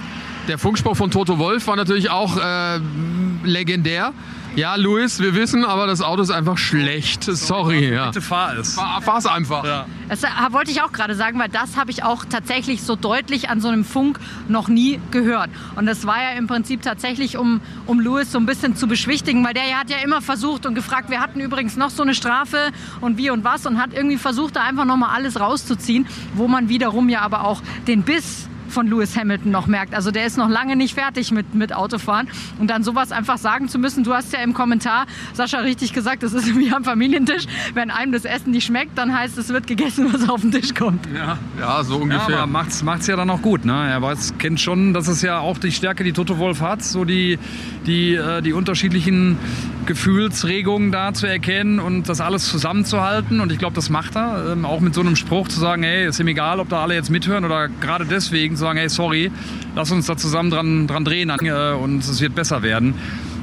der 0.49 0.59
Funkspruch 0.59 0.97
von 0.97 1.11
Toto 1.11 1.39
Wolf 1.39 1.67
war 1.67 1.77
natürlich 1.77 2.11
auch 2.11 2.37
äh, 2.37 2.79
legendär. 3.43 4.13
Ja, 4.57 4.75
Luis, 4.77 5.21
wir 5.21 5.35
wissen, 5.35 5.67
aber 5.67 5.87
das 5.87 6.01
Auto 6.01 6.23
ist 6.23 6.31
einfach 6.31 6.57
schlecht. 6.57 7.25
Sorry, 7.25 7.93
ja. 7.93 8.07
Bitte 8.07 8.23
fahr 8.23 8.57
es. 8.57 8.75
Fahr- 8.75 9.03
Fahr's 9.03 9.27
einfach. 9.27 9.65
Ja. 9.65 9.85
Das 10.09 10.25
äh, 10.25 10.29
wollte 10.51 10.71
ich 10.71 10.81
auch 10.81 10.93
gerade 10.93 11.15
sagen, 11.15 11.39
weil 11.39 11.51
das 11.51 11.77
habe 11.77 11.91
ich 11.91 12.03
auch 12.05 12.25
tatsächlich 12.25 12.83
so 12.83 12.97
deutlich 12.97 13.51
an 13.51 13.61
so 13.61 13.69
einem 13.69 13.85
Funk 13.85 14.19
noch 14.49 14.69
nie 14.69 14.99
gehört. 15.11 15.51
Und 15.75 15.85
das 15.85 16.07
war 16.07 16.23
ja 16.23 16.31
im 16.39 16.47
Prinzip 16.47 16.81
tatsächlich, 16.81 17.37
um, 17.37 17.61
um 17.85 18.01
Louis 18.01 18.33
so 18.33 18.39
ein 18.39 18.47
bisschen 18.47 18.77
zu 18.77 18.89
beschwichtigen, 18.89 19.45
weil 19.45 19.53
der 19.53 19.69
ja 19.69 19.77
hat 19.77 19.91
ja 19.91 19.99
immer 19.99 20.23
versucht 20.23 20.65
und 20.65 20.75
gefragt, 20.75 21.11
wir 21.11 21.21
hatten 21.21 21.39
übrigens 21.41 21.77
noch 21.77 21.91
so 21.91 22.03
eine 22.03 22.15
Strafe 22.15 22.71
und 23.03 23.19
wie 23.19 23.29
und 23.29 23.45
was 23.45 23.67
und 23.67 23.79
hat 23.79 23.93
irgendwie 23.93 24.17
versucht, 24.17 24.57
da 24.57 24.63
einfach 24.63 24.87
nochmal 24.87 25.11
alles 25.15 25.39
rauszuziehen, 25.39 26.07
wo 26.33 26.49
man 26.49 26.71
wiederum 26.71 27.11
ja 27.11 27.21
aber 27.21 27.45
auch 27.45 27.61
den 27.87 28.05
Biss 28.05 28.49
von 28.77 28.89
Lewis 28.89 29.17
Hamilton 29.17 29.51
noch 29.51 29.67
merkt. 29.67 29.95
Also 29.95 30.11
der 30.11 30.27
ist 30.27 30.37
noch 30.37 30.51
lange 30.51 30.77
nicht 30.77 30.95
fertig 30.95 31.33
mit, 31.33 31.55
mit 31.55 31.75
Autofahren. 31.75 32.29
Und 32.59 32.69
dann 32.69 32.83
sowas 32.83 33.11
einfach 33.11 33.39
sagen 33.39 33.71
zu 33.71 33.79
müssen, 33.79 34.05
du 34.05 34.13
hast 34.13 34.35
ja 34.35 34.41
im 34.41 34.53
Kommentar, 34.53 35.07
Sascha, 35.33 35.61
richtig 35.61 35.95
gesagt, 35.95 36.23
das 36.23 36.35
ist 36.35 36.55
wie 36.59 36.71
am 36.71 36.85
Familientisch. 36.85 37.47
Wenn 37.73 37.91
einem 37.91 38.13
das 38.13 38.27
Essen 38.27 38.51
nicht 38.51 38.67
schmeckt, 38.67 38.99
dann 38.99 39.17
heißt 39.17 39.39
es, 39.39 39.49
wird 39.49 39.67
gegessen, 39.67 40.13
was 40.13 40.29
auf 40.29 40.43
den 40.43 40.53
Tisch 40.53 40.75
kommt. 40.75 41.09
Ja, 41.15 41.39
Ja, 41.59 41.83
so 41.85 41.97
ungefähr. 41.97 42.37
Ja, 42.37 42.43
aber 42.43 42.47
macht's, 42.47 42.83
macht's 42.83 43.07
ja 43.07 43.17
dann 43.17 43.31
auch 43.31 43.41
gut. 43.41 43.65
Ne? 43.65 43.73
Er 43.73 44.03
weiß, 44.03 44.35
kennt 44.37 44.61
schon, 44.61 44.93
dass 44.93 45.09
es 45.09 45.23
ja 45.23 45.39
auch 45.39 45.57
die 45.57 45.73
Stärke, 45.73 46.05
die 46.05 46.13
Toto 46.13 46.37
Wolf 46.37 46.61
hat, 46.61 46.85
so 46.85 47.07
die, 47.07 47.39
die, 47.87 48.15
äh, 48.15 48.43
die 48.43 48.53
unterschiedlichen 48.53 49.39
Gefühlsregungen 49.87 50.93
da 50.93 51.15
zu 51.15 51.27
erkennen 51.27 51.79
und 51.79 52.11
das 52.11 52.21
alles 52.21 52.47
zusammenzuhalten. 52.49 53.41
Und 53.41 53.53
ich 53.53 53.59
glaube, 53.59 53.75
das 53.75 53.89
macht 53.89 54.17
er. 54.17 54.53
Ähm, 54.53 54.67
auch 54.67 54.81
mit 54.81 54.95
so 54.95 55.01
einem 55.01 55.17
Spruch 55.17 55.49
zu 55.49 55.59
sagen, 55.61 55.83
hey, 55.83 56.07
ist 56.07 56.21
ihm 56.21 56.29
egal, 56.29 56.61
ob 56.61 56.69
da 56.69 56.83
alle 56.83 56.95
jetzt 56.95 57.09
mithören 57.09 57.45
oder 57.45 57.69
gerade 57.69 58.05
deswegen 58.05 58.57
zu 58.57 58.66
sagen, 58.67 58.79
hey, 58.79 58.89
sorry, 58.89 59.31
lass 59.75 59.91
uns 59.93 60.07
da 60.07 60.17
zusammen 60.17 60.51
dran, 60.51 60.87
dran 60.87 61.05
drehen 61.05 61.31
und 61.31 62.01
es 62.01 62.21
wird 62.21 62.35
besser 62.35 62.63
werden. 62.63 62.95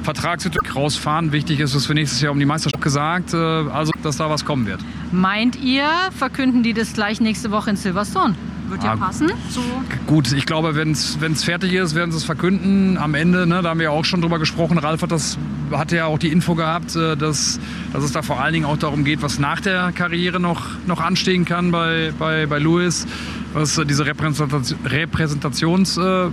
Vertragssituation 0.02 0.82
rausfahren. 0.82 1.32
Wichtig 1.32 1.60
ist 1.60 1.74
es 1.74 1.86
für 1.86 1.94
nächstes 1.94 2.20
Jahr 2.20 2.32
um 2.32 2.38
die 2.38 2.44
Meisterschaft 2.44 2.82
gesagt, 2.82 3.32
äh, 3.32 3.36
also 3.36 3.90
dass 4.02 4.18
da 4.18 4.28
was 4.28 4.44
kommen 4.44 4.66
wird. 4.66 4.80
Meint 5.12 5.56
ihr, 5.56 5.88
verkünden 6.16 6.62
die 6.62 6.74
das 6.74 6.92
gleich 6.92 7.20
nächste 7.20 7.50
Woche 7.50 7.70
in 7.70 7.76
Silverstone? 7.76 8.34
Wird 8.68 8.82
ja 8.82 8.92
Ah, 8.92 8.96
passen. 8.96 9.30
So. 9.50 9.60
Gut, 10.06 10.32
ich 10.32 10.46
glaube, 10.46 10.74
wenn 10.74 10.92
es 10.92 11.44
fertig 11.44 11.72
ist, 11.72 11.94
werden 11.94 12.10
sie 12.12 12.18
es 12.18 12.24
verkünden. 12.24 12.96
Am 12.98 13.14
Ende, 13.14 13.46
ne, 13.46 13.62
da 13.62 13.70
haben 13.70 13.78
wir 13.78 13.84
ja 13.84 13.90
auch 13.90 14.04
schon 14.04 14.20
drüber 14.20 14.38
gesprochen. 14.38 14.78
Ralf 14.78 15.02
hat 15.02 15.12
das 15.12 15.38
hatte 15.72 15.96
ja 15.96 16.06
auch 16.06 16.18
die 16.18 16.28
Info 16.28 16.54
gehabt, 16.54 16.94
äh, 16.96 17.16
dass, 17.16 17.58
dass 17.92 18.04
es 18.04 18.12
da 18.12 18.22
vor 18.22 18.40
allen 18.40 18.52
Dingen 18.52 18.66
auch 18.66 18.76
darum 18.76 19.04
geht, 19.04 19.22
was 19.22 19.38
nach 19.38 19.60
der 19.60 19.92
Karriere 19.92 20.40
noch, 20.40 20.62
noch 20.86 21.00
anstehen 21.00 21.44
kann 21.44 21.70
bei, 21.70 22.12
bei, 22.18 22.46
bei 22.46 22.58
Lewis, 22.58 23.06
was 23.52 23.78
äh, 23.78 23.86
diese 23.86 24.06
Repräsentation, 24.06 24.78
Repräsentations 24.84 25.96
äh, 25.96 26.28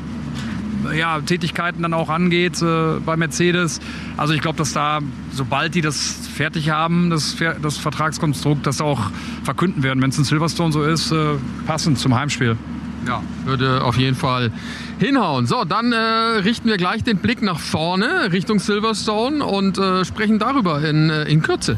ja, 0.95 1.19
Tätigkeiten 1.21 1.81
dann 1.81 1.93
auch 1.93 2.09
angeht 2.09 2.61
äh, 2.61 2.99
bei 3.05 3.17
Mercedes. 3.17 3.79
Also 4.17 4.33
ich 4.33 4.41
glaube, 4.41 4.57
dass 4.57 4.73
da, 4.73 4.99
sobald 5.31 5.75
die 5.75 5.81
das 5.81 6.27
fertig 6.33 6.69
haben, 6.69 7.09
das, 7.09 7.37
das 7.61 7.77
Vertragskonstrukt, 7.77 8.65
das 8.65 8.81
auch 8.81 9.11
verkünden 9.43 9.83
werden, 9.83 10.01
wenn 10.01 10.09
es 10.09 10.17
in 10.17 10.23
Silverstone 10.23 10.71
so 10.71 10.83
ist, 10.83 11.11
äh, 11.11 11.35
passend 11.65 11.99
zum 11.99 12.15
Heimspiel. 12.15 12.57
Ja, 13.07 13.23
würde 13.45 13.83
auf 13.83 13.97
jeden 13.97 14.15
Fall 14.15 14.51
hinhauen. 14.99 15.47
So, 15.47 15.63
dann 15.65 15.91
äh, 15.91 15.97
richten 15.97 16.67
wir 16.67 16.77
gleich 16.77 17.03
den 17.03 17.17
Blick 17.17 17.41
nach 17.41 17.59
vorne 17.59 18.31
Richtung 18.31 18.59
Silverstone 18.59 19.43
und 19.43 19.77
äh, 19.79 20.05
sprechen 20.05 20.37
darüber 20.37 20.87
in, 20.87 21.09
äh, 21.09 21.23
in 21.23 21.41
Kürze. 21.41 21.77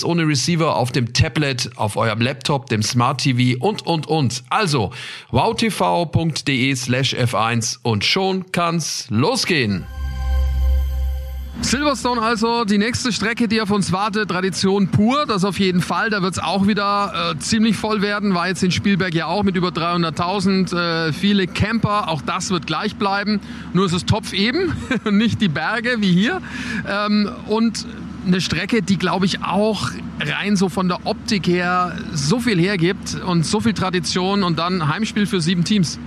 ohne 0.03 0.27
Receiver 0.27 0.75
auf 0.75 0.91
dem 0.91 1.13
Tablet, 1.13 1.71
auf 1.75 1.97
eurem 1.97 2.21
Laptop, 2.21 2.67
dem 2.67 2.83
Smart 2.83 3.21
TV 3.21 3.57
und 3.59 3.85
und 3.85 4.07
und. 4.07 4.43
Also 4.49 4.91
wowtv.de 5.31 6.75
slash 6.75 7.13
F1 7.13 7.79
und 7.83 8.03
schon 8.05 8.51
kann's 8.51 9.07
losgehen. 9.09 9.85
Silverstone 11.61 12.19
also, 12.21 12.65
die 12.65 12.77
nächste 12.77 13.11
Strecke, 13.11 13.47
die 13.47 13.61
auf 13.61 13.69
uns 13.69 13.91
wartet, 13.91 14.29
Tradition 14.29 14.87
pur, 14.87 15.25
das 15.27 15.45
auf 15.45 15.59
jeden 15.59 15.81
Fall. 15.81 16.09
Da 16.09 16.21
wird 16.21 16.33
es 16.33 16.39
auch 16.39 16.65
wieder 16.65 17.33
äh, 17.33 17.39
ziemlich 17.39 17.77
voll 17.77 18.01
werden, 18.01 18.33
war 18.33 18.47
jetzt 18.47 18.63
in 18.63 18.71
Spielberg 18.71 19.13
ja 19.13 19.27
auch 19.27 19.43
mit 19.43 19.55
über 19.55 19.69
300.000, 19.69 20.75
äh, 20.75 21.13
viele 21.13 21.45
Camper, 21.47 22.09
auch 22.09 22.21
das 22.23 22.49
wird 22.49 22.65
gleich 22.65 22.95
bleiben. 22.95 23.41
Nur 23.73 23.85
ist 23.85 23.93
es 23.93 24.05
Topf 24.05 24.33
eben, 24.33 24.73
nicht 25.11 25.39
die 25.39 25.49
Berge 25.49 25.97
wie 25.99 26.11
hier. 26.11 26.41
Ähm, 26.87 27.29
und 27.47 27.85
eine 28.25 28.41
Strecke, 28.41 28.81
die 28.81 28.97
glaube 28.97 29.25
ich 29.25 29.43
auch 29.43 29.89
rein 30.19 30.55
so 30.55 30.69
von 30.69 30.87
der 30.87 31.05
Optik 31.05 31.47
her 31.47 31.95
so 32.13 32.39
viel 32.39 32.59
hergibt 32.59 33.15
und 33.25 33.45
so 33.45 33.59
viel 33.59 33.73
Tradition 33.73 34.43
und 34.43 34.59
dann 34.59 34.87
Heimspiel 34.87 35.25
für 35.25 35.41
sieben 35.41 35.63
Teams. 35.63 35.99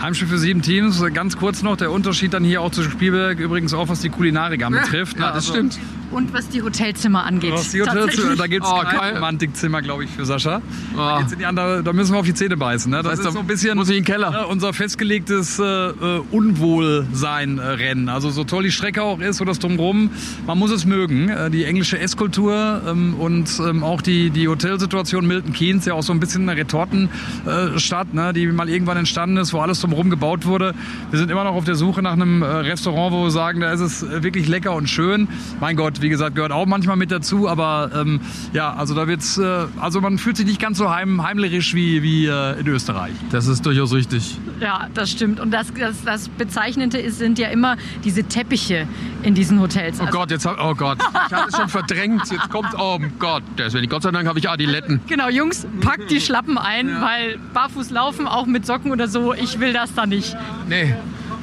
Heimspiel 0.00 0.28
für 0.28 0.38
sieben 0.38 0.62
Teams. 0.62 1.02
Ganz 1.12 1.36
kurz 1.36 1.62
noch 1.62 1.76
der 1.76 1.90
Unterschied 1.90 2.32
dann 2.32 2.44
hier 2.44 2.62
auch 2.62 2.70
zu 2.70 2.82
Spielberg, 2.84 3.40
übrigens 3.40 3.74
auch 3.74 3.88
was 3.88 4.00
die 4.00 4.10
Kulinarik 4.10 4.64
anbetrifft. 4.64 5.18
Ja, 5.18 5.26
ne? 5.26 5.32
das 5.34 5.46
Also, 5.48 5.54
stimmt. 5.54 5.78
Und 6.10 6.32
was 6.32 6.48
die 6.48 6.62
Hotelzimmer 6.62 7.24
angeht. 7.24 7.52
Was 7.52 7.70
die 7.70 7.80
Tatsächlich. 7.80 8.38
da 8.38 8.46
gibt 8.46 8.64
es 8.64 8.70
Oh, 8.72 8.80
kein. 8.80 9.14
Romantikzimmer, 9.16 9.82
glaube 9.82 10.04
ich, 10.04 10.10
für 10.10 10.24
Sascha. 10.24 10.62
Ah. 10.96 11.14
Da, 11.14 11.18
geht's 11.20 11.32
in 11.32 11.38
die 11.38 11.46
andere, 11.46 11.82
da 11.82 11.92
müssen 11.92 12.12
wir 12.14 12.18
auf 12.20 12.26
die 12.26 12.34
Zähne 12.34 12.56
beißen. 12.56 12.90
Ne? 12.90 12.98
Das, 13.02 13.12
heißt, 13.12 13.20
ist 13.20 13.26
da 13.26 13.32
so 13.32 13.40
ein 13.40 13.46
bisschen 13.46 13.76
muss 13.76 13.88
ich 13.88 13.96
in 13.98 14.04
den 14.04 14.12
Keller. 14.12 14.30
ne, 14.30 14.46
unser 14.46 14.72
festgelegtes 14.72 15.58
äh, 15.58 15.62
äh, 15.62 16.22
Unwohlsein-Rennen. 16.30 18.08
Also 18.08 18.30
so 18.30 18.44
toll 18.44 18.64
die 18.64 18.72
Strecke 18.72 19.02
auch 19.02 19.20
ist, 19.20 19.36
so 19.38 19.44
das 19.44 19.58
drumherum, 19.58 20.10
man 20.46 20.58
muss 20.58 20.70
es 20.70 20.84
mögen. 20.86 21.28
Äh, 21.28 21.50
die 21.50 21.64
englische 21.64 21.98
Esskultur 21.98 22.82
ähm, 22.86 23.14
und 23.14 23.50
ähm, 23.60 23.84
auch 23.84 24.02
die, 24.02 24.30
die 24.30 24.48
Hotelsituation 24.48 25.26
Milton 25.26 25.52
Keynes, 25.52 25.84
ja 25.84 25.94
auch 25.94 26.02
so 26.02 26.12
ein 26.12 26.20
bisschen 26.20 26.48
eine 26.48 26.58
Retortenstadt, 26.58 28.14
ne, 28.14 28.32
die 28.32 28.46
mal 28.46 28.68
irgendwann 28.68 28.96
entstanden 28.96 29.36
ist, 29.36 29.52
wo 29.52 29.60
alles 29.60 29.80
drumherum 29.80 30.10
gebaut 30.10 30.46
wurde. 30.46 30.74
Wir 31.10 31.18
sind 31.18 31.30
immer 31.30 31.44
noch 31.44 31.54
auf 31.54 31.64
der 31.64 31.74
Suche 31.74 32.02
nach 32.02 32.12
einem 32.12 32.42
äh, 32.42 32.46
Restaurant, 32.46 33.12
wo 33.12 33.24
wir 33.24 33.30
sagen, 33.30 33.60
da 33.60 33.72
ist 33.72 33.80
es 33.80 34.02
äh, 34.02 34.22
wirklich 34.22 34.48
lecker 34.48 34.74
und 34.74 34.88
schön. 34.88 35.28
Mein 35.60 35.76
Gott, 35.76 35.97
wie 36.02 36.08
gesagt, 36.08 36.34
gehört 36.36 36.52
auch 36.52 36.66
manchmal 36.66 36.96
mit 36.96 37.10
dazu, 37.10 37.48
aber 37.48 37.90
ähm, 37.94 38.20
ja, 38.52 38.72
also 38.72 38.94
da 38.94 39.06
wird's, 39.08 39.38
äh, 39.38 39.66
also 39.80 40.00
man 40.00 40.18
fühlt 40.18 40.36
sich 40.36 40.46
nicht 40.46 40.60
ganz 40.60 40.78
so 40.78 40.90
heim, 40.90 41.22
heimlerisch 41.22 41.74
wie, 41.74 42.02
wie 42.02 42.26
äh, 42.26 42.60
in 42.60 42.66
Österreich. 42.68 43.12
Das 43.30 43.46
ist 43.46 43.64
durchaus 43.66 43.92
richtig. 43.92 44.38
Ja, 44.60 44.88
das 44.94 45.10
stimmt. 45.10 45.40
Und 45.40 45.50
das, 45.52 45.72
das, 45.78 46.02
das 46.04 46.28
Bezeichnende 46.28 46.98
ist, 46.98 47.18
sind 47.18 47.38
ja 47.38 47.48
immer 47.48 47.76
diese 48.04 48.24
Teppiche 48.24 48.86
in 49.22 49.34
diesen 49.34 49.60
Hotels. 49.60 49.98
Oh 50.00 50.04
Also- 50.06 50.18
Gott, 50.18 50.30
jetzt 50.30 50.46
hab, 50.46 50.62
oh 50.62 50.74
Gott, 50.74 50.98
ich 51.00 51.32
hatte 51.34 51.48
es 51.48 51.56
schon 51.56 51.68
verdrängt. 51.68 52.22
Jetzt 52.30 52.50
kommt, 52.50 52.68
oh 52.78 52.98
Gott, 53.18 53.42
deswegen. 53.56 53.88
Gott 53.88 54.02
sei 54.02 54.10
Dank 54.10 54.26
habe 54.28 54.38
ich 54.38 54.48
Adiletten. 54.48 55.00
Genau, 55.06 55.28
Jungs, 55.28 55.66
packt 55.80 56.10
die 56.10 56.20
Schlappen 56.20 56.58
ein, 56.58 56.88
weil 57.00 57.38
barfuß 57.54 57.90
laufen, 57.90 58.26
auch 58.26 58.46
mit 58.46 58.66
Socken 58.66 58.90
oder 58.92 59.08
so, 59.08 59.34
ich 59.34 59.60
will 59.60 59.72
das 59.72 59.94
da 59.94 60.06
nicht. 60.06 60.36
Nee. 60.68 60.94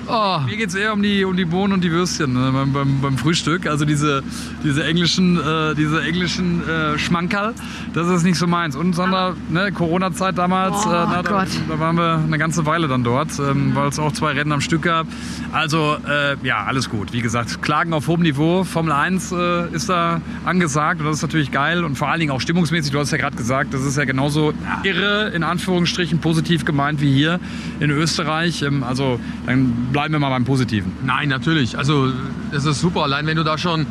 Oh, 0.08 0.40
Mir 0.46 0.58
geht 0.58 0.70
es 0.70 0.76
eher 0.76 0.94
um 0.94 1.02
die, 1.02 1.26
um 1.26 1.36
die 1.36 1.46
Bohnen 1.46 1.74
und 1.74 1.84
die 1.84 1.92
Würstchen 1.92 2.34
ne, 2.34 2.52
beim, 2.54 2.74
beim, 2.74 3.02
beim 3.02 3.18
Frühstück. 3.18 3.66
Also 3.66 3.86
diese, 3.86 4.22
diese 4.64 4.84
englischen, 4.84 5.38
äh, 5.38 5.74
diese 5.74 6.02
englischen 6.04 6.68
äh, 6.68 6.98
Schmankerl, 7.00 7.54
das 7.94 8.08
ist 8.08 8.24
nicht 8.24 8.38
so 8.38 8.46
meins. 8.46 8.76
Und 8.76 8.94
sondern 8.94 9.36
ne, 9.50 9.72
Corona-Zeit 9.72 10.38
damals, 10.38 10.86
Oh, 10.86 10.90
äh, 10.90 10.94
na, 10.94 11.24
da, 11.24 11.46
da 11.68 11.80
waren 11.80 11.96
wir 11.98 12.20
eine 12.24 12.38
ganze 12.38 12.66
Weile 12.66 12.88
dann 12.88 13.04
dort, 13.04 13.30
ähm, 13.40 13.72
weil 13.74 13.88
es 13.90 13.98
auch 13.98 14.12
zwei 14.12 14.34
Rennen 14.34 14.52
am 14.52 14.62
Stück 14.62 14.84
gab. 14.84 15.08
Also 15.52 15.98
äh, 16.08 16.36
ja, 16.44 16.66
alles 16.66 16.90
gut. 16.90 17.12
Wie 17.14 17.22
gesagt, 17.22 17.62
Klagen 17.64 17.94
auf 17.94 18.08
hohem 18.08 18.22
Niveau. 18.22 18.64
Formel 18.64 18.92
1 18.92 19.32
äh, 19.32 19.70
ist 19.74 19.90
da 19.90 20.22
angesagt 20.46 21.00
und 21.00 21.08
das 21.08 21.18
ist 21.18 21.22
natürlich 21.24 21.52
geil. 21.52 21.84
Und 21.84 21.96
vor 21.98 22.10
allen 22.10 22.20
Dingen 22.20 22.32
auch 22.32 22.42
stimmungsmäßig, 22.42 22.92
du 22.92 23.00
hast 23.00 23.12
ja 23.12 23.18
gerade 23.18 23.38
gesagt, 23.38 23.74
das 23.74 23.82
ist 23.82 23.98
ja 23.98 24.06
genauso 24.06 24.54
irre, 24.84 25.32
in 25.34 25.44
Anführungsstrichen, 25.44 26.20
positiv 26.20 26.64
gemeint 26.66 27.02
wie 27.02 27.12
hier 27.14 27.40
in 27.80 27.90
Österreich. 27.90 28.62
Ähm, 28.62 28.84
also 28.84 29.20
dann 29.48 29.74
bleiben 29.96 30.14
wir 30.14 30.20
mal 30.20 30.30
beim 30.30 30.44
Positiven. 30.44 30.92
nein, 31.06 31.30
natürlich. 31.30 31.78
Also, 31.78 32.12
das 32.52 32.66
ist 32.66 32.82
super. 32.82 33.04
Allein 33.04 33.26
wenn 33.28 33.38
du 33.38 33.46
da 33.46 33.58
schon. 33.58 33.88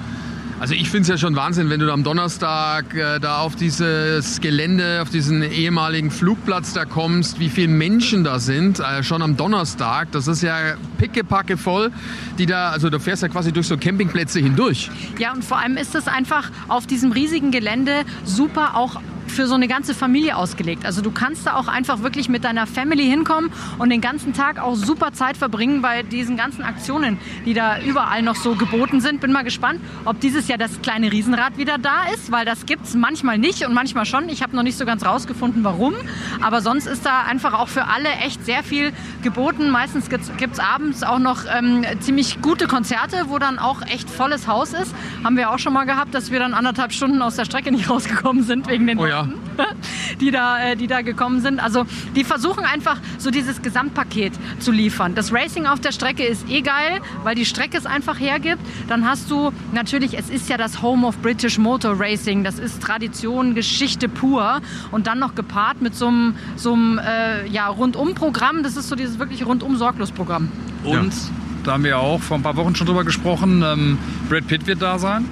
Also 0.61 0.75
ich 0.75 0.88
finde 0.88 1.03
es 1.03 1.09
ja 1.09 1.19
schon 1.19 1.35
Wahnsinn, 1.35 1.69
wenn 1.69 1.81
du 1.81 1.87
da 1.87 1.93
am 1.93 2.05
Donnerstag 2.05 2.95
äh, 2.95 3.19
da 3.19 3.38
auf 3.38 3.57
dieses 3.57 4.40
Gelände, 4.40 5.01
auf 5.03 5.11
diesen 5.11 5.43
ehemaligen 5.43 6.11
Flugplatz 6.11 6.73
da 6.75 6.85
kommst, 6.85 7.40
wie 7.40 7.49
viele 7.49 7.69
Menschen 7.69 8.23
da 8.23 8.38
sind, 8.38 8.81
äh, 8.81 9.03
schon 9.03 9.21
am 9.21 9.37
Donnerstag. 9.37 10.12
Das 10.12 10.29
ist 10.29 10.43
ja 10.43 10.75
pickepacke 10.99 11.57
voll, 11.57 11.90
die 12.38 12.47
da, 12.47 12.69
also 12.69 12.88
du 12.88 13.01
fährst 13.01 13.23
ja 13.23 13.29
quasi 13.29 13.53
durch 13.53 13.67
so 13.67 13.77
Campingplätze 13.77 14.40
hindurch. 14.40 14.90
Ja, 15.19 15.33
und 15.33 15.45
vor 15.45 15.59
allem 15.59 15.77
ist 15.77 15.95
es 15.97 16.07
einfach 16.07 16.51
auf 16.69 16.87
diesem 16.87 17.12
riesigen 17.12 17.51
Gelände 17.51 18.05
super 18.25 18.77
auch 18.77 19.01
für 19.31 19.47
so 19.47 19.55
eine 19.55 19.69
ganze 19.69 19.95
Familie 19.95 20.37
ausgelegt. 20.37 20.85
Also 20.85 21.03
du 21.03 21.11
kannst 21.11 21.47
da 21.47 21.55
auch 21.57 21.69
einfach 21.69 22.03
wirklich 22.03 22.29
mit 22.29 22.45
deiner 22.45 22.67
Family 22.67 23.05
hinkommen 23.05 23.51
und 23.79 23.91
den 23.91 24.01
ganzen 24.01 24.33
Tag 24.33 24.61
auch 24.61 24.75
super 24.75 25.13
Zeit 25.13 25.37
verbringen 25.37 25.83
bei 25.83 26.03
diesen 26.03 26.37
ganzen 26.37 26.63
Aktionen, 26.63 27.19
die 27.45 27.55
da 27.55 27.81
überall 27.81 28.23
noch 28.23 28.37
so 28.37 28.55
geboten 28.55 29.01
sind. 29.01 29.21
Bin 29.21 29.33
mal 29.33 29.45
gespannt, 29.45 29.81
ob 30.05 30.21
dieses 30.21 30.49
Jahr 30.49 30.59
das 30.59 30.83
kleine 30.83 31.13
Riesenrad 31.13 31.57
wieder 31.59 31.79
da 31.79 32.05
ist, 32.15 32.31
weil 32.31 32.45
das 32.45 32.67
gibt 32.67 32.85
es 32.85 32.95
manchmal 32.95 33.39
nicht 33.39 33.67
und 33.67 33.75
manchmal 33.75 34.07
schon. 34.07 34.29
Ich 34.29 34.43
habe 34.43 34.55
noch 34.57 34.63
nicht 34.63 34.79
so 34.79 34.85
ganz 34.85 35.05
rausgefunden, 35.05 35.65
warum. 35.65 35.95
Aber 36.41 36.61
sonst 36.61 36.87
ist 36.87 37.07
da 37.07 37.23
einfach 37.23 37.55
auch 37.55 37.69
für 37.69 37.87
alle 37.87 38.09
echt 38.25 38.45
sehr 38.45 38.63
viel 38.63 38.93
geboten. 39.23 39.71
Meistens 39.71 40.09
gibt 40.09 40.25
es 40.53 40.61
abends 40.61 41.03
auch 41.03 41.19
noch 41.19 41.45
ähm, 41.47 41.85
ziemlich 42.01 42.41
gute 42.43 42.67
Konzerte, 42.67 43.25
wo 43.29 43.39
dann 43.39 43.59
auch 43.59 43.83
echt 43.83 44.09
volles 44.11 44.47
Haus 44.47 44.73
ist. 44.73 44.95
Haben 45.23 45.37
wir 45.37 45.51
auch 45.51 45.59
schon 45.59 45.73
mal 45.73 45.85
gehabt, 45.85 46.15
dass 46.15 46.31
wir 46.31 46.39
dann 46.39 46.55
anderthalb 46.55 46.93
Stunden 46.93 47.23
aus 47.23 47.37
der 47.37 47.45
Strecke 47.45 47.71
nicht 47.73 47.89
rausgekommen 47.91 48.43
sind 48.43 48.69
wegen 48.69 48.87
den 48.87 48.99
Oh 48.99 49.07
ja, 49.07 49.13
Experten, 49.14 49.35
die, 50.20 50.31
da, 50.31 50.62
äh, 50.62 50.77
die 50.77 50.87
da 50.87 51.03
gekommen 51.03 51.40
sind. 51.40 51.62
Also 51.62 51.87
die 52.14 52.24
versuchen 52.24 52.64
einfach 52.64 52.98
so 53.18 53.31
dieses 53.31 53.62
Gesamtpaket 53.62 54.33
zu 54.59 54.72
liefern. 54.72 55.14
Das 55.14 55.33
Racing 55.33 55.66
auf 55.66 55.81
der 55.81 55.92
Strecke 55.92 56.24
ist 56.24 56.48
eh 56.48 56.61
geil, 56.61 57.00
weil 57.22 57.35
die 57.35 57.44
Strecke 57.44 57.77
es 57.77 57.87
einfach 57.87 58.18
hergibt. 58.18 58.61
Dann 58.88 59.07
hast 59.07 59.31
du 59.31 59.53
natürlich, 59.72 60.18
es 60.18 60.31
ist 60.31 60.48
ja 60.48 60.57
das 60.57 60.83
Home 60.83 61.07
of 61.07 61.18
British 61.18 61.59
Motor 61.59 61.98
Racing. 61.98 62.44
Das 62.44 62.59
ist 62.59 62.83
Tradition, 62.83 63.55
Geschichte 63.55 64.09
pur. 64.09 64.61
Und 64.90 65.07
dann 65.07 65.18
noch 65.18 65.35
gepaart 65.35 65.81
mit 65.83 65.94
so 65.94 66.09
einem, 66.09 66.35
so 66.57 66.72
einem 66.72 66.98
äh, 66.98 67.46
ja, 67.48 67.68
Rundum-Programm. 67.68 68.62
Das 68.62 68.77
ist 68.77 68.88
so 68.88 68.96
dieses 68.96 69.18
wirklich 69.18 69.46
Rundum-Sorglos-Programm. 69.46 70.48
Und 70.85 71.12
da 71.64 71.72
haben 71.72 71.85
wir 71.85 71.98
auch 71.98 72.20
vor 72.20 72.37
ein 72.37 72.42
paar 72.42 72.57
Wochen 72.57 72.74
schon 72.74 72.87
drüber 72.87 73.05
gesprochen. 73.05 73.62
Ähm, 73.62 73.98
Brad 74.29 74.46
Pitt 74.46 74.66
wird 74.66 74.83
da 74.83 74.98
sein. 74.98 75.24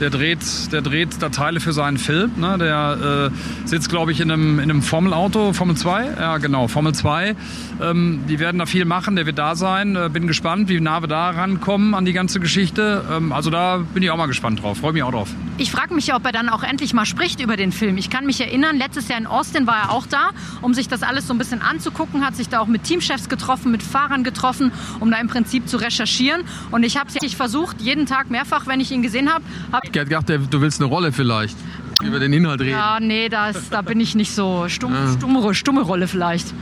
Der 0.00 0.10
dreht, 0.10 0.72
der 0.72 0.82
dreht 0.82 1.22
da 1.22 1.28
Teile 1.28 1.60
für 1.60 1.72
seinen 1.72 1.98
Film. 1.98 2.32
Ne? 2.36 2.58
Der 2.58 3.30
äh, 3.30 3.66
sitzt, 3.68 3.88
glaube 3.88 4.10
ich, 4.10 4.20
in 4.20 4.30
einem, 4.30 4.58
in 4.58 4.70
einem 4.70 4.82
Formel-Auto, 4.82 5.52
Formel 5.52 5.76
2. 5.76 6.14
Ja, 6.18 6.38
genau, 6.38 6.66
Formel 6.66 6.94
2. 6.94 7.36
Ähm, 7.80 8.20
die 8.28 8.38
werden 8.38 8.58
da 8.58 8.66
viel 8.66 8.84
machen, 8.84 9.14
der 9.16 9.26
wird 9.26 9.38
da 9.38 9.54
sein. 9.54 9.94
Äh, 9.94 10.10
bin 10.12 10.26
gespannt, 10.26 10.68
wie 10.68 10.80
nah 10.80 11.00
wir 11.00 11.06
da 11.06 11.30
rankommen 11.30 11.94
an 11.94 12.04
die 12.04 12.12
ganze 12.12 12.40
Geschichte. 12.40 13.04
Ähm, 13.10 13.32
also 13.32 13.50
da 13.50 13.78
bin 13.94 14.02
ich 14.02 14.10
auch 14.10 14.16
mal 14.16 14.26
gespannt 14.26 14.62
drauf, 14.62 14.78
freue 14.78 14.92
mich 14.92 15.02
auch 15.02 15.12
drauf. 15.12 15.28
Ich 15.58 15.70
frage 15.70 15.94
mich 15.94 16.12
ob 16.12 16.24
er 16.26 16.32
dann 16.32 16.48
auch 16.48 16.62
endlich 16.62 16.92
mal 16.92 17.06
spricht 17.06 17.40
über 17.40 17.56
den 17.56 17.72
Film. 17.72 17.96
Ich 17.96 18.10
kann 18.10 18.26
mich 18.26 18.40
erinnern, 18.40 18.76
letztes 18.76 19.08
Jahr 19.08 19.18
in 19.18 19.26
Austin 19.26 19.66
war 19.66 19.76
er 19.84 19.92
auch 19.92 20.06
da, 20.06 20.30
um 20.60 20.74
sich 20.74 20.88
das 20.88 21.02
alles 21.02 21.26
so 21.26 21.34
ein 21.34 21.38
bisschen 21.38 21.62
anzugucken, 21.62 22.24
hat 22.24 22.36
sich 22.36 22.48
da 22.48 22.60
auch 22.60 22.66
mit 22.66 22.84
Teamchefs 22.84 23.28
getroffen, 23.28 23.72
mit 23.72 23.82
Fahrern 23.82 24.22
getroffen, 24.22 24.72
um 25.00 25.10
da 25.10 25.18
im 25.18 25.28
Prinzip 25.28 25.68
zu 25.68 25.76
recherchieren. 25.76 26.42
Und 26.70 26.82
ich 26.82 26.96
habe 26.96 27.08
es 27.08 27.34
versucht, 27.34 27.80
jeden 27.80 28.06
Tag 28.06 28.30
mehrfach, 28.30 28.66
wenn 28.66 28.80
ich 28.80 28.92
ihn 28.92 29.02
gesehen 29.02 29.32
habe, 29.32 29.44
habe 29.72 29.83
Ich 29.84 30.00
hätte 30.00 30.06
gedacht, 30.06 30.28
der- 30.28 30.38
du 30.38 30.60
willst 30.60 30.80
eine 30.80 30.88
Rolle 30.88 31.12
vielleicht. 31.12 31.56
Über 32.02 32.18
den 32.18 32.32
Inhalt 32.32 32.60
reden. 32.60 32.72
ja, 32.72 32.98
nee, 33.00 33.28
das, 33.28 33.68
da 33.70 33.80
bin 33.80 34.00
ich 34.00 34.14
nicht 34.14 34.34
so 34.34 34.64
stumm, 34.68 34.92
stumme, 35.16 35.54
stumme 35.54 35.82
Rolle 35.82 36.08
vielleicht. 36.08 36.52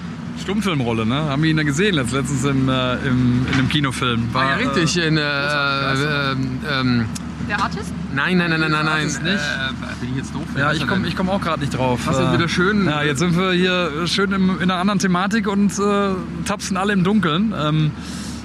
Stummfilmrolle, 0.41 1.07
ne? 1.07 1.15
Haben 1.15 1.43
wir 1.43 1.51
ihn 1.51 1.57
da 1.57 1.63
gesehen 1.63 1.95
letzt- 1.95 2.13
letztens 2.13 2.45
im, 2.45 2.69
äh, 2.69 2.95
im, 3.07 3.47
in 3.49 3.55
einem 3.55 3.69
Kinofilm. 3.69 4.33
War 4.33 4.51
ja 4.51 4.55
richtig 4.57 4.97
in. 4.97 5.17
Äh, 5.17 5.21
äh, 5.21 6.33
ähm, 6.81 7.07
Der 7.49 7.61
Artist? 7.63 7.93
nein, 8.15 8.37
nein, 8.39 8.51
nein, 8.51 8.61
nein, 8.61 8.71
nein, 8.73 8.85
nein. 8.85 9.07
nicht? 9.07 9.17
Äh, 9.25 10.01
bin 10.01 10.11
ich 10.11 10.17
jetzt 10.17 10.35
doof? 10.35 10.43
Ja, 10.57 10.73
ich 10.73 10.87
komme 10.87 11.09
komm 11.17 11.29
auch 11.29 11.41
gerade 11.41 11.61
nicht 11.61 11.77
drauf. 11.77 12.01
Hast 12.07 12.19
du 12.21 12.25
Äh, 12.25 12.33
wieder 12.35 12.49
schön- 12.49 12.87
Ja, 12.87 13.03
jetzt 13.03 13.19
sind 13.21 13.37
wir 13.37 13.53
hier 13.53 14.07
schön 14.07 14.33
im, 14.33 14.57
in 14.57 14.71
einer 14.71 14.77
anderen 14.77 14.99
Thematik 14.99 15.49
und 15.49 15.73
äh, 15.79 16.11
tapsen 16.45 16.77
alle 16.77 16.93
im 16.93 17.05
Dunkeln. 17.05 17.55
Ähm, 17.59 17.91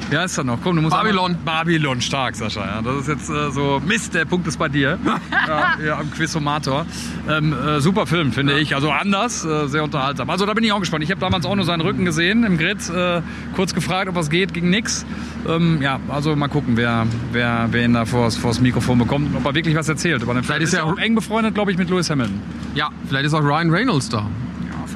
wie 0.10 0.17
heißt 0.17 0.38
er 0.38 0.43
noch? 0.43 0.60
Komm, 0.63 0.76
du 0.78 0.82
musst 0.82 0.96
Babylon. 0.96 1.36
einmal- 1.38 1.63
Babylon, 1.65 2.02
stark, 2.02 2.36
Sascha. 2.36 2.65
Ja. 2.65 2.82
Das 2.82 2.96
ist 3.02 3.08
jetzt 3.08 3.30
äh, 3.30 3.52
so, 3.52 3.82
Mist, 3.86 4.13
der 4.13 4.26
Punkt 4.26 4.48
ist 4.48 4.58
bei 4.58 4.70
dir. 4.70 4.98
ja, 5.48 5.76
ja, 5.86 5.98
am 6.00 6.10
Quizomator. 6.12 6.86
Ähm, 7.30 7.54
äh, 7.54 7.80
super 7.82 8.06
Film, 8.08 8.32
finde 8.32 8.58
ich. 8.60 8.74
Also 8.76 8.91
anders, 8.91 9.43
äh, 9.46 9.67
sehr 9.67 9.84
unterhaltsam. 9.84 10.30
Also 10.30 10.46
da 10.46 10.54
bin 10.54 10.63
ich 10.63 10.72
auch 10.72 10.80
gespannt. 10.80 11.04
Ich 11.04 11.12
habe 11.12 11.20
damals 11.22 11.46
auch 11.46 11.56
nur 11.56 11.65
seinen 11.65 11.82
Rücken 11.82 12.06
gesehen 12.06 12.43
im 12.43 12.58
Grid. 12.58 12.89
Äh, 12.89 13.22
kurz 13.56 13.74
gefragt, 13.74 14.10
ob 14.10 14.15
was 14.15 14.30
geht, 14.30 14.54
ging 14.54 14.70
nix. 14.70 15.06
Ähm, 15.48 15.82
ja, 15.82 16.00
also 16.10 16.36
mal 16.36 16.48
gucken, 16.48 16.78
wer, 16.78 17.06
wer, 17.32 17.67
wer 17.72 17.86
ihn 17.86 17.93
da 17.93 18.06
vors, 18.06 18.36
vors 18.38 18.60
Mikrofon 18.60 18.98
bekommt 19.00 19.30
und 19.32 19.38
ob 19.38 19.46
er 19.46 19.56
wirklich 19.56 19.76
was 19.76 19.89
erzählt. 19.89 20.22
Aber 20.24 20.34
Vielleicht 20.43 20.62
ist 20.62 20.70
ist 20.70 20.74
er- 20.80 20.86
ja 20.86 20.91
auch 20.93 20.98
eng 20.98 21.15
befreundet, 21.15 21.54
glaube 21.54 21.72
ich, 21.72 21.78
mit 21.78 21.89
Lewis 21.89 22.10
Hamilton. 22.10 22.39
Ja, 22.76 22.89
vielleicht 23.08 23.26
ist 23.26 23.34
auch 23.34 23.43
Ryan 23.43 23.70
Reynolds 23.72 24.10
da. 24.10 24.26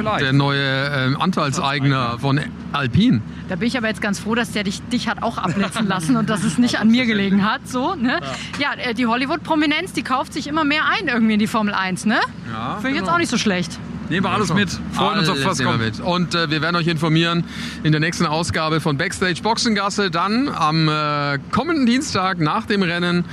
Ja, 0.03 0.09
vielleicht. 0.11 0.25
Der 0.25 0.33
neue 0.33 0.61
ähm, 0.61 1.21
Anteilseigner 1.21 2.17
von 2.19 2.39
Alpine. 2.71 3.21
Da 3.49 3.55
bin 3.55 3.67
ich 3.67 3.77
aber 3.77 3.87
jetzt 3.87 4.01
ganz 4.01 4.19
froh, 4.19 4.35
dass 4.35 4.51
der 4.51 4.63
dich, 4.63 4.81
dich 4.89 5.07
hat 5.07 5.23
auch 5.23 5.37
abblitzen 5.37 5.87
lassen 5.87 6.15
und 6.15 6.29
dass 6.29 6.43
es 6.43 6.57
nicht 6.57 6.79
an 6.79 6.89
mir 6.89 7.05
gelegen 7.05 7.43
hat. 7.49 7.67
So, 7.67 7.95
ne? 7.95 8.19
Ja, 8.59 8.73
äh, 8.77 8.93
die 8.93 9.07
Hollywood-Prominenz, 9.07 9.93
die 9.93 10.03
kauft 10.03 10.33
sich 10.33 10.47
immer 10.47 10.63
mehr 10.63 10.83
ein 10.85 11.07
irgendwie 11.07 11.33
in 11.33 11.39
die 11.39 11.47
Formel 11.47 11.73
1, 11.73 12.05
ne? 12.05 12.19
Ja, 12.51 12.75
Finde 12.75 12.91
ich 12.91 13.01
jetzt 13.01 13.11
auch 13.11 13.17
nicht 13.17 13.29
so 13.29 13.37
schlecht. 13.37 13.77
Nehmen 14.09 14.25
wir 14.25 14.31
alles 14.31 14.53
mit. 14.53 14.69
Freuen 14.91 15.19
uns 15.19 15.29
auf 15.29 15.37
was 15.45 15.63
kommt. 15.63 15.79
mit. 15.79 16.01
Und 16.01 16.35
äh, 16.35 16.49
wir 16.49 16.61
werden 16.61 16.75
euch 16.75 16.87
informieren 16.87 17.45
in 17.83 17.93
der 17.93 18.01
nächsten 18.01 18.25
Ausgabe 18.25 18.81
von 18.81 18.97
Backstage 18.97 19.41
Boxengasse. 19.41 20.11
Dann 20.11 20.49
am 20.49 20.89
äh, 20.89 21.39
kommenden 21.51 21.85
Dienstag 21.85 22.39
nach 22.39 22.65
dem 22.65 22.83
Rennen 22.83 23.23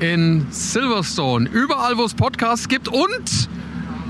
in 0.00 0.46
Silverstone. 0.50 1.48
Überall, 1.48 1.98
wo 1.98 2.04
es 2.04 2.14
Podcasts 2.14 2.66
gibt. 2.66 2.88
Und 2.88 3.48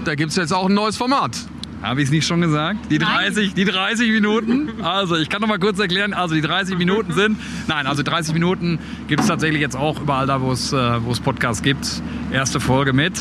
da 0.07 0.15
gibt 0.15 0.31
es 0.31 0.37
jetzt 0.37 0.55
auch 0.55 0.67
ein 0.67 0.75
neues 0.75 0.97
Format. 0.97 1.37
Habe 1.85 2.01
ich 2.01 2.07
es 2.07 2.11
nicht 2.11 2.27
schon 2.27 2.41
gesagt? 2.41 2.91
Die 2.91 2.99
Nein. 2.99 3.27
30, 3.27 3.53
die 3.53 3.67
30 3.67 4.11
Minuten. 4.11 4.83
Also, 4.83 5.17
ich 5.17 5.29
kann 5.29 5.43
noch 5.43 5.49
mal 5.49 5.59
kurz 5.59 5.79
erklären. 5.79 6.15
Also, 6.15 6.35
die 6.35 6.41
30 6.41 6.79
Minuten 6.79 7.13
sind. 7.13 7.39
Nein, 7.67 7.87
also 7.87 8.03
30 8.03 8.33
Minuten 8.33 8.79
gibt 9.07 9.21
es 9.21 9.27
tatsächlich 9.27 9.61
jetzt 9.61 9.77
auch 9.77 10.01
überall 10.01 10.27
da, 10.27 10.41
wo 10.41 10.51
es, 10.51 10.73
äh, 10.73 10.99
Podcasts 11.23 11.63
gibt. 11.63 11.87
Erste 12.33 12.59
Folge 12.59 12.95
mit. 12.95 13.13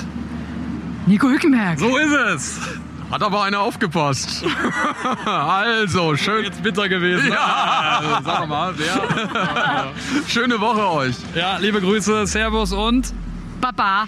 Nico 1.06 1.28
Hülkenberg. 1.28 1.78
So 1.78 1.98
ist 1.98 2.14
es. 2.14 2.60
Hat 3.12 3.22
aber 3.22 3.44
einer 3.44 3.60
aufgepasst. 3.60 4.46
also, 5.26 6.16
schön, 6.16 6.46
Jetzt 6.46 6.64
bitter 6.64 6.88
gewesen. 6.88 7.28
Ja. 7.30 8.00
Also, 8.00 8.24
sag 8.24 8.40
doch 8.40 8.48
mal, 8.48 8.74
wer? 8.78 9.92
schöne 10.28 10.60
Woche 10.62 10.90
euch. 10.90 11.16
Ja, 11.36 11.58
liebe 11.58 11.82
Grüße, 11.82 12.26
Servus 12.28 12.72
und. 12.72 13.14
Baba. 13.60 14.08